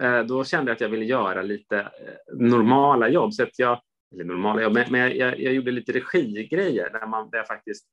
Eh, 0.00 0.20
då 0.20 0.44
kände 0.44 0.70
jag 0.70 0.74
att 0.74 0.80
jag 0.80 0.88
ville 0.88 1.04
göra 1.04 1.42
lite 1.42 1.88
normala 2.32 3.08
jobb. 3.08 3.34
Så 3.34 3.42
att 3.42 3.58
jag, 3.58 3.80
eller 4.14 4.24
normala 4.24 4.62
jobb, 4.62 4.78
men 4.90 5.00
jag, 5.00 5.16
jag, 5.16 5.40
jag 5.40 5.54
gjorde 5.54 5.70
lite 5.70 5.92
regigrejer 5.92 6.90
där, 6.90 7.06
man, 7.06 7.30
där 7.30 7.38
jag 7.38 7.46
faktiskt 7.46 7.86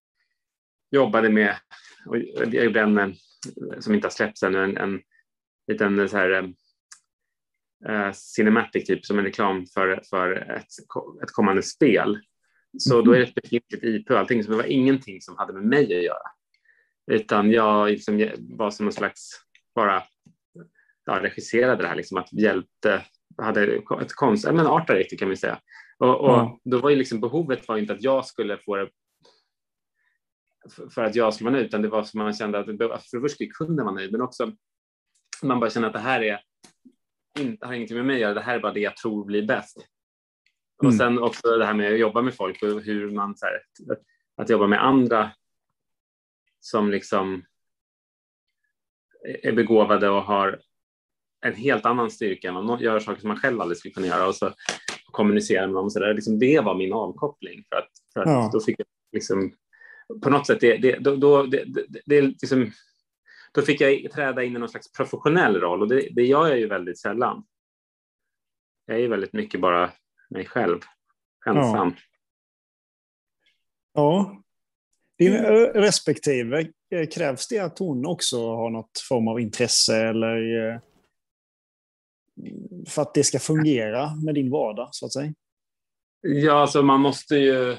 jobbade 0.91 1.29
med, 1.29 1.55
och 2.05 2.17
jag 2.17 2.65
gjorde 2.65 2.81
en 2.81 2.93
som 3.79 3.93
inte 3.93 4.05
har 4.05 4.11
släppts 4.11 4.43
ännu, 4.43 4.63
en, 4.63 4.77
en 4.77 5.01
liten 5.67 6.09
så 6.09 6.17
här, 6.17 6.53
uh, 7.89 8.11
cinematic 8.13 8.85
typ 8.85 9.05
som 9.05 9.19
en 9.19 9.25
reklam 9.25 9.65
för, 9.73 10.01
för 10.09 10.35
ett, 10.57 10.65
ett 11.23 11.31
kommande 11.31 11.63
spel. 11.63 12.19
Så 12.77 12.93
mm. 12.93 13.05
då 13.05 13.11
är 13.11 13.19
det 13.19 13.25
ett 13.25 13.35
befintligt 13.35 13.83
IP 13.83 14.09
och 14.09 14.19
allting, 14.19 14.43
så 14.43 14.51
det 14.51 14.57
var 14.57 14.71
ingenting 14.71 15.21
som 15.21 15.37
hade 15.37 15.53
med 15.53 15.63
mig 15.63 15.97
att 15.97 16.03
göra. 16.03 16.27
Utan 17.11 17.51
jag 17.51 17.89
liksom 17.89 18.27
var 18.39 18.71
som 18.71 18.85
en 18.85 18.93
slags 18.93 19.31
bara 19.75 20.03
ja, 21.05 21.19
regisserade 21.23 21.81
det 21.81 21.87
här, 21.87 21.95
liksom, 21.95 22.17
att 22.17 22.33
hjälpte, 22.33 23.05
hade 23.37 23.75
ett 23.75 24.13
konst, 24.13 24.51
men 24.51 24.67
art 24.67 24.87
director 24.87 25.17
kan 25.17 25.29
vi 25.29 25.35
säga. 25.35 25.59
Och, 25.97 26.21
och 26.21 26.39
mm. 26.39 26.53
då 26.63 26.79
var 26.79 26.89
ju 26.89 26.95
liksom 26.95 27.19
behovet 27.19 27.67
var 27.67 27.77
inte 27.77 27.93
att 27.93 28.03
jag 28.03 28.25
skulle 28.25 28.57
få 28.57 28.75
det 28.75 28.89
för 30.89 31.03
att 31.03 31.15
jag 31.15 31.33
skulle 31.33 31.49
vara 31.49 31.55
nöjd, 31.55 31.65
utan 31.67 31.81
det 31.81 31.87
var 31.87 32.03
som 32.03 32.17
man 32.17 32.33
kände 32.33 32.59
att 32.59 32.65
för 32.65 33.17
det 33.17 33.21
första 33.21 33.45
kunde 33.45 33.83
vara 33.83 33.95
nöjd, 33.95 34.11
men 34.11 34.21
också 34.21 34.51
man 35.43 35.59
bara 35.59 35.69
känner 35.69 35.87
att 35.87 35.93
det 35.93 35.99
här 35.99 36.21
är 36.21 36.41
inte, 37.39 37.65
har 37.65 37.73
ingenting 37.73 37.97
med 37.97 38.05
mig 38.05 38.15
att 38.15 38.21
göra, 38.21 38.33
det 38.33 38.41
här 38.41 38.55
är 38.55 38.59
bara 38.59 38.73
det 38.73 38.79
jag 38.79 38.97
tror 38.97 39.25
blir 39.25 39.47
bäst. 39.47 39.77
Mm. 39.77 40.87
Och 40.87 40.97
sen 40.97 41.19
också 41.19 41.57
det 41.57 41.65
här 41.65 41.73
med 41.73 41.93
att 41.93 41.99
jobba 41.99 42.21
med 42.21 42.35
folk 42.35 42.63
och 42.63 42.81
hur 42.81 43.11
man 43.11 43.37
så 43.37 43.45
här, 43.45 43.61
att 44.35 44.49
jobba 44.49 44.67
med 44.67 44.85
andra 44.85 45.31
som 46.59 46.91
liksom 46.91 47.45
är 49.43 49.51
begåvade 49.51 50.09
och 50.09 50.23
har 50.23 50.61
en 51.41 51.55
helt 51.55 51.85
annan 51.85 52.11
styrka. 52.11 52.51
Man 52.51 52.79
gör 52.79 52.99
saker 52.99 53.21
som 53.21 53.27
man 53.27 53.37
själv 53.37 53.61
aldrig 53.61 53.77
skulle 53.77 53.93
kunna 53.93 54.07
göra 54.07 54.27
och 54.27 54.35
så 54.35 54.53
kommunicera 55.11 55.67
med 55.67 55.75
dem. 55.75 55.89
Så 55.89 55.99
där. 55.99 56.13
Liksom, 56.13 56.39
det 56.39 56.59
var 56.59 56.75
min 56.75 56.93
avkoppling. 56.93 57.63
För 57.69 57.75
att, 57.75 57.89
för 58.13 58.21
att 58.21 58.27
ja. 58.27 58.49
då 58.53 58.59
fick 58.59 58.79
jag 58.79 58.87
liksom, 59.11 59.51
på 60.21 60.29
något 60.29 60.47
sätt, 60.47 60.59
det, 60.59 60.77
det, 60.77 60.99
då, 60.99 61.15
då, 61.15 61.43
det, 61.43 61.65
det, 62.05 62.21
liksom, 62.21 62.71
då 63.51 63.61
fick 63.61 63.81
jag 63.81 64.11
träda 64.11 64.43
in 64.43 64.55
i 64.55 64.59
någon 64.59 64.69
slags 64.69 64.91
professionell 64.91 65.55
roll 65.55 65.81
och 65.81 65.87
det, 65.87 66.09
det 66.11 66.23
gör 66.23 66.47
jag 66.47 66.59
ju 66.59 66.67
väldigt 66.67 66.99
sällan. 66.99 67.43
Jag 68.85 68.99
är 68.99 69.07
väldigt 69.07 69.33
mycket 69.33 69.61
bara 69.61 69.91
mig 70.29 70.45
själv, 70.45 70.79
ensam. 71.45 71.93
Ja. 73.93 74.33
ja. 74.33 74.37
Din 75.17 75.33
respektive, 75.73 76.67
krävs 77.13 77.47
det 77.47 77.59
att 77.59 77.79
hon 77.79 78.05
också 78.05 78.55
har 78.55 78.69
något 78.69 78.99
form 79.09 79.27
av 79.27 79.39
intresse 79.39 79.97
eller 79.97 80.67
eh, 80.67 80.79
för 82.87 83.01
att 83.01 83.13
det 83.13 83.23
ska 83.23 83.39
fungera 83.39 84.15
med 84.15 84.35
din 84.35 84.51
vardag, 84.51 84.89
så 84.91 85.05
att 85.05 85.13
säga? 85.13 85.33
Ja, 86.21 86.61
alltså 86.61 86.83
man 86.83 86.99
måste 86.99 87.35
ju 87.35 87.71
eh, 87.71 87.77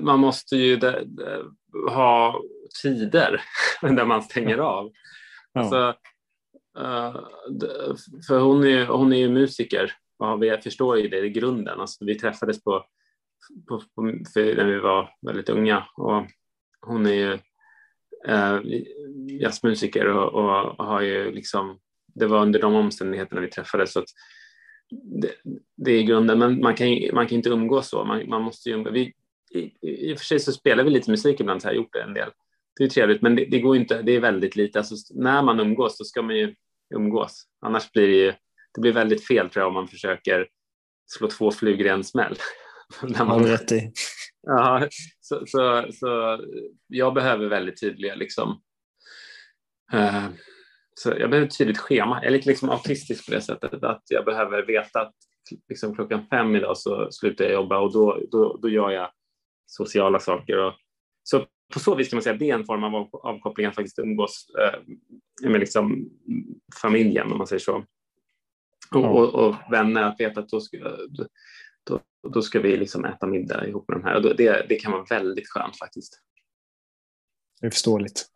man 0.00 0.20
måste 0.20 0.56
ju 0.56 0.80
ha 1.90 2.40
tider 2.82 3.42
där 3.82 4.04
man 4.04 4.22
stänger 4.22 4.58
av. 4.58 4.90
Ja. 5.52 5.60
Alltså, 5.60 5.94
eh, 6.78 7.16
för 8.28 8.40
hon 8.40 8.64
är, 8.64 8.86
hon 8.86 9.12
är 9.12 9.16
ju 9.16 9.28
musiker 9.28 9.92
och 10.18 10.42
vi 10.42 10.58
förstår 10.58 10.98
ju 10.98 11.08
det 11.08 11.18
i 11.18 11.30
grunden. 11.30 11.80
Alltså, 11.80 12.04
vi 12.04 12.14
träffades 12.14 12.64
på 12.64 12.84
på, 13.68 13.82
på, 13.94 14.02
när 14.02 14.64
vi 14.64 14.78
var 14.78 15.10
väldigt 15.26 15.48
unga. 15.48 15.86
Och 15.96 16.26
hon 16.80 17.06
är 17.06 17.12
ju 17.12 17.32
eh, 18.28 18.60
jazzmusiker 19.40 20.06
och, 20.06 20.34
och, 20.34 20.86
har 20.86 21.00
ju 21.00 21.30
liksom, 21.32 21.78
det 22.14 22.26
var 22.26 22.42
under 22.42 22.60
de 22.60 22.74
omständigheterna 22.74 23.40
vi 23.40 23.48
träffades. 23.48 23.92
Så 23.92 23.98
att 23.98 24.08
det, 25.02 25.30
det 25.76 25.92
är 25.92 26.02
grunden, 26.02 26.38
men 26.38 26.60
man 26.60 26.74
kan, 26.74 26.88
man 27.12 27.26
kan 27.26 27.36
inte 27.36 27.48
umgås 27.48 27.88
så. 27.88 28.04
Man, 28.04 28.28
man 28.28 28.42
måste 28.42 28.70
ju, 28.70 28.90
vi, 28.90 29.12
i, 29.54 29.72
I 29.82 30.14
och 30.14 30.18
för 30.18 30.24
sig 30.24 30.40
så 30.40 30.52
spelar 30.52 30.84
vi 30.84 30.90
lite 30.90 31.10
musik 31.10 31.40
ibland, 31.40 31.62
så 31.62 31.68
har 31.68 31.74
gjort 31.74 31.92
det 31.92 32.02
en 32.02 32.14
del. 32.14 32.30
Det 32.76 32.84
är 32.84 32.88
trevligt, 32.88 33.22
men 33.22 33.36
det, 33.36 33.44
det, 33.44 33.60
går 33.60 33.76
inte, 33.76 34.02
det 34.02 34.12
är 34.12 34.20
väldigt 34.20 34.56
lite. 34.56 34.78
Alltså, 34.78 35.14
när 35.14 35.42
man 35.42 35.60
umgås, 35.60 35.98
då 35.98 36.04
ska 36.04 36.22
man 36.22 36.36
ju 36.36 36.54
umgås. 36.94 37.46
Annars 37.60 37.92
blir 37.92 38.08
det 38.08 38.14
ju, 38.14 38.32
det 38.74 38.80
blir 38.80 38.92
väldigt 38.92 39.26
fel 39.26 39.50
tror 39.50 39.60
jag 39.60 39.68
om 39.68 39.74
man 39.74 39.88
försöker 39.88 40.48
slå 41.06 41.28
två 41.28 41.50
flugor 41.50 41.86
i 41.86 41.90
en 41.90 42.04
smäll. 42.04 42.36
När 43.02 43.24
man, 43.24 43.40
har 43.40 43.48
rätt 43.48 43.72
i. 43.72 43.92
Ja, 44.42 44.88
så, 45.20 45.46
så, 45.46 45.86
så 45.92 46.40
jag 46.86 47.14
behöver 47.14 47.46
väldigt 47.46 47.80
tydliga 47.80 48.14
liksom, 48.14 48.60
uh, 49.94 50.28
så 50.94 51.08
jag 51.08 51.30
behöver 51.30 51.46
ett 51.46 51.58
tydligt 51.58 51.78
schema. 51.78 52.16
Jag 52.16 52.26
är 52.26 52.30
lite 52.30 52.48
liksom 52.48 52.70
autistisk 52.70 53.26
på 53.26 53.32
det 53.32 53.40
sättet 53.40 53.84
att 53.84 54.02
jag 54.08 54.24
behöver 54.24 54.66
veta 54.66 55.00
att 55.00 55.14
liksom 55.68 55.94
klockan 55.94 56.26
fem 56.26 56.56
idag 56.56 56.78
så 56.78 57.10
slutar 57.10 57.44
jag 57.44 57.54
jobba 57.54 57.78
och 57.78 57.92
då, 57.92 58.20
då, 58.30 58.56
då 58.62 58.68
gör 58.68 58.90
jag 58.90 59.10
sociala 59.66 60.20
saker. 60.20 60.58
Och, 60.58 60.72
så 61.22 61.46
på 61.72 61.78
så 61.80 61.94
vis 61.94 62.08
kan 62.08 62.16
man 62.16 62.22
säga 62.22 62.32
att 62.32 62.38
det 62.38 62.50
är 62.50 62.54
en 62.54 62.64
form 62.64 62.84
av 62.84 63.08
avkoppling 63.12 63.66
att 63.66 63.74
faktiskt 63.74 63.98
umgås 63.98 64.46
eh, 64.60 64.80
med 65.50 65.60
liksom 65.60 66.10
familjen 66.82 67.32
om 67.32 67.38
man 67.38 67.46
säger 67.46 67.60
så. 67.60 67.84
Och, 68.94 69.04
och, 69.04 69.34
och 69.34 69.54
vänner, 69.70 70.02
att 70.02 70.20
veta 70.20 70.40
att 70.40 70.48
då 70.48 70.60
ska, 70.60 70.96
då, 71.84 72.00
då 72.34 72.42
ska 72.42 72.60
vi 72.60 72.76
liksom 72.76 73.04
äta 73.04 73.26
middag 73.26 73.66
ihop 73.66 73.88
med 73.88 73.98
de 73.98 74.04
här. 74.04 74.16
Och 74.16 74.36
det, 74.36 74.66
det 74.68 74.74
kan 74.74 74.92
vara 74.92 75.04
väldigt 75.04 75.48
skönt 75.48 75.78
faktiskt. 75.78 76.20
Det 77.60 77.66
är 77.66 77.70
förståeligt. 77.70 78.26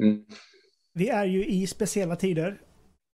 Mm. 0.00 0.24
Vi 0.94 1.08
är 1.08 1.24
ju 1.24 1.46
i 1.46 1.66
speciella 1.66 2.16
tider. 2.16 2.60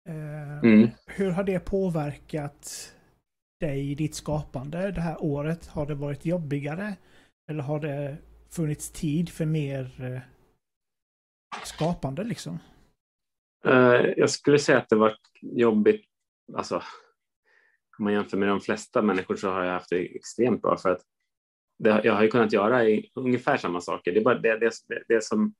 Eh, 0.09 0.59
mm. 0.59 0.89
Hur 1.07 1.31
har 1.31 1.43
det 1.43 1.59
påverkat 1.59 2.93
dig 3.59 3.91
i 3.91 3.95
ditt 3.95 4.15
skapande 4.15 4.91
det 4.91 5.01
här 5.01 5.23
året? 5.23 5.67
Har 5.67 5.85
det 5.85 5.95
varit 5.95 6.25
jobbigare? 6.25 6.95
Eller 7.49 7.63
har 7.63 7.79
det 7.79 8.17
funnits 8.49 8.91
tid 8.91 9.29
för 9.29 9.45
mer 9.45 10.03
eh, 10.03 10.21
skapande 11.63 12.23
liksom? 12.23 12.59
Uh, 13.67 14.13
jag 14.17 14.29
skulle 14.29 14.59
säga 14.59 14.77
att 14.77 14.89
det 14.89 14.95
varit 14.95 15.29
jobbigt. 15.41 16.05
Alltså, 16.53 16.75
om 17.97 18.03
man 18.03 18.13
jämför 18.13 18.37
med 18.37 18.49
de 18.49 18.61
flesta 18.61 19.01
människor 19.01 19.35
så 19.35 19.49
har 19.49 19.63
jag 19.63 19.73
haft 19.73 19.89
det 19.89 20.15
extremt 20.15 20.61
bra 20.61 20.77
för 20.77 20.89
att 20.89 21.01
det, 21.79 22.01
jag 22.03 22.13
har 22.13 22.23
ju 22.23 22.29
kunnat 22.29 22.53
göra 22.53 22.85
i, 22.85 23.11
ungefär 23.15 23.57
samma 23.57 23.81
saker. 23.81 24.11
Det, 24.11 24.19
är 24.19 24.23
bara 24.23 24.39
det, 24.39 24.59
det, 24.59 24.71
det, 25.07 25.23
som, 25.23 25.53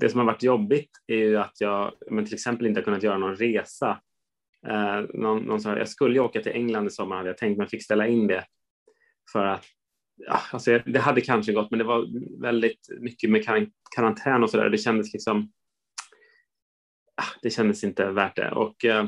det 0.00 0.08
som 0.08 0.18
har 0.18 0.26
varit 0.26 0.42
jobbigt 0.42 0.90
är 1.06 1.16
ju 1.16 1.36
att 1.36 1.60
jag 1.60 1.92
men 2.10 2.24
till 2.24 2.34
exempel 2.34 2.66
inte 2.66 2.80
har 2.80 2.84
kunnat 2.84 3.02
göra 3.02 3.18
någon 3.18 3.36
resa. 3.36 4.00
Eh, 4.66 5.00
någon, 5.14 5.42
någon 5.42 5.64
här, 5.64 5.76
jag 5.76 5.88
skulle 5.88 6.14
ju 6.14 6.20
åka 6.20 6.40
till 6.40 6.52
England 6.52 6.86
i 6.86 6.90
sommar 6.90 7.16
hade 7.16 7.28
jag 7.28 7.38
tänkt 7.38 7.58
men 7.58 7.68
fick 7.68 7.84
ställa 7.84 8.06
in 8.06 8.26
det 8.26 8.44
för 9.32 9.44
att 9.44 9.64
ja, 10.16 10.40
alltså 10.52 10.78
det 10.86 10.98
hade 10.98 11.20
kanske 11.20 11.52
gått 11.52 11.70
men 11.70 11.78
det 11.78 11.84
var 11.84 12.06
väldigt 12.42 12.88
mycket 13.00 13.30
med 13.30 13.70
karantän 13.96 14.42
och 14.42 14.50
så 14.50 14.56
där. 14.56 14.70
Det 14.70 14.78
kändes 14.78 15.12
liksom 15.12 15.52
det 17.42 17.50
kändes 17.50 17.84
inte 17.84 18.10
värt 18.10 18.36
det. 18.36 18.50
Och, 18.50 18.84
eh, 18.84 19.06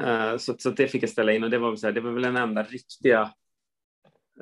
eh 0.00 0.36
så, 0.36 0.54
så 0.58 0.70
det 0.70 0.88
fick 0.88 1.02
jag 1.02 1.10
ställa 1.10 1.32
in 1.32 1.44
och 1.44 1.50
det 1.50 1.58
var, 1.58 1.76
så 1.76 1.86
här, 1.86 1.94
det 1.94 2.00
var 2.00 2.10
väl 2.10 2.22
den 2.22 2.36
enda 2.36 2.62
riktiga 2.62 3.32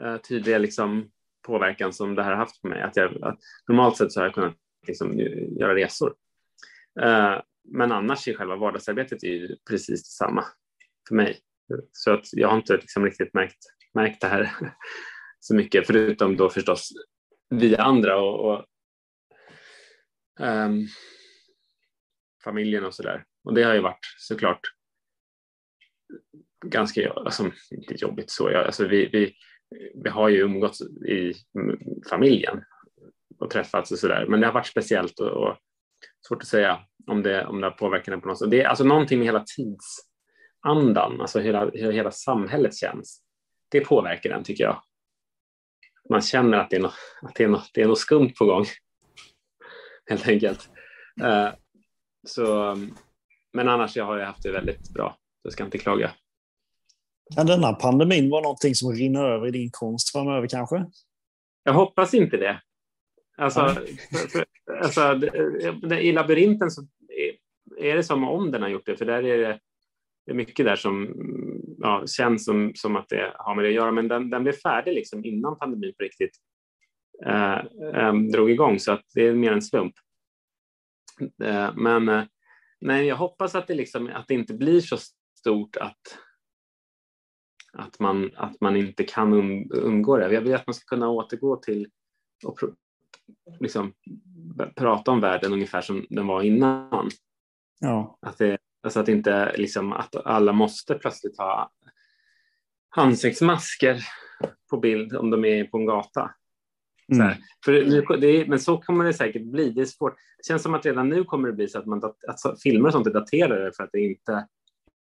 eh, 0.02 0.16
tydliga 0.16 0.58
liksom, 0.58 1.10
påverkan 1.46 1.92
som 1.92 2.14
det 2.14 2.22
här 2.22 2.30
har 2.30 2.38
haft 2.38 2.62
på 2.62 2.68
mig. 2.68 2.82
Att 2.82 2.96
jag, 2.96 3.22
att 3.22 3.38
normalt 3.68 3.96
sett 3.96 4.12
så 4.12 4.20
har 4.20 4.26
jag 4.26 4.34
kunnat 4.34 4.56
liksom, 4.88 5.18
göra 5.58 5.74
resor. 5.74 6.14
Eh, 7.00 7.40
men 7.64 7.92
annars 7.92 8.28
i 8.28 8.34
själva 8.34 8.56
vardagsarbetet 8.56 9.24
är 9.24 9.28
ju 9.28 9.56
precis 9.68 10.02
detsamma 10.02 10.44
för 11.08 11.14
mig. 11.14 11.38
Så 11.92 12.10
att 12.10 12.26
jag 12.32 12.48
har 12.48 12.56
inte 12.56 12.76
liksom 12.76 13.04
riktigt 13.04 13.34
märkt, 13.34 13.58
märkt 13.94 14.20
det 14.20 14.26
här 14.26 14.50
så 15.40 15.54
mycket, 15.54 15.86
förutom 15.86 16.36
då 16.36 16.50
förstås 16.50 16.90
vi 17.48 17.76
andra 17.76 18.20
och, 18.20 18.52
och 18.52 18.64
um, 20.40 20.86
familjen 22.44 22.84
och 22.84 22.94
så 22.94 23.02
där. 23.02 23.24
Och 23.44 23.54
det 23.54 23.62
har 23.62 23.74
ju 23.74 23.80
varit 23.80 24.06
såklart 24.18 24.60
ganska, 26.66 27.10
alltså, 27.10 27.52
inte 27.70 27.94
jobbigt 27.94 28.30
så, 28.30 28.50
jag, 28.50 28.66
alltså, 28.66 28.88
vi, 28.88 29.06
vi, 29.06 29.34
vi 30.04 30.10
har 30.10 30.28
ju 30.28 30.38
umgåtts 30.38 30.80
i 31.06 31.32
familjen 32.10 32.62
och 33.46 33.52
träffats 33.52 33.92
och 33.92 33.98
sådär, 33.98 34.26
men 34.28 34.40
det 34.40 34.46
har 34.46 34.54
varit 34.54 34.66
speciellt 34.66 35.20
och, 35.20 35.28
och 35.28 35.56
svårt 36.28 36.42
att 36.42 36.48
säga 36.48 36.78
om 37.06 37.22
det, 37.22 37.46
om 37.46 37.60
det 37.60 37.66
har 37.66 37.72
påverkat 37.72 38.06
den 38.06 38.20
på 38.20 38.28
något 38.28 38.38
sätt. 38.38 38.50
Det 38.50 38.62
är 38.62 38.68
alltså 38.68 38.84
någonting 38.84 39.18
med 39.18 39.26
hela 39.26 39.44
tidsandan, 39.56 41.20
alltså 41.20 41.40
hela, 41.40 41.70
hur 41.70 41.92
hela 41.92 42.10
samhället 42.10 42.76
känns. 42.76 43.22
Det 43.70 43.80
påverkar 43.80 44.30
den 44.30 44.44
tycker 44.44 44.64
jag. 44.64 44.82
Man 46.10 46.22
känner 46.22 46.58
att 46.58 46.70
det 46.70 46.76
är 46.76 46.80
något, 46.80 46.94
att 47.22 47.34
det 47.34 47.44
är 47.44 47.48
något, 47.48 47.70
det 47.74 47.82
är 47.82 47.86
något 47.86 47.98
skumt 47.98 48.32
på 48.38 48.44
gång. 48.44 48.64
Helt 50.10 50.28
enkelt. 50.28 50.68
Uh, 51.22 51.48
så, 52.26 52.76
men 53.52 53.68
annars 53.68 53.96
jag 53.96 54.04
har 54.04 54.18
jag 54.18 54.26
haft 54.26 54.42
det 54.42 54.52
väldigt 54.52 54.90
bra. 54.90 55.18
Jag 55.42 55.52
ska 55.52 55.64
inte 55.64 55.78
klaga. 55.78 56.10
Kan 57.34 57.46
denna 57.46 57.72
pandemin 57.72 58.30
vara 58.30 58.42
någonting 58.42 58.74
som 58.74 58.92
rinner 58.92 59.24
över 59.24 59.46
i 59.46 59.50
din 59.50 59.70
konst 59.72 60.12
framöver 60.12 60.48
kanske? 60.48 60.84
Jag 61.62 61.72
hoppas 61.72 62.14
inte 62.14 62.36
det. 62.36 62.60
Alltså, 63.36 63.60
för, 63.60 64.28
för, 64.28 64.44
alltså 64.82 65.20
i 65.94 66.12
labyrinten 66.12 66.70
så 66.70 66.86
är 67.78 67.96
det 67.96 68.02
som 68.02 68.24
om 68.24 68.50
den 68.50 68.62
har 68.62 68.68
gjort 68.68 68.86
det, 68.86 68.96
för 68.96 69.04
där 69.04 69.22
är 69.22 69.38
det, 69.38 69.60
det 70.26 70.32
är 70.32 70.36
mycket 70.36 70.66
där 70.66 70.76
som 70.76 71.14
ja, 71.78 72.06
känns 72.06 72.44
som, 72.44 72.72
som 72.74 72.96
att 72.96 73.08
det 73.08 73.32
har 73.38 73.54
med 73.54 73.64
det 73.64 73.68
att 73.68 73.74
göra, 73.74 73.92
men 73.92 74.08
den, 74.08 74.30
den 74.30 74.42
blev 74.42 74.52
färdig 74.52 74.94
liksom 74.94 75.24
innan 75.24 75.58
pandemin 75.58 75.94
på 75.98 76.04
riktigt 76.04 76.36
eh, 77.26 77.58
eh, 77.94 78.14
drog 78.14 78.50
igång, 78.50 78.78
så 78.78 78.92
att 78.92 79.04
det 79.14 79.26
är 79.26 79.34
mer 79.34 79.52
en 79.52 79.62
slump. 79.62 79.94
Eh, 81.44 81.74
men 81.76 82.08
eh, 82.08 82.24
nej, 82.80 83.06
jag 83.06 83.16
hoppas 83.16 83.54
att 83.54 83.66
det, 83.66 83.74
liksom, 83.74 84.10
att 84.14 84.28
det 84.28 84.34
inte 84.34 84.54
blir 84.54 84.80
så 84.80 84.96
stort 85.38 85.76
att, 85.76 86.18
att, 87.72 87.98
man, 88.00 88.30
att 88.36 88.60
man 88.60 88.76
inte 88.76 89.04
kan 89.04 89.32
um, 89.32 89.70
undgå 89.70 90.16
det. 90.16 90.34
Jag 90.34 90.40
vill 90.40 90.54
att 90.54 90.66
man 90.66 90.74
ska 90.74 90.84
kunna 90.96 91.08
återgå 91.08 91.56
till 91.56 91.90
och 92.44 92.58
liksom, 93.60 93.92
prata 94.74 95.10
om 95.10 95.20
världen 95.20 95.52
ungefär 95.52 95.80
som 95.80 96.06
den 96.10 96.26
var 96.26 96.42
innan. 96.42 97.10
Ja. 97.80 98.18
Att, 98.20 98.38
det, 98.38 98.58
alltså 98.82 99.00
att 99.00 99.08
inte 99.08 99.56
liksom, 99.56 99.92
att 99.92 100.16
alla 100.16 100.52
måste 100.52 100.94
plötsligt 100.94 101.38
ha 101.38 101.70
ansiktsmasker 102.96 104.02
på 104.70 104.76
bild 104.76 105.16
om 105.16 105.30
de 105.30 105.44
är 105.44 105.64
på 105.64 105.78
en 105.78 105.86
gata. 105.86 106.30
Mm. 107.12 107.34
För 107.64 108.16
det 108.16 108.26
är, 108.26 108.46
men 108.46 108.60
så 108.60 108.78
kommer 108.78 109.04
det 109.04 109.14
säkert 109.14 109.42
bli. 109.42 109.70
Det 109.70 109.80
är 109.80 109.84
svårt. 109.84 110.14
Det 110.14 110.46
känns 110.46 110.62
som 110.62 110.74
att 110.74 110.86
redan 110.86 111.08
nu 111.08 111.24
kommer 111.24 111.48
det 111.48 111.54
bli 111.54 111.68
så 111.68 111.78
att, 111.78 111.86
man, 111.86 112.02
att 112.04 112.62
filmer 112.62 112.86
och 112.86 112.92
sånt 112.92 113.06
är 113.06 113.12
daterade 113.12 113.72
för 113.76 113.84
att 113.84 113.92
det 113.92 114.00
inte 114.00 114.46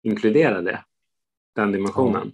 inkludera 0.02 0.62
det, 0.62 0.84
den 1.54 1.72
dimensionen. 1.72 2.32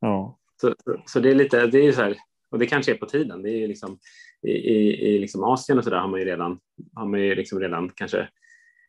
Ja. 0.00 0.38
Så, 0.60 0.74
så 1.06 1.20
det 1.20 1.30
är 1.30 1.34
lite, 1.34 1.66
det 1.66 1.78
är 1.78 1.92
så 1.92 2.02
här, 2.02 2.16
och 2.50 2.58
det 2.58 2.66
kanske 2.66 2.92
är 2.92 2.96
på 2.96 3.06
tiden. 3.06 3.42
Det 3.42 3.50
är 3.50 3.68
liksom, 3.68 3.98
I 4.46 4.50
i, 4.50 5.08
i 5.08 5.18
liksom 5.18 5.44
Asien 5.44 5.78
och 5.78 5.84
så 5.84 5.90
där 5.90 5.98
har 5.98 6.08
man 6.08 6.20
ju 6.20 6.26
redan, 6.26 6.58
har 6.94 7.06
man 7.06 7.20
ju 7.20 7.34
liksom 7.34 7.60
redan 7.60 7.90
kanske 7.94 8.28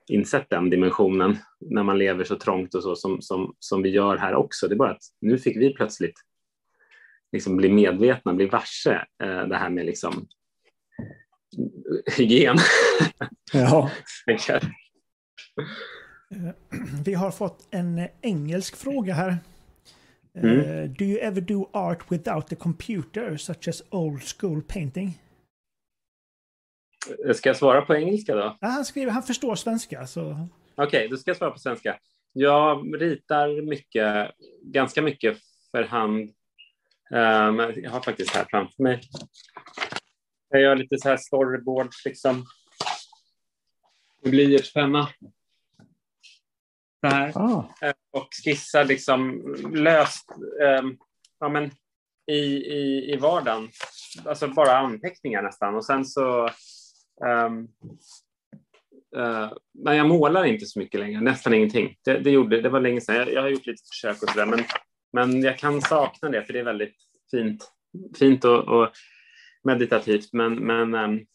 insett 0.08 0.50
den 0.50 0.70
dimensionen 0.70 1.38
när 1.60 1.84
man 1.84 1.98
lever 1.98 2.24
så 2.24 2.36
trångt 2.36 2.76
och 2.76 2.84
så 2.84 2.96
som, 2.96 3.22
som, 3.22 3.56
som 3.60 3.82
vi 3.82 3.90
gör 3.90 4.18
här 4.18 4.36
också. 4.36 4.68
Det 4.68 4.76
är 4.76 4.78
bara 4.78 4.92
att 4.92 5.04
nu 5.22 5.38
fick 5.38 5.58
vi 5.58 5.74
plötsligt 5.74 6.16
liksom 7.32 7.58
bli 7.58 7.70
medvetna, 7.70 8.34
bli 8.34 8.46
varse 8.46 9.06
eh, 9.24 9.48
det 9.48 9.58
här 9.58 9.70
med 9.70 9.86
liksom 9.86 10.28
hygien. 12.18 12.58
Ja. 13.54 13.92
Eh, 16.32 16.54
vi 17.06 17.14
har 17.14 17.32
fått 17.32 17.68
en 17.72 18.08
engelsk 18.22 18.76
fråga 18.76 19.14
här. 19.14 19.38
Mm. 20.36 20.94
do 20.94 21.06
you 21.06 21.20
ever 21.20 21.42
do 21.42 21.70
art 21.74 22.12
without 22.12 22.54
a 22.54 22.56
computer, 22.60 23.38
such 23.38 23.68
as 23.68 23.84
old 23.90 24.22
school 24.24 24.62
painting? 24.62 25.20
Ska 27.34 27.50
jag 27.50 27.58
svara 27.58 27.82
på 27.82 27.96
engelska 27.96 28.36
då? 28.36 28.58
Ja, 28.62 28.68
han, 28.68 28.86
skriver, 28.86 29.12
han 29.12 29.24
förstår 29.24 29.56
svenska. 29.56 30.08
Så... 30.08 30.22
Okej, 30.76 30.86
okay, 30.86 31.08
då 31.08 31.18
ska 31.18 31.30
jag 31.30 31.38
svara 31.38 31.52
på 31.52 31.60
svenska. 31.60 32.00
Jag 32.34 33.02
ritar 33.02 33.62
mycket, 33.62 34.32
ganska 34.62 35.02
mycket 35.02 35.38
för 35.72 35.84
hand. 35.84 36.30
Um, 37.12 37.60
jag 37.76 37.92
har 37.92 38.02
faktiskt 38.02 38.36
här 38.36 38.46
framför 38.50 38.84
mig. 38.84 39.02
Jag 40.50 40.62
gör 40.62 40.76
lite 40.76 40.98
så 40.98 41.10
här 41.10 41.18
storyboards 41.18 42.06
liksom. 42.06 42.46
Blyertspenna 44.24 45.08
så 47.02 47.08
här. 47.08 47.32
Ah. 47.36 47.70
Eh, 47.82 47.94
och 48.12 48.28
skissar 48.44 48.86
liksom 48.86 49.42
löst. 49.74 50.26
Um, 50.82 50.98
ja, 51.40 51.50
men 51.50 51.72
i, 52.28 52.42
i, 52.74 53.14
i 53.14 53.18
vardagen. 53.18 53.70
Alltså 54.26 54.48
bara 54.48 54.78
anteckningar 54.78 55.42
nästan. 55.42 55.76
Och 55.76 55.86
sen 55.86 56.06
så... 56.06 56.50
Um, 57.22 57.68
uh, 59.18 59.54
men 59.74 59.98
jag 59.98 60.08
målar 60.08 60.44
inte 60.44 60.66
så 60.66 60.80
mycket 60.80 61.00
längre, 61.00 61.22
nästan 61.22 61.54
ingenting. 61.54 61.96
Det, 62.04 62.20
det, 62.20 62.32
gjorde, 62.32 62.62
det 62.62 62.70
var 62.70 62.80
länge 62.80 63.02
sedan. 63.02 63.16
Jag, 63.16 63.34
jag 63.34 63.42
har 63.42 63.50
gjort 63.50 63.66
lite 63.66 63.84
försök 63.92 64.24
och 64.24 64.30
sådär, 64.30 64.46
men, 64.46 64.64
men 65.14 65.42
jag 65.42 65.58
kan 65.58 65.82
sakna 65.82 66.30
det, 66.30 66.44
för 66.44 66.54
det 66.54 66.60
är 66.60 66.64
väldigt 66.64 66.96
fint, 67.32 67.72
fint 68.20 68.46
och, 68.46 68.68
och 68.68 68.90
meditativt, 69.64 70.34
men, 70.34 70.56
men 70.56 70.96
um, 70.96 71.26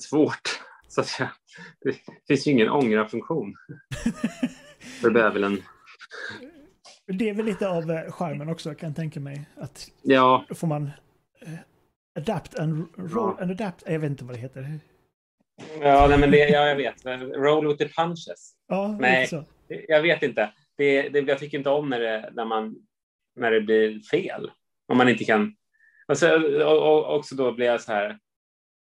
svårt. 0.00 0.60
Så 0.88 1.00
att 1.00 1.16
jag, 1.18 1.28
det 1.84 1.96
finns 2.28 2.46
ju 2.46 2.50
ingen 2.50 2.70
ångra-funktion. 2.70 3.54
det 5.02 5.10
behöver 5.10 5.32
väl 5.32 5.44
en 5.44 5.62
det 7.06 7.28
är 7.28 7.34
väl 7.34 7.46
lite 7.46 7.68
av 7.68 7.90
eh, 7.90 8.12
charmen 8.12 8.48
också 8.48 8.74
kan 8.74 8.88
jag 8.88 8.96
tänka 8.96 9.20
mig. 9.20 9.46
Att 9.56 9.90
ja. 10.02 10.44
Då 10.48 10.54
får 10.54 10.66
man 10.66 10.82
uh, 11.46 11.58
adapt 12.16 12.58
and 12.58 12.86
roll 12.96 13.36
and 13.40 13.50
adapt. 13.50 13.82
Jag 13.86 13.98
vet 13.98 14.10
inte 14.10 14.24
vad 14.24 14.34
det 14.34 14.40
heter. 14.40 14.80
Ja, 15.80 16.06
nej, 16.08 16.18
men 16.18 16.30
det, 16.30 16.48
ja, 16.48 16.68
jag 16.68 16.76
vet. 16.76 17.06
Roll 17.36 17.68
with 17.68 17.78
the 17.78 17.88
punches. 17.88 18.54
Ja, 18.68 18.96
nej, 19.00 19.28
jag 19.88 20.02
vet 20.02 20.22
inte. 20.22 20.52
Det, 20.76 21.08
det, 21.08 21.20
jag 21.20 21.38
tycker 21.38 21.58
inte 21.58 21.70
om 21.70 21.88
när 21.88 22.00
det, 22.00 22.30
när, 22.32 22.44
man, 22.44 22.76
när 23.36 23.50
det 23.50 23.60
blir 23.60 24.00
fel. 24.00 24.50
Om 24.88 24.98
man 24.98 25.08
inte 25.08 25.24
kan... 25.24 25.56
Och, 26.06 26.18
så, 26.18 26.34
och, 26.64 26.92
och 26.92 27.16
också 27.16 27.34
då 27.34 27.52
blir 27.52 27.66
jag 27.66 27.80
så 27.80 27.92
här, 27.92 28.18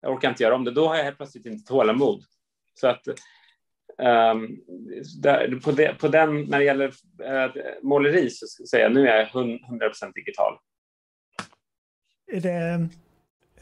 jag 0.02 0.14
orkar 0.14 0.30
inte 0.30 0.44
göra 0.44 0.56
om 0.56 0.64
det. 0.64 0.72
Då 0.72 0.88
har 0.88 0.96
jag 0.96 1.04
helt 1.04 1.18
plötsligt 1.18 1.46
inte 1.46 1.68
tålamod. 1.68 2.24
Så 2.74 2.88
att 2.88 3.08
Um, 4.00 4.62
där, 5.22 5.60
på, 5.60 5.72
de, 5.72 5.94
på, 5.94 6.08
den, 6.08 6.42
när 6.42 6.60
det 6.60 6.66
gäller 6.66 6.88
uh, 6.88 7.54
måleri 7.82 8.30
så 8.30 8.48
ska 8.48 8.62
jag 8.62 8.70
säga 8.70 8.90
nu 8.90 9.08
är 9.08 9.18
jag 9.18 9.28
100% 9.28 10.14
digital. 10.14 10.58
Är 12.32 12.42
det 12.42 12.90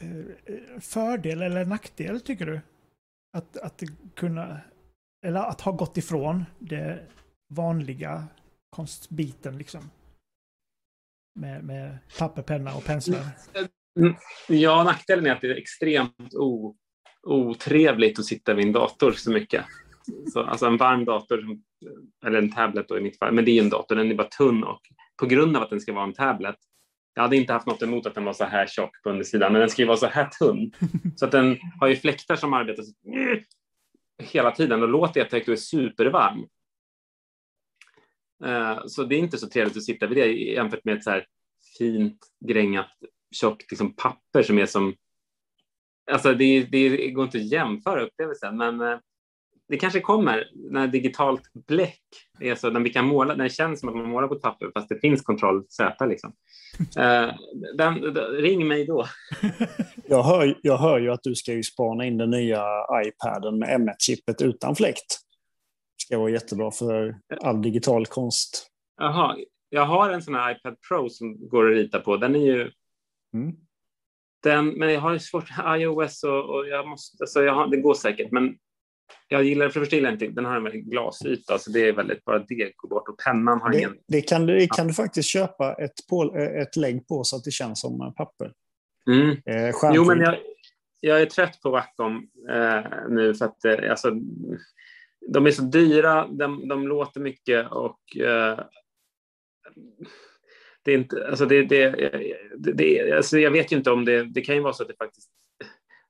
Eh, 0.00 0.80
fördel 0.80 1.42
eller 1.42 1.64
nackdel 1.64 2.20
tycker 2.20 2.46
du? 2.46 2.60
Att, 3.36 3.56
att 3.56 3.82
kunna, 4.14 4.60
eller 5.26 5.40
att 5.40 5.60
ha 5.60 5.72
gått 5.72 5.96
ifrån 5.96 6.44
det 6.58 7.06
vanliga 7.54 8.24
konstbiten 8.70 9.58
liksom? 9.58 9.90
Med, 11.40 11.64
med 11.64 11.98
papper, 12.18 12.42
penna 12.42 12.74
och 12.74 12.84
penslar? 12.84 13.20
Ja, 14.48 14.84
nackdelen 14.84 15.26
är 15.26 15.32
att 15.32 15.40
det 15.40 15.50
är 15.50 15.56
extremt 15.56 16.34
o, 16.34 16.76
otrevligt 17.22 18.18
att 18.18 18.24
sitta 18.24 18.54
vid 18.54 18.66
en 18.66 18.72
dator 18.72 19.12
så 19.12 19.30
mycket. 19.30 19.64
Så, 20.32 20.42
alltså 20.42 20.66
en 20.66 20.76
varm 20.76 21.04
dator, 21.04 21.44
eller 22.26 22.38
en 22.38 22.52
tablet 22.52 22.88
då 22.88 22.98
i 22.98 23.00
mitt 23.00 23.18
fall, 23.18 23.34
men 23.34 23.44
det 23.44 23.50
är 23.50 23.62
en 23.62 23.70
dator, 23.70 23.96
den 23.96 24.10
är 24.10 24.14
bara 24.14 24.28
tunn 24.28 24.64
och 24.64 24.80
på 25.16 25.26
grund 25.26 25.56
av 25.56 25.62
att 25.62 25.70
den 25.70 25.80
ska 25.80 25.92
vara 25.92 26.04
en 26.04 26.12
tablet, 26.12 26.56
jag 27.18 27.22
hade 27.22 27.36
inte 27.36 27.52
haft 27.52 27.66
något 27.66 27.82
emot 27.82 28.06
att 28.06 28.14
den 28.14 28.24
var 28.24 28.32
så 28.32 28.44
här 28.44 28.66
tjock 28.66 29.02
på 29.02 29.10
undersidan, 29.10 29.52
men 29.52 29.60
den 29.60 29.70
ska 29.70 29.82
ju 29.82 29.88
vara 29.88 29.96
så 29.96 30.06
här 30.06 30.28
tunn. 30.28 30.72
Så 31.16 31.24
att 31.24 31.32
den 31.32 31.58
har 31.80 31.88
ju 31.88 31.96
fläktar 31.96 32.36
som 32.36 32.54
arbetar 32.54 32.84
hela 34.22 34.50
tiden 34.50 34.82
och 34.82 34.88
låter 34.88 35.20
jättehögt 35.20 35.48
och 35.48 35.52
är 35.52 35.56
supervarm. 35.56 36.46
Eh, 38.44 38.86
så 38.86 39.04
det 39.04 39.14
är 39.14 39.18
inte 39.18 39.38
så 39.38 39.48
trevligt 39.48 39.76
att 39.76 39.84
sitta 39.84 40.06
vid 40.06 40.18
det 40.18 40.32
jämfört 40.32 40.84
med 40.84 40.96
ett 40.96 41.04
så 41.04 41.10
här 41.10 41.26
fint 41.78 42.18
grängat 42.46 42.90
tjockt 43.34 43.70
liksom 43.70 43.96
papper 43.96 44.42
som 44.42 44.58
är 44.58 44.66
som 44.66 44.94
Alltså 46.10 46.34
det, 46.34 46.62
det 46.62 47.10
går 47.10 47.24
inte 47.24 47.38
att 47.38 47.52
jämföra 47.52 48.02
upplevelsen, 48.02 48.56
men 48.56 48.80
eh, 48.80 48.98
det 49.68 49.76
kanske 49.76 50.00
kommer 50.00 50.50
när 50.54 50.88
digitalt 50.88 51.42
bläck 51.66 52.02
är 52.40 52.54
så, 52.54 52.70
när 52.70 52.80
vi 52.80 52.90
kan 52.90 53.06
måla, 53.06 53.34
när 53.34 53.44
det 53.44 53.50
känns 53.50 53.80
som 53.80 53.88
att 53.88 53.96
man 53.96 54.08
målar 54.08 54.28
på 54.28 54.34
papper 54.34 54.70
fast 54.74 54.88
det 54.88 55.00
finns 55.00 55.22
kontroll 55.22 55.64
Z 55.68 56.06
liksom. 56.06 56.32
Uh, 56.80 57.34
den, 57.76 58.14
den, 58.14 58.24
ring 58.32 58.68
mig 58.68 58.86
då. 58.86 59.06
jag, 60.08 60.22
hör, 60.22 60.58
jag 60.62 60.78
hör 60.78 60.98
ju 60.98 61.10
att 61.10 61.22
du 61.22 61.34
ska 61.34 61.52
ju 61.52 61.62
spana 61.62 62.04
in 62.06 62.18
den 62.18 62.30
nya 62.30 62.64
iPaden 63.06 63.58
med 63.58 63.80
M1-chippet 63.80 64.42
utan 64.42 64.76
fläkt. 64.76 65.18
Det 65.96 66.02
ska 66.02 66.18
vara 66.18 66.30
jättebra 66.30 66.70
för 66.70 67.18
all 67.40 67.62
digital 67.62 68.06
konst. 68.06 68.70
Jaha, 68.96 69.36
jag 69.68 69.86
har 69.86 70.10
en 70.10 70.22
sån 70.22 70.34
här 70.34 70.56
iPad 70.56 70.76
Pro 70.88 71.08
som 71.10 71.48
går 71.48 71.70
att 71.70 71.76
rita 71.76 72.00
på. 72.00 72.16
Den 72.16 72.36
är 72.36 72.46
ju... 72.46 72.70
Mm. 73.34 73.56
Den, 74.42 74.68
men 74.68 74.92
jag 74.92 75.00
har 75.00 75.18
svårt, 75.18 75.48
iOS 75.66 76.24
och, 76.24 76.44
och 76.54 76.68
jag 76.68 76.88
måste, 76.88 77.24
alltså 77.24 77.42
jag 77.42 77.54
har, 77.54 77.66
det 77.66 77.76
går 77.76 77.94
säkert, 77.94 78.32
men 78.32 78.56
jag 79.28 79.44
gillar, 79.44 79.68
för 79.68 79.80
det 79.80 79.86
första 79.86 79.96
gillar 79.96 80.12
inte, 80.12 80.26
den 80.26 80.44
har 80.44 80.56
en 80.56 80.64
väldigt 80.64 80.84
glasyta, 80.84 81.58
så 81.58 81.70
det 81.70 81.88
är 81.88 81.92
väldigt, 81.92 82.24
bara 82.24 82.38
det 82.38 82.72
går 82.76 82.88
bort 82.88 83.08
och 83.08 83.18
pennan 83.18 83.60
har 83.60 83.70
det, 83.70 83.78
ingen... 83.78 83.96
Det 84.08 84.20
kan, 84.20 84.46
du, 84.46 84.66
kan 84.66 84.86
du 84.86 84.94
faktiskt 84.94 85.28
köpa 85.28 85.74
ett, 85.74 86.06
på, 86.10 86.36
ett 86.36 86.76
lägg 86.76 87.08
på 87.08 87.24
så 87.24 87.36
att 87.36 87.44
det 87.44 87.50
känns 87.50 87.80
som 87.80 88.14
papper. 88.16 88.52
Mm. 89.06 89.30
Eh, 89.30 89.74
jo, 89.94 90.04
men 90.04 90.20
jag, 90.20 90.36
jag 91.00 91.22
är 91.22 91.26
trött 91.26 91.60
på 91.62 91.70
Wacom 91.70 92.28
eh, 92.50 92.84
nu 93.08 93.34
för 93.34 93.44
att 93.44 93.64
eh, 93.64 93.90
alltså, 93.90 94.10
de 95.32 95.46
är 95.46 95.50
så 95.50 95.62
dyra, 95.62 96.26
de, 96.26 96.68
de 96.68 96.88
låter 96.88 97.20
mycket 97.20 97.70
och 97.70 98.16
eh, 98.16 98.60
det 100.82 100.92
är 100.92 100.98
inte, 100.98 101.28
alltså 101.28 101.46
det, 101.46 101.62
det, 101.62 101.90
det, 102.56 102.72
det 102.72 103.12
alltså 103.12 103.38
jag 103.38 103.50
vet 103.50 103.72
ju 103.72 103.76
inte 103.76 103.90
om 103.90 104.04
det, 104.04 104.24
det 104.24 104.40
kan 104.40 104.54
ju 104.54 104.60
vara 104.60 104.72
så 104.72 104.82
att 104.82 104.88
det 104.88 104.96
faktiskt 104.96 105.30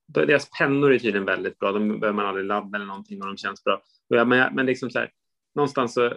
deras 0.08 0.50
pennor 0.58 0.92
är 0.92 0.98
tydligen 0.98 1.24
väldigt 1.24 1.58
bra. 1.58 1.72
De 1.72 1.88
behöver 2.00 2.12
man 2.12 2.26
aldrig 2.26 2.46
ladda 2.46 2.76
eller 2.76 2.86
någonting 2.86 3.22
och 3.22 3.26
de 3.26 3.36
känns 3.36 3.64
bra. 3.64 3.82
Men, 4.24 4.54
men 4.54 4.66
liksom 4.66 4.90
så 4.90 4.98
här, 4.98 5.10
någonstans 5.54 5.94
så. 5.94 6.16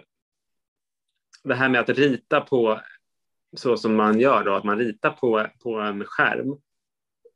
Det 1.44 1.54
här 1.54 1.68
med 1.68 1.80
att 1.80 1.88
rita 1.88 2.40
på 2.40 2.80
så 3.56 3.76
som 3.76 3.96
man 3.96 4.20
gör 4.20 4.44
då, 4.44 4.54
att 4.54 4.64
man 4.64 4.78
ritar 4.78 5.10
på, 5.10 5.46
på 5.62 5.80
en 5.80 6.04
skärm. 6.04 6.56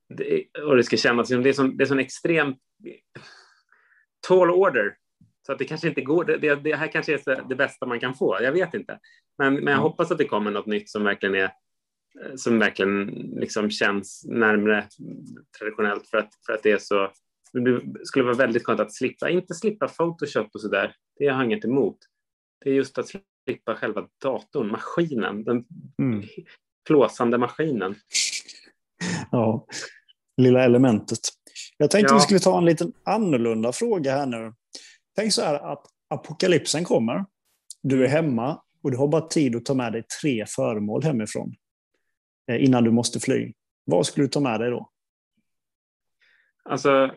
Det, 0.09 0.45
och 0.63 0.77
det 0.77 0.85
ska 0.85 0.97
kännas 0.97 1.29
som 1.29 1.43
det 1.43 1.49
är 1.49 1.53
som, 1.53 1.77
det 1.77 1.85
är 1.85 1.87
som 1.87 1.99
extrem 1.99 2.55
tall 4.29 4.51
order. 4.51 4.97
Så 5.47 5.53
att 5.53 5.59
det 5.59 5.65
kanske 5.65 5.89
inte 5.89 6.01
går. 6.01 6.25
Det, 6.25 6.55
det, 6.55 6.77
här 6.77 6.93
kanske 6.93 7.15
är 7.15 7.49
det 7.49 7.55
bästa 7.55 7.87
man 7.87 8.01
kan 8.01 8.15
få. 8.15 8.39
Jag 8.43 8.53
vet 8.53 8.75
inte. 8.75 8.99
Men, 9.39 9.55
men 9.55 9.65
jag 9.65 9.73
mm. 9.73 9.83
hoppas 9.83 10.11
att 10.11 10.19
det 10.19 10.25
kommer 10.25 10.51
något 10.51 10.67
nytt 10.67 10.91
som 10.91 11.05
verkligen 11.05 11.35
är 11.35 11.51
som 12.37 12.59
verkligen 12.59 13.05
liksom 13.37 13.71
känns 13.71 14.25
närmre 14.29 14.85
traditionellt 15.59 16.09
för 16.09 16.19
att, 16.19 16.31
för 16.47 16.53
att 16.53 16.63
det 16.63 16.71
är 16.71 16.79
så. 16.79 17.11
Det 17.53 17.81
skulle 18.07 18.25
vara 18.25 18.35
väldigt 18.35 18.65
skönt 18.65 18.81
att 18.81 18.95
slippa, 18.95 19.31
inte 19.31 19.55
slippa 19.55 19.89
Photoshop 19.89 20.49
och 20.55 20.61
så 20.61 20.69
där. 20.69 20.95
Det 21.19 21.27
har 21.29 21.37
jag 21.37 21.45
inget 21.45 21.65
emot. 21.65 21.99
Det 22.65 22.71
är 22.71 22.75
just 22.75 22.99
att 22.99 23.09
slippa 23.09 23.75
själva 23.75 24.09
datorn, 24.23 24.71
maskinen, 24.71 25.45
den 25.45 25.65
mm. 26.03 26.23
flåsande 26.87 27.39
maskinen. 27.39 27.95
Ja, 29.31 29.67
lilla 30.37 30.65
elementet. 30.65 31.19
Jag 31.77 31.91
tänkte 31.91 32.13
ja. 32.15 32.17
vi 32.17 32.23
skulle 32.23 32.41
ta 32.41 32.59
en 32.59 32.65
liten 32.65 32.93
annorlunda 33.05 33.73
fråga 33.73 34.13
här 34.13 34.27
nu. 34.27 34.55
Tänk 35.17 35.33
så 35.33 35.43
här 35.43 35.73
att 35.73 35.87
apokalypsen 36.11 36.85
kommer. 36.85 37.25
Du 37.83 38.05
är 38.05 38.09
hemma 38.09 38.63
och 38.83 38.91
du 38.91 38.97
har 38.97 39.09
bara 39.09 39.29
tid 39.29 39.57
att 39.57 39.65
ta 39.65 39.75
med 39.75 39.93
dig 39.93 40.03
tre 40.23 40.47
föremål 40.47 41.03
hemifrån. 41.03 41.55
Eh, 42.49 42.65
innan 42.65 42.85
du 42.85 42.91
måste 42.91 43.21
fly. 43.21 43.53
Vad 43.85 44.07
skulle 44.07 44.25
du 44.25 44.31
ta 44.31 44.41
med 44.41 44.61
dig 44.61 44.71
då? 44.71 44.91
Alltså, 46.65 47.11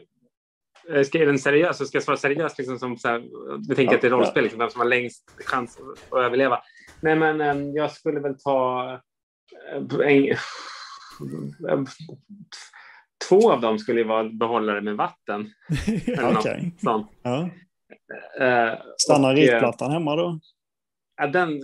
eh, 0.93 1.03
ska, 1.03 1.21
är 1.21 1.25
den 1.25 1.39
seriös? 1.39 1.87
Ska 1.87 1.95
jag 1.95 2.03
svara 2.03 2.17
seriöst? 2.17 2.57
Liksom, 2.57 2.79
som 2.79 2.97
så 2.97 3.07
här, 3.07 3.23
du 3.67 3.75
tänker 3.75 3.93
ja, 3.93 3.95
att 3.95 4.01
det 4.01 4.07
är 4.07 4.11
rollspel, 4.11 4.43
liksom, 4.43 4.59
vem 4.59 4.69
som 4.69 4.81
har 4.81 4.87
längst 4.87 5.31
chans 5.45 5.79
att 6.11 6.17
överleva. 6.17 6.59
Nej, 7.01 7.15
men 7.15 7.41
um, 7.41 7.75
jag 7.75 7.91
skulle 7.91 8.19
väl 8.19 8.39
ta 8.39 9.01
en, 11.69 11.87
två 13.29 13.51
av 13.51 13.61
dem 13.61 13.79
skulle 13.79 14.03
vara 14.03 14.23
behållare 14.23 14.81
med 14.81 14.95
vatten. 14.95 15.53
Okej. 16.37 16.73
Ja. 16.81 17.49
Uh, 18.41 18.79
Stannar 18.97 19.35
ritplattan 19.35 19.91
hemma 19.91 20.15
då? 20.15 20.39
Ja, 21.21 21.27
den 21.27 21.61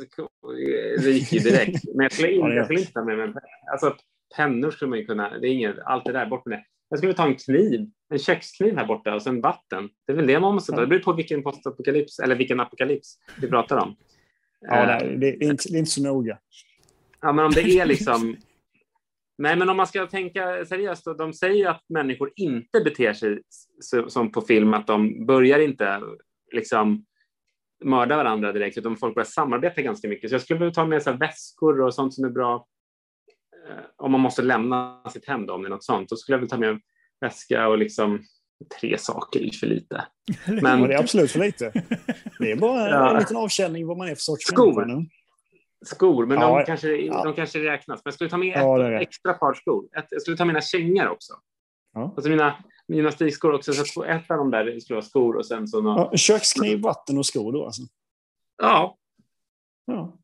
ryker 1.00 1.44
direkt. 1.44 1.84
Men 1.96 2.04
jag 2.04 2.12
skulle, 2.12 2.32
in, 2.32 2.42
jag 2.42 2.66
skulle 2.66 2.80
inte 2.80 2.92
ta 2.92 3.04
med 3.04 3.18
mig 3.18 3.34
alltså, 3.72 3.96
pennor. 4.36 4.72
Skulle 4.72 4.90
man 4.90 5.06
kunna, 5.06 5.40
det 5.40 5.48
är 5.48 5.52
inget, 5.52 5.80
allt 5.86 6.06
det 6.06 6.12
där, 6.12 6.26
bort 6.26 6.46
med 6.46 6.58
det. 6.58 6.66
Jag 6.90 7.00
skulle 7.00 7.14
ta 7.14 7.26
en 7.26 7.36
kniv, 7.36 7.90
en 8.10 8.20
kökskniv 8.20 8.78
här 8.78 8.86
borta 8.86 9.16
och 9.16 9.22
sen 9.22 9.42
vatten. 9.42 9.90
Det 10.08 10.14
är 10.14 10.16
väl 10.16 10.28
det 10.28 10.40
man 10.40 10.54
måste 10.54 10.72
ta. 10.72 10.82
Det 10.82 10.88
beror 10.88 11.00
på 11.00 11.14
vilken 11.14 11.44
postapokalyps 11.44 12.20
eller 12.20 12.36
vilken 12.36 12.60
apokalyps 12.60 13.18
vi 13.42 13.48
pratar 13.48 13.78
om. 13.78 13.96
Ja, 14.62 14.86
nej, 14.86 15.18
det, 15.18 15.28
är 15.28 15.52
inte, 15.52 15.70
det 15.70 15.76
är 15.76 15.80
inte 15.80 15.92
så 15.92 16.04
noga. 16.04 16.38
Ja, 17.22 17.34
men 17.34 17.46
om 17.46 17.52
det 17.52 17.62
är 17.62 17.86
liksom... 17.86 18.38
Nej, 19.38 19.56
men 19.56 19.70
om 19.70 19.78
man 19.78 19.88
ska 19.88 20.06
tänka 20.06 20.66
seriöst, 20.66 21.06
då, 21.06 21.14
de 21.14 21.34
säger 21.34 21.70
att 21.70 21.84
människor 21.90 22.32
inte 22.36 22.82
beter 22.82 23.14
sig 23.14 23.42
som 24.08 24.32
på 24.32 24.42
film, 24.42 24.74
att 24.74 24.88
de 24.88 25.26
börjar 25.26 25.60
inte 25.60 26.02
liksom 26.54 27.06
mörda 27.86 28.18
varandra 28.18 28.52
direkt, 28.52 28.78
utan 28.78 28.98
folk 28.98 29.16
börjar 29.16 29.26
samarbeta 29.26 29.82
ganska 29.82 30.08
mycket. 30.08 30.30
Så 30.30 30.34
jag 30.34 30.42
skulle 30.42 30.60
vilja 30.60 30.74
ta 30.74 30.86
med 30.86 31.04
så 31.04 31.12
väskor 31.12 31.82
och 31.82 31.94
sånt 31.94 32.14
som 32.14 32.26
är 32.26 32.30
bra 32.30 32.68
eh, 33.70 33.84
om 33.98 34.12
man 34.12 34.22
måste 34.22 34.42
lämna 34.42 35.02
sitt 35.10 35.28
hem 35.28 35.46
då, 35.46 35.54
om 35.54 35.62
det 35.62 35.68
är 35.68 35.70
något 35.70 35.84
sånt. 35.84 36.10
Då 36.10 36.16
skulle 36.16 36.34
jag 36.34 36.40
vilja 36.40 36.50
ta 36.50 36.58
med 36.58 36.82
väska 37.22 37.68
och 37.68 37.78
liksom 37.78 38.24
tre 38.80 38.98
saker 38.98 39.44
är 39.44 39.52
för 39.52 39.68
lite. 39.68 40.08
Men... 40.62 40.82
Ja, 40.82 40.88
det 40.88 40.94
är 40.94 41.00
absolut 41.00 41.32
för 41.32 41.40
lite. 41.40 41.72
Det 42.40 42.52
är 42.52 42.56
bara 42.56 42.90
ja. 42.90 43.12
en 43.12 43.20
liten 43.20 43.38
avkänning 43.38 43.88
vad 43.88 43.98
man 43.98 44.08
är 44.08 44.16
för 44.16 44.22
sorts 44.22 44.48
skor. 44.48 45.06
skor, 45.86 46.26
men 46.26 46.40
Ja, 46.40 46.58
de, 46.60 46.66
kanske, 46.66 47.08
de 47.08 47.34
kanske 47.34 47.60
räknas. 47.60 47.98
Men 47.98 48.02
jag 48.04 48.14
skulle 48.14 48.30
ta 48.30 48.38
med 48.38 48.96
ett 48.96 49.02
extra 49.02 49.34
par 49.34 49.54
skor. 49.54 49.86
Ett, 49.98 50.08
jag 50.10 50.22
skulle 50.22 50.38
ta 50.38 50.46
mina 50.46 50.62
kängor 50.62 51.08
också. 51.08 51.34
Ja. 51.94 52.14
Alltså 52.16 52.30
mina 52.30 52.56
gymnastikskor 52.88 53.54
också. 53.54 53.74
Så 53.74 54.04
ett 54.04 54.32
av 54.32 54.38
dem 54.38 54.52
där 54.52 54.80
skulle 54.80 54.96
vara 54.96 55.06
skor 55.06 55.36
och 55.36 55.46
sen 55.46 55.68
så... 55.68 55.78
Ja. 55.78 56.10
Ja, 56.12 56.18
kökskniv, 56.18 56.80
vatten 56.82 57.18
och 57.18 57.26
skor 57.26 57.54
då 57.54 57.66
alltså. 57.66 57.82
ja. 58.62 58.98
Ja, 59.88 60.18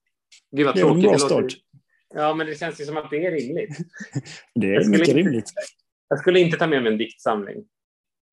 Gud 0.51 0.65
vad 0.65 0.75
det 0.75 0.81
är 0.81 0.85
en 0.85 1.01
tråkigt. 1.01 1.09
bra 1.09 1.17
start. 1.19 1.53
Ja, 2.13 2.33
men 2.33 2.47
det 2.47 2.55
känns 2.59 2.81
ju 2.81 2.85
som 2.85 2.97
att 2.97 3.09
det 3.09 3.25
är 3.25 3.31
rimligt. 3.31 3.77
Det 4.55 4.75
är 4.75 4.85
mycket 4.89 5.07
inte- 5.07 5.19
rimligt. 5.19 5.49
Jag 6.07 6.19
skulle 6.19 6.39
inte 6.39 6.57
ta 6.57 6.67
med 6.67 6.83
mig 6.83 6.91
en 6.91 6.97
diktsamling. 6.97 7.65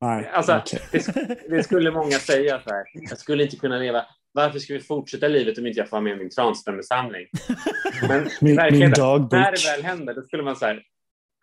Nej, 0.00 0.28
Alltså, 0.32 0.56
okej. 0.56 0.80
det, 0.92 1.38
det 1.56 1.62
skulle 1.62 1.90
många 1.90 2.18
säga 2.18 2.60
så 2.66 2.70
här. 2.74 2.84
Jag 3.10 3.18
skulle 3.18 3.42
inte 3.44 3.56
kunna 3.56 3.78
leva. 3.78 4.06
Varför 4.32 4.58
ska 4.58 4.74
vi 4.74 4.80
fortsätta 4.80 5.28
livet 5.28 5.58
om 5.58 5.66
inte 5.66 5.78
jag 5.80 5.88
får 5.88 6.00
med 6.00 6.18
min 6.18 6.30
Tranströmersamling? 6.30 7.26
Men 8.08 8.28
Min, 8.40 8.78
min 8.78 8.90
dagbok. 8.90 9.32
när 9.32 9.52
det 9.52 9.64
väl 9.76 9.82
händer, 9.84 10.14
då 10.14 10.22
skulle 10.22 10.42
man 10.42 10.56
så 10.56 10.66
här. 10.66 10.82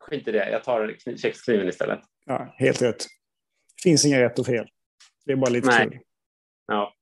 Skit 0.09 0.27
i 0.27 0.31
det, 0.31 0.49
jag 0.49 0.63
tar 0.63 0.87
kni- 0.87 1.17
kökskniven 1.17 1.67
istället. 1.67 1.99
Ja, 2.25 2.55
helt 2.57 2.81
rätt. 2.81 2.99
Det 3.75 3.89
finns 3.89 4.05
inga 4.05 4.19
rätt 4.21 4.39
och 4.39 4.45
fel. 4.45 4.67
Det 5.25 5.31
är 5.31 5.35
bara 5.35 5.49
lite 5.49 5.67
Nej. 5.67 5.89
kul. 5.89 5.99
Ja. 6.67 6.93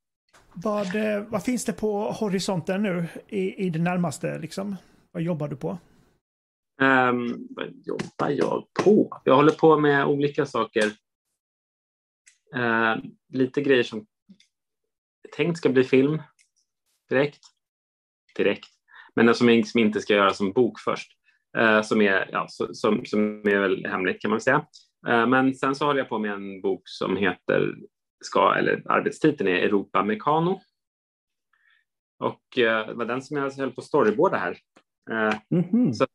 Vad, 0.53 0.95
eh, 0.95 1.21
vad 1.21 1.43
finns 1.43 1.65
det 1.65 1.73
på 1.73 2.11
horisonten 2.11 2.83
nu 2.83 3.07
i, 3.27 3.65
i 3.65 3.69
det 3.69 3.79
närmaste? 3.79 4.39
Liksom? 4.39 4.75
Vad 5.11 5.23
jobbar 5.23 5.47
du 5.47 5.55
på? 5.55 5.77
Um, 6.81 7.47
vad 7.49 7.71
jobbar 7.85 8.29
jag 8.29 8.67
på? 8.83 9.21
Jag 9.23 9.35
håller 9.35 9.51
på 9.51 9.79
med 9.79 10.05
olika 10.05 10.45
saker. 10.45 10.85
Eh, 12.55 12.95
lite 13.29 13.61
grejer 13.61 13.83
som 13.83 14.05
tänkt 15.35 15.57
ska 15.57 15.69
bli 15.69 15.83
film 15.83 16.21
direkt. 17.09 17.39
Direkt. 18.37 18.69
Men 19.15 19.35
som 19.35 19.63
som 19.65 19.79
inte 19.79 20.01
ska 20.01 20.13
göra 20.13 20.33
som 20.33 20.51
bok 20.51 20.79
först. 20.79 21.11
Eh, 21.57 21.81
som, 21.81 22.01
är, 22.01 22.29
ja, 22.31 22.47
som, 22.49 23.05
som 23.05 23.47
är 23.47 23.59
väl 23.59 23.85
hemligt 23.85 24.21
kan 24.21 24.31
man 24.31 24.41
säga. 24.41 24.65
Eh, 25.07 25.27
men 25.27 25.55
sen 25.55 25.75
så 25.75 25.85
håller 25.85 25.99
jag 25.99 26.09
på 26.09 26.19
med 26.19 26.31
en 26.31 26.61
bok 26.61 26.81
som 26.85 27.17
heter, 27.17 27.75
ska, 28.23 28.53
eller 28.55 28.83
arbetstiteln 28.91 29.49
är 29.49 29.55
Europa 29.55 30.03
Mekano. 30.03 30.61
Och 32.19 32.57
eh, 32.57 32.87
det 32.87 32.93
var 32.93 33.05
den 33.05 33.21
som 33.21 33.37
jag 33.37 33.51
höll 33.51 33.71
på 33.71 33.81
att 33.81 33.87
storyboarda 33.87 34.37
här. 34.37 34.57
Eh, 35.11 35.35
Mhm. 35.49 35.93
Så- 35.93 36.07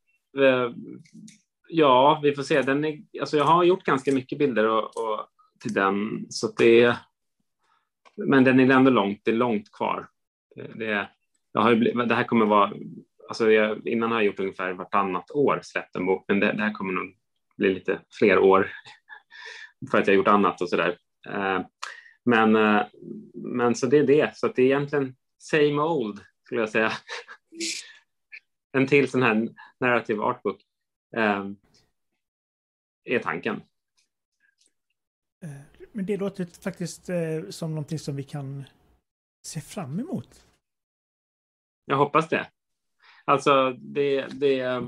Ja, 1.70 2.20
vi 2.22 2.34
får 2.34 2.42
se. 2.42 2.62
Den 2.62 2.84
är, 2.84 2.98
alltså 3.20 3.36
jag 3.36 3.44
har 3.44 3.64
gjort 3.64 3.84
ganska 3.84 4.12
mycket 4.12 4.38
bilder 4.38 4.68
och, 4.68 4.84
och 4.84 5.20
till 5.60 5.72
den, 5.72 6.26
så 6.30 6.52
det 6.58 6.82
är, 6.82 6.96
men 8.16 8.44
den 8.44 8.60
är 8.60 8.70
ändå 8.70 8.90
långt, 8.90 9.20
det 9.24 9.30
är 9.30 9.34
långt 9.34 9.72
kvar. 9.72 10.08
Det, 10.56 10.62
det, 10.74 11.08
jag 11.52 11.60
har 11.60 12.04
det 12.06 12.14
här 12.14 12.24
kommer 12.24 12.46
vara, 12.46 12.72
alltså 13.28 13.50
jag, 13.50 13.86
innan 13.88 14.10
har 14.10 14.18
jag 14.18 14.26
gjort 14.26 14.40
ungefär 14.40 14.72
vartannat 14.72 15.30
år 15.30 15.60
släppt 15.62 15.96
en 15.96 16.06
bok, 16.06 16.24
men 16.28 16.40
det, 16.40 16.52
det 16.52 16.62
här 16.62 16.72
kommer 16.72 16.92
nog 16.92 17.16
bli 17.56 17.74
lite 17.74 18.00
fler 18.10 18.38
år 18.38 18.72
för 19.90 19.98
att 19.98 20.06
jag 20.06 20.14
har 20.14 20.16
gjort 20.16 20.28
annat 20.28 20.60
och 20.60 20.68
sådär. 20.68 20.98
Eh, 21.28 21.60
Men, 22.24 22.56
eh, 22.56 22.86
men 23.34 23.74
så 23.74 23.86
det 23.86 23.98
är 23.98 24.06
det, 24.06 24.36
så 24.36 24.48
det 24.48 24.62
är 24.62 24.66
egentligen 24.66 25.16
same 25.38 25.82
old 25.82 26.20
skulle 26.44 26.60
jag 26.60 26.70
säga. 26.70 26.92
En 28.72 28.86
till 28.86 29.10
sån 29.10 29.22
här 29.22 29.48
narrative 29.80 30.22
artbook 30.22 30.60
eh, 31.16 31.46
är 33.04 33.18
tanken. 33.18 33.62
Men 35.92 36.06
det 36.06 36.16
låter 36.16 36.62
faktiskt 36.62 37.10
som 37.48 37.70
någonting 37.70 37.98
som 37.98 38.16
vi 38.16 38.22
kan 38.22 38.64
se 39.42 39.60
fram 39.60 40.00
emot. 40.00 40.44
Jag 41.84 41.96
hoppas 41.96 42.28
det. 42.28 42.46
Alltså, 43.28 43.70
det, 43.78 44.26
det, 44.26 44.82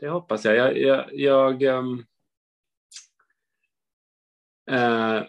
det 0.00 0.08
hoppas 0.08 0.44
jag. 0.44 0.56
Jag, 0.78 1.14
jag, 1.18 1.62
jag 1.62 1.62
eh, 4.70 5.22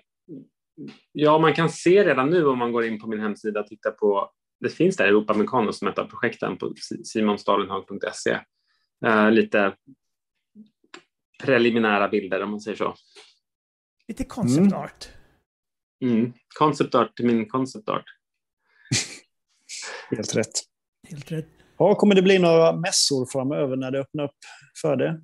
ja, 1.11 1.39
man 1.39 1.53
kan 1.53 1.69
se 1.69 2.03
redan 2.05 2.29
nu 2.29 2.45
om 2.47 2.57
man 2.57 2.71
går 2.71 2.85
in 2.85 2.99
på 2.99 3.07
min 3.07 3.19
hemsida 3.19 3.59
och 3.59 3.67
tittar 3.67 3.91
på, 3.91 4.31
det 4.59 4.69
finns 4.69 4.97
där 4.97 5.07
Europa 5.07 5.33
Mekano 5.33 5.73
som 5.73 5.87
ett 5.87 5.97
av 5.97 6.05
projekten 6.05 6.57
på 6.57 6.73
si- 6.75 7.03
simonstalenhag.se. 7.05 8.39
Eh, 9.05 9.31
lite 9.31 9.75
preliminära 11.43 12.07
bilder 12.09 12.43
om 12.43 12.51
man 12.51 12.61
säger 12.61 12.77
så. 12.77 12.95
Lite 14.07 14.25
concept 14.25 14.59
Mm. 14.67 14.73
art. 14.79 15.07
Mm. 16.01 16.33
Concept 16.59 16.95
art 16.95 17.15
till 17.15 17.25
min 17.25 17.49
concept 17.49 17.89
art. 17.89 18.05
Helt 20.09 20.35
rätt. 20.35 20.68
Helt 21.09 21.31
rätt. 21.31 21.47
Ja, 21.77 21.95
kommer 21.95 22.15
det 22.15 22.21
bli 22.21 22.39
några 22.39 22.73
mässor 22.75 23.25
framöver 23.25 23.75
när 23.75 23.91
det 23.91 23.99
öppnar 23.99 24.23
upp 24.23 24.37
för 24.81 24.95
det? 24.95 25.21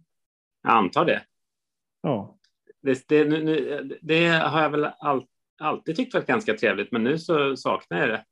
Jag 0.64 0.72
antar 0.74 1.06
det. 1.06 1.24
Ja. 2.02 2.38
Det, 2.82 3.08
det, 3.08 3.26
nu, 3.26 3.44
nu, 3.44 3.98
det 4.02 4.28
har 4.28 4.62
jag 4.62 4.70
väl 4.70 4.86
all, 5.00 5.26
alltid 5.62 5.96
tyckt 5.96 6.14
varit 6.14 6.28
ganska 6.28 6.54
trevligt, 6.58 6.92
men 6.92 7.04
nu 7.04 7.20
så 7.20 7.58
saknar 7.58 7.98
jag 8.00 8.10
det. 8.10 8.26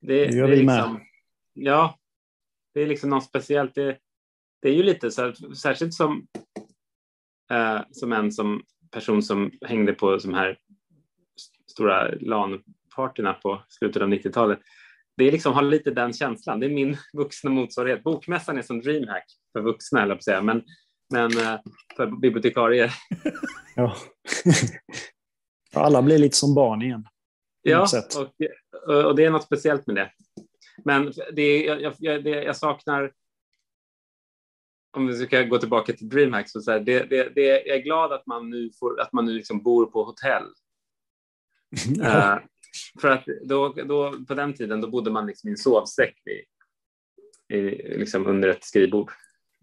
Det, 0.00 0.26
Det 0.26 0.34
gör 0.36 0.46
det 0.46 0.52
är 0.52 0.56
vi 0.56 0.64
med. 0.66 0.76
liksom, 0.76 1.00
Ja, 1.52 1.98
det 2.74 2.80
är 2.80 2.86
liksom 2.86 3.10
något 3.10 3.24
speciellt. 3.24 3.74
Det, 3.74 3.98
det 4.62 4.68
är 4.68 4.74
ju 4.74 4.82
lite 4.82 5.10
så 5.10 5.32
särskilt 5.56 5.94
som, 5.94 6.26
eh, 7.50 7.80
som 7.90 8.12
en 8.12 8.32
som 8.32 8.62
person 8.90 9.22
som 9.22 9.50
hängde 9.66 9.92
på 9.92 10.16
de 10.16 10.34
här 10.34 10.50
st- 11.36 11.62
stora 11.72 12.08
LAN-partyna 12.20 13.32
på 13.34 13.62
slutet 13.68 14.02
av 14.02 14.08
90-talet. 14.08 14.58
Det 15.18 15.24
är 15.24 15.32
liksom, 15.32 15.52
har 15.52 15.62
lite 15.62 15.90
den 15.90 16.12
känslan. 16.12 16.60
Det 16.60 16.66
är 16.66 16.70
min 16.70 16.96
vuxna 17.12 17.50
motsvarighet. 17.50 18.02
Bokmässan 18.02 18.58
är 18.58 18.62
som 18.62 18.80
DreamHack 18.80 19.24
för 19.52 19.60
vuxna, 19.60 20.02
eller 20.02 20.14
på 20.14 20.22
säga, 20.22 20.42
men, 20.42 20.62
men 21.10 21.38
eh, 21.38 21.60
för 21.96 22.20
bibliotekarier. 22.20 22.94
ja. 23.76 23.96
Alla 25.74 26.02
blir 26.02 26.18
lite 26.18 26.36
som 26.36 26.54
barn 26.54 26.82
igen. 26.82 27.08
Ja, 27.62 27.78
något 27.78 27.90
sätt. 27.90 28.14
och, 28.14 29.04
och 29.06 29.16
det 29.16 29.24
är 29.24 29.30
något 29.30 29.44
speciellt 29.44 29.86
med 29.86 29.96
det. 29.96 30.10
Men 30.84 31.12
det, 31.32 31.64
jag, 31.64 31.94
jag, 31.98 32.24
det, 32.24 32.30
jag 32.30 32.56
saknar, 32.56 33.12
om 34.96 35.06
vi 35.06 35.26
ska 35.26 35.42
gå 35.42 35.58
tillbaka 35.58 35.92
till 35.92 36.08
DreamHack, 36.08 36.50
så, 36.50 36.60
så 36.60 36.70
här, 36.70 36.80
det, 36.80 37.04
det, 37.04 37.34
det, 37.34 37.66
jag 37.66 37.76
är 37.76 37.82
glad 37.82 38.12
att 38.12 38.26
man 38.26 38.50
nu, 38.50 38.70
får, 38.80 39.00
att 39.00 39.12
man 39.12 39.24
nu 39.24 39.32
liksom 39.32 39.62
bor 39.62 39.86
på 39.86 40.04
hotell. 40.04 40.46
Ja. 41.96 42.32
Eh, 42.32 42.38
för 43.00 43.08
att 43.08 43.24
då, 43.44 43.68
då, 43.68 44.24
på 44.28 44.34
den 44.34 44.54
tiden 44.54 44.80
då 44.80 44.90
bodde 44.90 45.10
man 45.10 45.26
liksom 45.26 45.48
i 45.48 45.50
en 45.50 45.56
sovsäck 45.56 46.14
i, 46.26 47.56
i, 47.56 47.60
liksom 47.98 48.26
under 48.26 48.48
ett 48.48 48.64
skrivbord. 48.64 49.10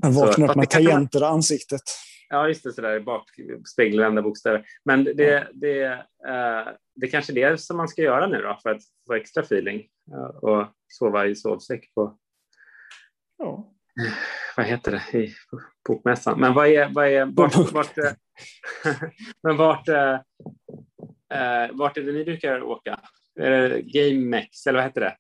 Man 0.03 0.13
vaknar 0.13 0.49
upp 0.49 0.55
med 0.55 0.69
tangenter 0.69 1.21
i 1.21 1.23
ansiktet. 1.23 1.81
Ja, 2.29 2.47
just 2.47 2.63
det, 2.63 2.73
sådär 2.73 2.99
bak, 2.99 3.23
spegelvända 3.73 4.21
bokstäver. 4.21 4.65
Men 4.85 5.03
det, 5.03 5.47
det, 5.53 5.83
eh, 6.27 6.67
det 6.95 7.07
kanske 7.07 7.31
är 7.31 7.51
det 7.51 7.57
som 7.57 7.77
man 7.77 7.87
ska 7.87 8.01
göra 8.01 8.27
nu 8.27 8.41
då 8.41 8.59
för 8.63 8.69
att 8.69 8.81
få 9.07 9.13
extra 9.13 9.43
feeling 9.43 9.87
eh, 10.11 10.35
och 10.37 10.67
sova 10.87 11.25
i 11.27 11.35
sovsäck 11.35 11.93
på, 11.93 12.17
Ja. 13.37 13.73
vad 14.57 14.65
heter 14.65 14.91
det, 14.91 15.19
i 15.19 15.35
bokmässan. 15.87 16.39
Men 16.39 16.53
vad 16.53 16.67
är, 16.67 16.89
vad 16.93 17.07
är, 17.07 17.25
vart, 17.25 17.71
vart, 17.71 17.97
eh, 17.97 18.11
men 19.43 19.57
vart, 19.57 19.87
eh, 21.35 21.69
vart 21.77 21.97
är 21.97 22.01
det 22.01 22.11
ni 22.11 22.23
brukar 22.25 22.61
åka? 22.63 22.99
Är 23.39 23.49
det 23.69 23.81
GameX, 23.81 24.67
eller 24.67 24.79
vad 24.79 24.83
heter 24.87 25.01
det? 25.01 25.17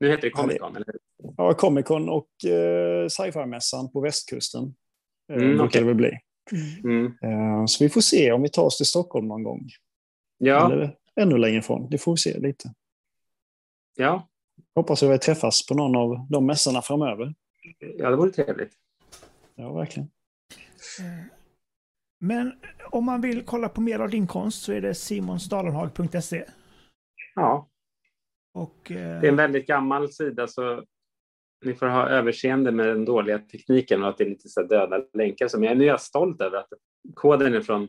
Nu 0.00 0.08
heter 0.08 0.22
det 0.22 0.30
Comic 0.30 0.58
Con, 0.58 0.76
eller 0.76 0.86
hur? 0.86 0.98
ja, 1.36 1.54
Comic 1.54 1.86
Con 1.86 2.08
och 2.08 2.44
eh, 2.50 3.08
sci-fi-mässan 3.08 3.92
på 3.92 4.00
västkusten. 4.00 4.74
Eh, 5.32 5.36
Mm, 5.36 5.60
okej. 5.60 5.80
det 5.80 5.86
väl 5.86 5.94
bli. 5.94 6.18
Mm. 6.84 7.06
Eh, 7.06 7.66
så 7.66 7.84
vi 7.84 7.90
får 7.90 8.00
se 8.00 8.32
om 8.32 8.42
vi 8.42 8.48
tar 8.48 8.62
oss 8.62 8.76
till 8.76 8.86
Stockholm 8.86 9.28
någon 9.28 9.42
gång. 9.42 9.68
Ja, 10.38 10.72
Eller 10.72 10.96
ännu 11.20 11.36
längre 11.38 11.58
ifrån. 11.58 11.90
Det 11.90 11.98
får 11.98 12.12
vi 12.12 12.16
se 12.16 12.38
lite. 12.38 12.74
ja, 13.96 14.28
Hoppas 14.74 15.02
att 15.02 15.10
vi 15.10 15.18
träffas 15.18 15.66
på 15.66 15.74
någon 15.74 15.96
av 15.96 16.26
de 16.30 16.46
mässorna 16.46 16.82
framöver. 16.82 17.34
ja, 17.98 18.10
det 18.10 18.16
vore 18.16 18.30
trevligt. 18.30 18.72
Ja, 19.54 19.72
verkligen. 19.72 20.10
Eh, 21.00 21.24
Men 22.22 22.52
om 22.90 23.04
man 23.04 23.20
vill 23.20 23.44
kolla 23.44 23.68
på 23.68 23.80
mer 23.80 23.98
av 23.98 24.10
din 24.10 24.26
konst 24.26 24.62
så 24.62 24.72
är 24.72 24.80
det 24.80 24.94
simonstalenhag.se. 24.94 26.44
Ja, 27.34 27.68
Och 28.54 28.90
eh, 28.90 29.20
Det 29.20 29.26
är 29.26 29.30
en 29.30 29.36
väldigt 29.36 29.66
gammal 29.66 30.12
sida 30.12 30.46
så 30.46 30.84
ni 31.64 31.74
får 31.74 31.86
ha 31.86 32.08
överseende 32.08 32.72
med 32.72 32.86
den 32.86 33.04
dåliga 33.04 33.38
tekniken 33.38 34.02
och 34.02 34.08
att 34.08 34.18
det 34.18 34.24
är 34.24 34.28
lite 34.28 34.48
så 34.48 34.62
döda 34.62 35.04
länkar. 35.12 35.48
Jag, 35.52 35.76
nu 35.76 35.84
är 35.84 35.88
jag 35.88 36.00
stolt 36.00 36.40
över 36.40 36.58
att 36.58 36.68
koden 37.14 37.54
är 37.54 37.60
från... 37.60 37.88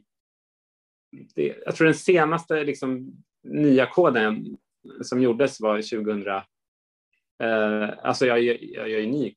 Det, 1.35 1.55
jag 1.65 1.75
tror 1.75 1.85
den 1.85 1.95
senaste 1.95 2.63
liksom, 2.63 3.11
nya 3.43 3.85
koden 3.85 4.57
som 5.01 5.21
gjordes 5.21 5.61
var 5.61 5.75
2000... 6.03 6.27
Eh, 6.27 7.89
alltså 8.03 8.25
jag, 8.25 8.41
jag, 8.41 8.57
jag 8.61 8.89
gör 8.89 8.99
ju 8.99 9.07
ny, 9.07 9.35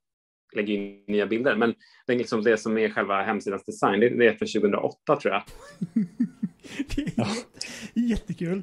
lägger 0.56 0.74
in 0.74 1.04
nya 1.06 1.26
bilder, 1.26 1.56
men 1.56 1.74
den, 2.06 2.18
liksom, 2.18 2.42
det 2.42 2.56
som 2.56 2.78
är 2.78 2.88
själva 2.88 3.22
hemsidans 3.22 3.64
design, 3.64 4.00
det, 4.00 4.08
det 4.08 4.26
är 4.26 4.32
från 4.32 4.62
2008 4.62 5.16
tror 5.16 5.34
jag. 5.34 5.42
det 6.96 7.18
är 8.00 8.08
jättekul. 8.08 8.62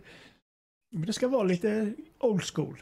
Men 0.91 1.05
det 1.05 1.13
ska 1.13 1.27
vara 1.27 1.43
lite 1.43 1.93
old 2.19 2.43
school. 2.43 2.81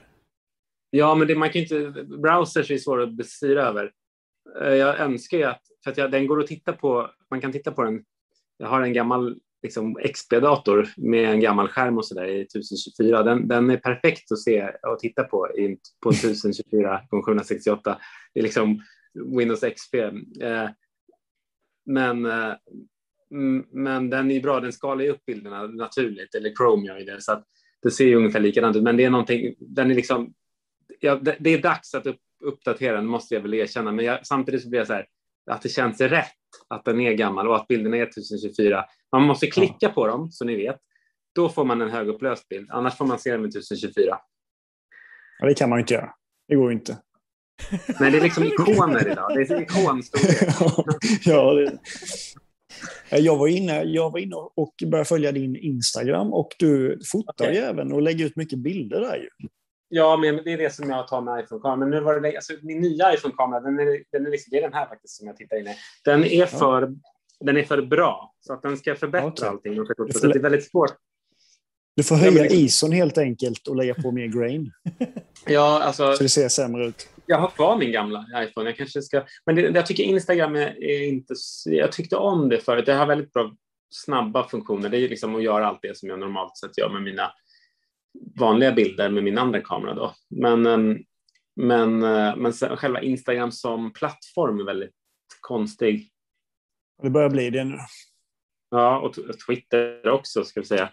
Ja, 0.90 1.16
men 1.16 1.28
det, 1.28 1.36
man 1.36 1.50
kan 1.50 1.62
inte, 1.62 2.04
browsers 2.04 2.72
är 2.72 2.78
svåra 2.78 3.04
att 3.04 3.14
bestyra 3.14 3.64
över. 3.64 3.92
Eh, 4.62 4.74
jag 4.74 5.00
önskar 5.00 5.38
ju 5.38 5.44
att, 5.44 5.62
för 5.84 5.92
att 5.92 5.98
jag, 5.98 6.12
den 6.12 6.28
går 6.28 6.40
att 6.40 6.48
titta 6.48 6.74
på, 6.74 7.10
man 7.32 7.42
kan 7.42 7.52
titta 7.52 7.72
på 7.72 7.84
den. 7.84 8.04
Jag 8.58 8.68
har 8.68 8.82
en 8.82 8.94
gammal 8.94 9.40
liksom, 9.64 9.96
XP-dator 9.96 10.90
med 10.98 11.30
en 11.30 11.40
gammal 11.40 11.68
skärm 11.68 11.98
och 11.98 12.06
så 12.06 12.16
där 12.16 12.26
i 12.26 12.42
1024. 12.42 13.24
Den, 13.24 13.48
den 13.48 13.70
är 13.70 13.78
perfekt 13.78 14.32
att 14.32 14.40
se 14.40 14.70
och 14.88 15.00
titta 15.00 15.24
på 15.24 15.50
i, 15.50 15.78
på 16.04 16.10
1024 16.10 17.00
x 17.00 17.26
768. 17.26 17.98
Det 18.34 18.40
är 18.40 18.44
liksom 18.44 18.82
Windows 19.26 19.62
XP. 19.62 19.94
Eh, 19.96 20.70
men, 21.86 22.26
eh, 22.26 22.54
men 23.72 24.10
den 24.10 24.32
är 24.32 24.42
bra, 24.42 24.60
den 24.60 24.74
skalar 24.74 25.04
ju 25.04 25.10
upp 25.10 25.26
bilderna 25.26 25.68
naturligt, 25.68 26.36
eller 26.36 26.56
Chrome 26.56 26.88
gör 26.88 27.00
ju 27.00 27.06
det, 27.06 27.22
så 27.22 27.32
att 27.32 27.44
det 27.82 27.92
ser 27.92 28.06
ju 28.06 28.16
ungefär 28.16 28.40
likadant 28.40 28.76
ut. 28.76 28.84
Men 28.84 28.98
det 28.98 29.04
är 29.04 29.10
någonting, 29.10 29.56
den 29.60 29.92
är 29.92 29.96
liksom, 29.96 30.34
ja, 31.00 31.16
det, 31.16 31.36
det 31.40 31.50
är 31.50 31.62
dags 31.62 31.94
att 31.96 32.06
upp, 32.06 32.20
uppdatera 32.44 32.96
den, 32.96 33.06
måste 33.06 33.36
jag 33.36 33.42
väl 33.42 33.54
erkänna. 33.54 33.92
Men 33.92 34.06
jag, 34.06 34.28
samtidigt 34.28 34.64
så 34.64 34.70
blir 34.70 34.80
jag 34.80 34.88
så 34.88 34.94
här, 34.94 35.08
att 35.52 35.62
det 35.62 35.70
känns 35.70 36.02
rätt 36.02 36.28
att 36.68 36.86
den 36.86 37.00
är 37.02 37.14
gammal 37.14 37.48
och 37.48 37.56
att 37.56 37.68
bilderna 37.68 37.98
är 37.98 38.04
1024. 38.04 38.86
Man 39.12 39.24
måste 39.24 39.48
klicka 39.48 39.90
på 39.90 40.08
dem, 40.08 40.32
så 40.32 40.46
ni 40.46 40.56
vet. 40.56 40.80
Då 41.36 41.50
får 41.50 41.66
man 41.66 41.82
en 41.82 41.90
högupplöst 41.90 42.50
bild, 42.50 42.70
annars 42.72 42.98
får 42.98 43.06
man 43.06 43.20
se 43.20 43.32
den 43.32 43.42
med 43.42 43.50
1024. 43.50 44.20
Ja, 45.40 45.48
det 45.48 45.54
kan 45.54 45.70
man 45.70 45.80
ju 45.80 45.82
inte 45.82 45.94
göra. 45.94 46.14
Det 46.48 46.56
går 46.56 46.72
inte. 46.72 46.98
Nej, 48.00 48.12
det 48.12 48.18
är 48.18 48.22
liksom 48.22 48.44
ikoner 48.44 49.12
idag. 49.12 49.32
Det 49.36 49.42
är 49.42 49.62
ikonstorlek. 49.62 50.56
ja, 51.26 51.54
det... 51.54 51.80
Jag 53.12 53.38
var, 53.38 53.48
inne, 53.48 53.84
jag 53.84 54.12
var 54.12 54.20
inne 54.20 54.36
och 54.36 54.74
började 54.86 55.08
följa 55.08 55.32
din 55.32 55.56
Instagram 55.56 56.34
och 56.34 56.50
du 56.60 57.00
fotar 57.12 57.46
okay. 57.46 57.56
ju 57.56 57.62
även 57.62 57.92
och 57.92 58.02
lägger 58.02 58.26
ut 58.26 58.36
mycket 58.36 58.60
bilder 58.60 59.02
där 59.02 59.16
ju. 59.16 59.48
Ja, 59.90 60.18
men 60.18 60.36
det 60.44 60.54
är 60.54 60.58
det 60.58 60.74
som 60.74 60.90
jag 60.90 61.08
tar 61.08 61.22
med 61.22 61.44
iPhone-kameran. 61.44 61.80
Men 61.80 61.90
nu 61.90 62.00
var 62.00 62.20
det, 62.20 62.36
alltså, 62.36 62.54
min 62.62 62.82
nya 62.82 63.14
iPhone-kamera, 63.14 63.60
den 63.60 63.80
är, 63.80 64.04
den 64.12 64.26
är 64.26 64.32
liksom, 64.32 64.52
det 64.52 64.58
är 64.58 64.62
den 64.62 64.74
här 64.74 64.86
faktiskt 64.86 65.18
som 65.18 65.28
jag 65.28 65.38
tittar 65.38 65.58
in 65.60 65.68
i. 65.68 65.76
Den 66.06 66.24
är 66.24 66.46
för, 66.46 66.82
ja. 66.82 66.90
den 67.46 67.58
är 67.58 67.64
för 67.64 67.82
bra, 67.82 68.34
så 68.40 68.54
att 68.54 68.62
den 68.62 68.78
ska 68.78 68.96
förbättra 68.96 69.28
okay. 69.28 69.50
allting. 69.50 69.76
Så 70.14 70.28
det 70.28 70.36
är 70.36 70.40
väldigt 70.40 70.72
svårt. 70.72 70.94
Du 71.96 72.04
får 72.04 72.16
höja 72.16 72.46
ison 72.46 72.92
helt 72.92 73.18
enkelt 73.18 73.68
och 73.68 73.76
lägga 73.76 73.94
på 73.94 74.12
mer 74.12 74.28
grain. 74.28 74.72
ja, 75.46 75.82
alltså, 75.84 76.14
så 76.14 76.24
det 76.24 76.30
ser 76.30 76.50
sämre 76.50 76.88
ut. 76.88 77.10
Jag 77.30 77.38
har 77.38 77.48
kvar 77.48 77.78
min 77.78 77.92
gamla 77.92 78.26
iPhone. 78.36 78.70
Jag 78.70 78.78
kanske 78.78 79.02
ska... 79.02 79.24
Men 79.46 79.56
det, 79.56 79.62
jag 79.62 79.86
tycker 79.86 80.04
Instagram 80.04 80.56
är, 80.56 81.08
inte... 81.08 81.34
Jag 81.66 81.92
tyckte 81.92 82.16
om 82.16 82.50
det 82.50 82.60
förut. 82.60 82.86
Det 82.86 82.94
har 82.94 83.06
väldigt 83.06 83.34
bra 83.34 83.56
snabba 83.90 84.48
funktioner. 84.48 84.90
Det 84.90 84.98
är 84.98 85.10
liksom 85.10 85.36
att 85.36 85.44
göra 85.44 85.68
allt 85.68 85.80
det 85.82 85.98
som 85.98 86.10
jag 86.10 86.20
normalt 86.20 86.58
sett 86.58 86.78
gör 86.78 86.90
med 86.90 87.02
mina 87.02 87.32
vanliga 88.40 88.72
bilder 88.72 89.10
med 89.10 89.24
min 89.24 89.38
andra 89.38 89.62
kamera. 89.62 89.94
Då. 89.94 90.14
Men, 90.30 90.66
ehm, 90.66 90.98
men, 91.56 92.04
eh, 92.04 92.36
men 92.36 92.54
själva 92.54 93.02
Instagram 93.02 93.52
som 93.52 93.94
plattform 93.94 94.60
är 94.60 94.64
väldigt 94.64 94.96
konstig. 95.40 96.10
Det 97.02 97.10
börjar 97.10 97.30
bli 97.30 97.50
det 97.50 97.64
nu. 97.64 97.78
Ja, 98.70 99.00
och 99.00 99.16
Twitter 99.48 100.10
också, 100.10 100.44
ska 100.44 100.60
vi 100.60 100.66
säga. 100.66 100.90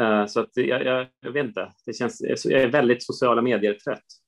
Eh, 0.00 0.26
så 0.26 0.40
att 0.40 0.50
jag, 0.54 0.84
jag, 0.84 1.06
jag 1.20 1.32
vet 1.32 1.44
inte. 1.46 1.72
Det 1.86 1.92
känns, 1.92 2.44
jag 2.44 2.62
är 2.62 2.68
väldigt 2.68 3.04
sociala 3.04 3.42
medier-trött. 3.42 4.23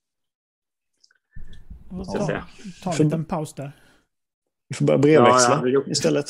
Ja, 1.91 2.45
ta 2.82 2.93
en 2.93 3.05
liten 3.05 3.24
paus 3.24 3.55
där. 3.55 3.72
Vi 4.68 4.74
får 4.76 4.84
börja 4.84 4.99
brevväxla 4.99 5.62
ja, 5.64 5.82
istället. 5.87 6.26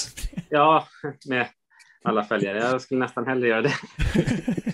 Ja, 0.49 0.89
med 1.29 1.49
alla 2.05 2.25
följare. 2.25 2.59
Jag 2.59 2.81
skulle 2.81 3.01
nästan 3.01 3.27
hellre 3.27 3.49
göra 3.49 3.63
det. 3.63 3.75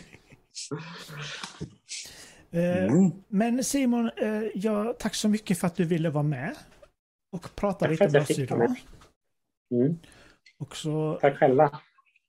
Eh, 2.55 2.85
mm. 2.85 3.11
Men 3.29 3.65
Simon, 3.65 4.11
eh, 4.17 4.43
ja, 4.55 4.95
tack 4.99 5.15
så 5.15 5.29
mycket 5.29 5.59
för 5.59 5.67
att 5.67 5.77
du 5.77 5.85
ville 5.85 6.11
vara 6.11 6.23
med 6.23 6.57
och 7.33 7.55
prata 7.55 7.87
lite 7.87 8.09
med 8.09 8.23
oss 8.23 8.39
idag. 8.39 8.75
Mm. 9.71 9.99
Och 10.59 10.77
så 10.77 11.19
tack 11.21 11.39
själva. 11.39 11.81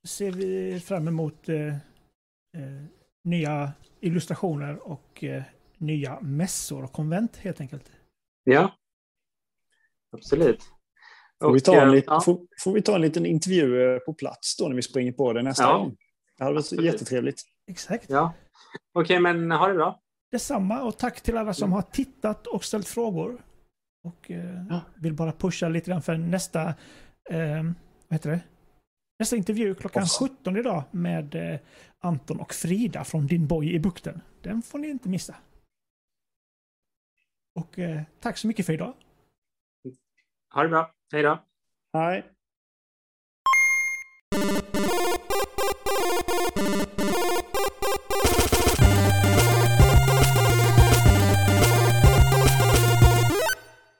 ser 0.04 0.32
vi 0.32 0.80
fram 0.80 1.08
emot 1.08 1.50
eh, 1.50 1.68
eh, 1.68 2.84
nya 3.24 3.74
illustrationer 4.00 4.88
och 4.88 5.24
eh, 5.24 5.44
nya 5.78 6.20
mässor 6.22 6.84
och 6.84 6.92
konvent 6.92 7.38
helt 7.38 7.62
enkelt. 7.62 7.92
Ja, 8.44 8.72
absolut. 10.12 10.64
Får, 11.42 11.54
vi 11.54 11.60
ta 11.60 11.82
en, 11.82 12.04
ja. 12.06 12.22
får, 12.22 12.40
får, 12.64 12.74
vi 12.74 12.82
ta 12.82 12.96
en 12.96 13.02
liten 13.02 13.26
intervju 13.26 14.00
på 14.00 14.14
plats 14.14 14.58
då 14.58 14.68
när 14.68 14.76
vi 14.76 14.82
springer 14.82 15.12
på 15.12 15.34
det 15.34 15.42
nästa 15.42 15.64
ja. 15.64 15.78
gång? 15.78 15.96
Det 16.38 16.44
hade 16.44 16.54
varit 16.54 16.64
absolut. 16.64 16.86
jättetrevligt. 16.86 17.42
Exakt. 17.68 18.06
Ja. 18.10 18.34
Okej, 18.94 19.20
okay, 19.20 19.34
men 19.34 19.52
ha 19.52 19.68
det 19.68 19.74
bra. 19.74 20.00
Detsamma 20.32 20.82
och 20.82 20.98
tack 20.98 21.22
till 21.22 21.38
alla 21.38 21.54
som 21.54 21.74
har 21.74 21.82
tittat 21.82 22.48
och 22.48 22.64
ställt 22.64 22.88
frågor. 22.88 23.42
Och 24.04 24.32
eh, 24.32 24.66
ja. 24.70 24.82
vill 24.96 25.14
bara 25.14 25.32
pusha 25.32 25.70
lite 25.70 25.92
grann 25.92 26.02
för 26.02 26.18
nästa, 26.18 26.68
eh, 27.30 27.64
vad 28.08 28.12
heter 28.12 28.30
det? 28.30 28.42
Nästa 29.20 29.36
intervju 29.36 29.76
klockan 29.76 30.04
Oss. 30.04 30.20
17 30.20 30.58
idag 30.58 30.84
med 30.92 31.36
eh, 31.36 31.60
Anton 32.00 32.40
och 32.40 32.54
Frida 32.54 33.04
från 33.04 33.28
Din 33.28 33.48
Boy 33.48 33.74
i 33.74 33.80
bukten. 33.80 34.22
Den 34.42 34.62
får 34.62 34.80
ni 34.80 34.88
inte 34.88 35.10
missa. 35.10 35.36
Och 37.56 37.80
eh, 37.80 38.02
tack 38.20 38.38
så 38.38 38.48
mycket 38.48 38.66
för 38.66 38.74
idag. 38.74 38.94
Ha 40.54 40.64
det 40.64 40.70
bra. 40.70 40.92
Hej 41.12 41.24
då. 41.24 41.44
Hej. 41.94 42.33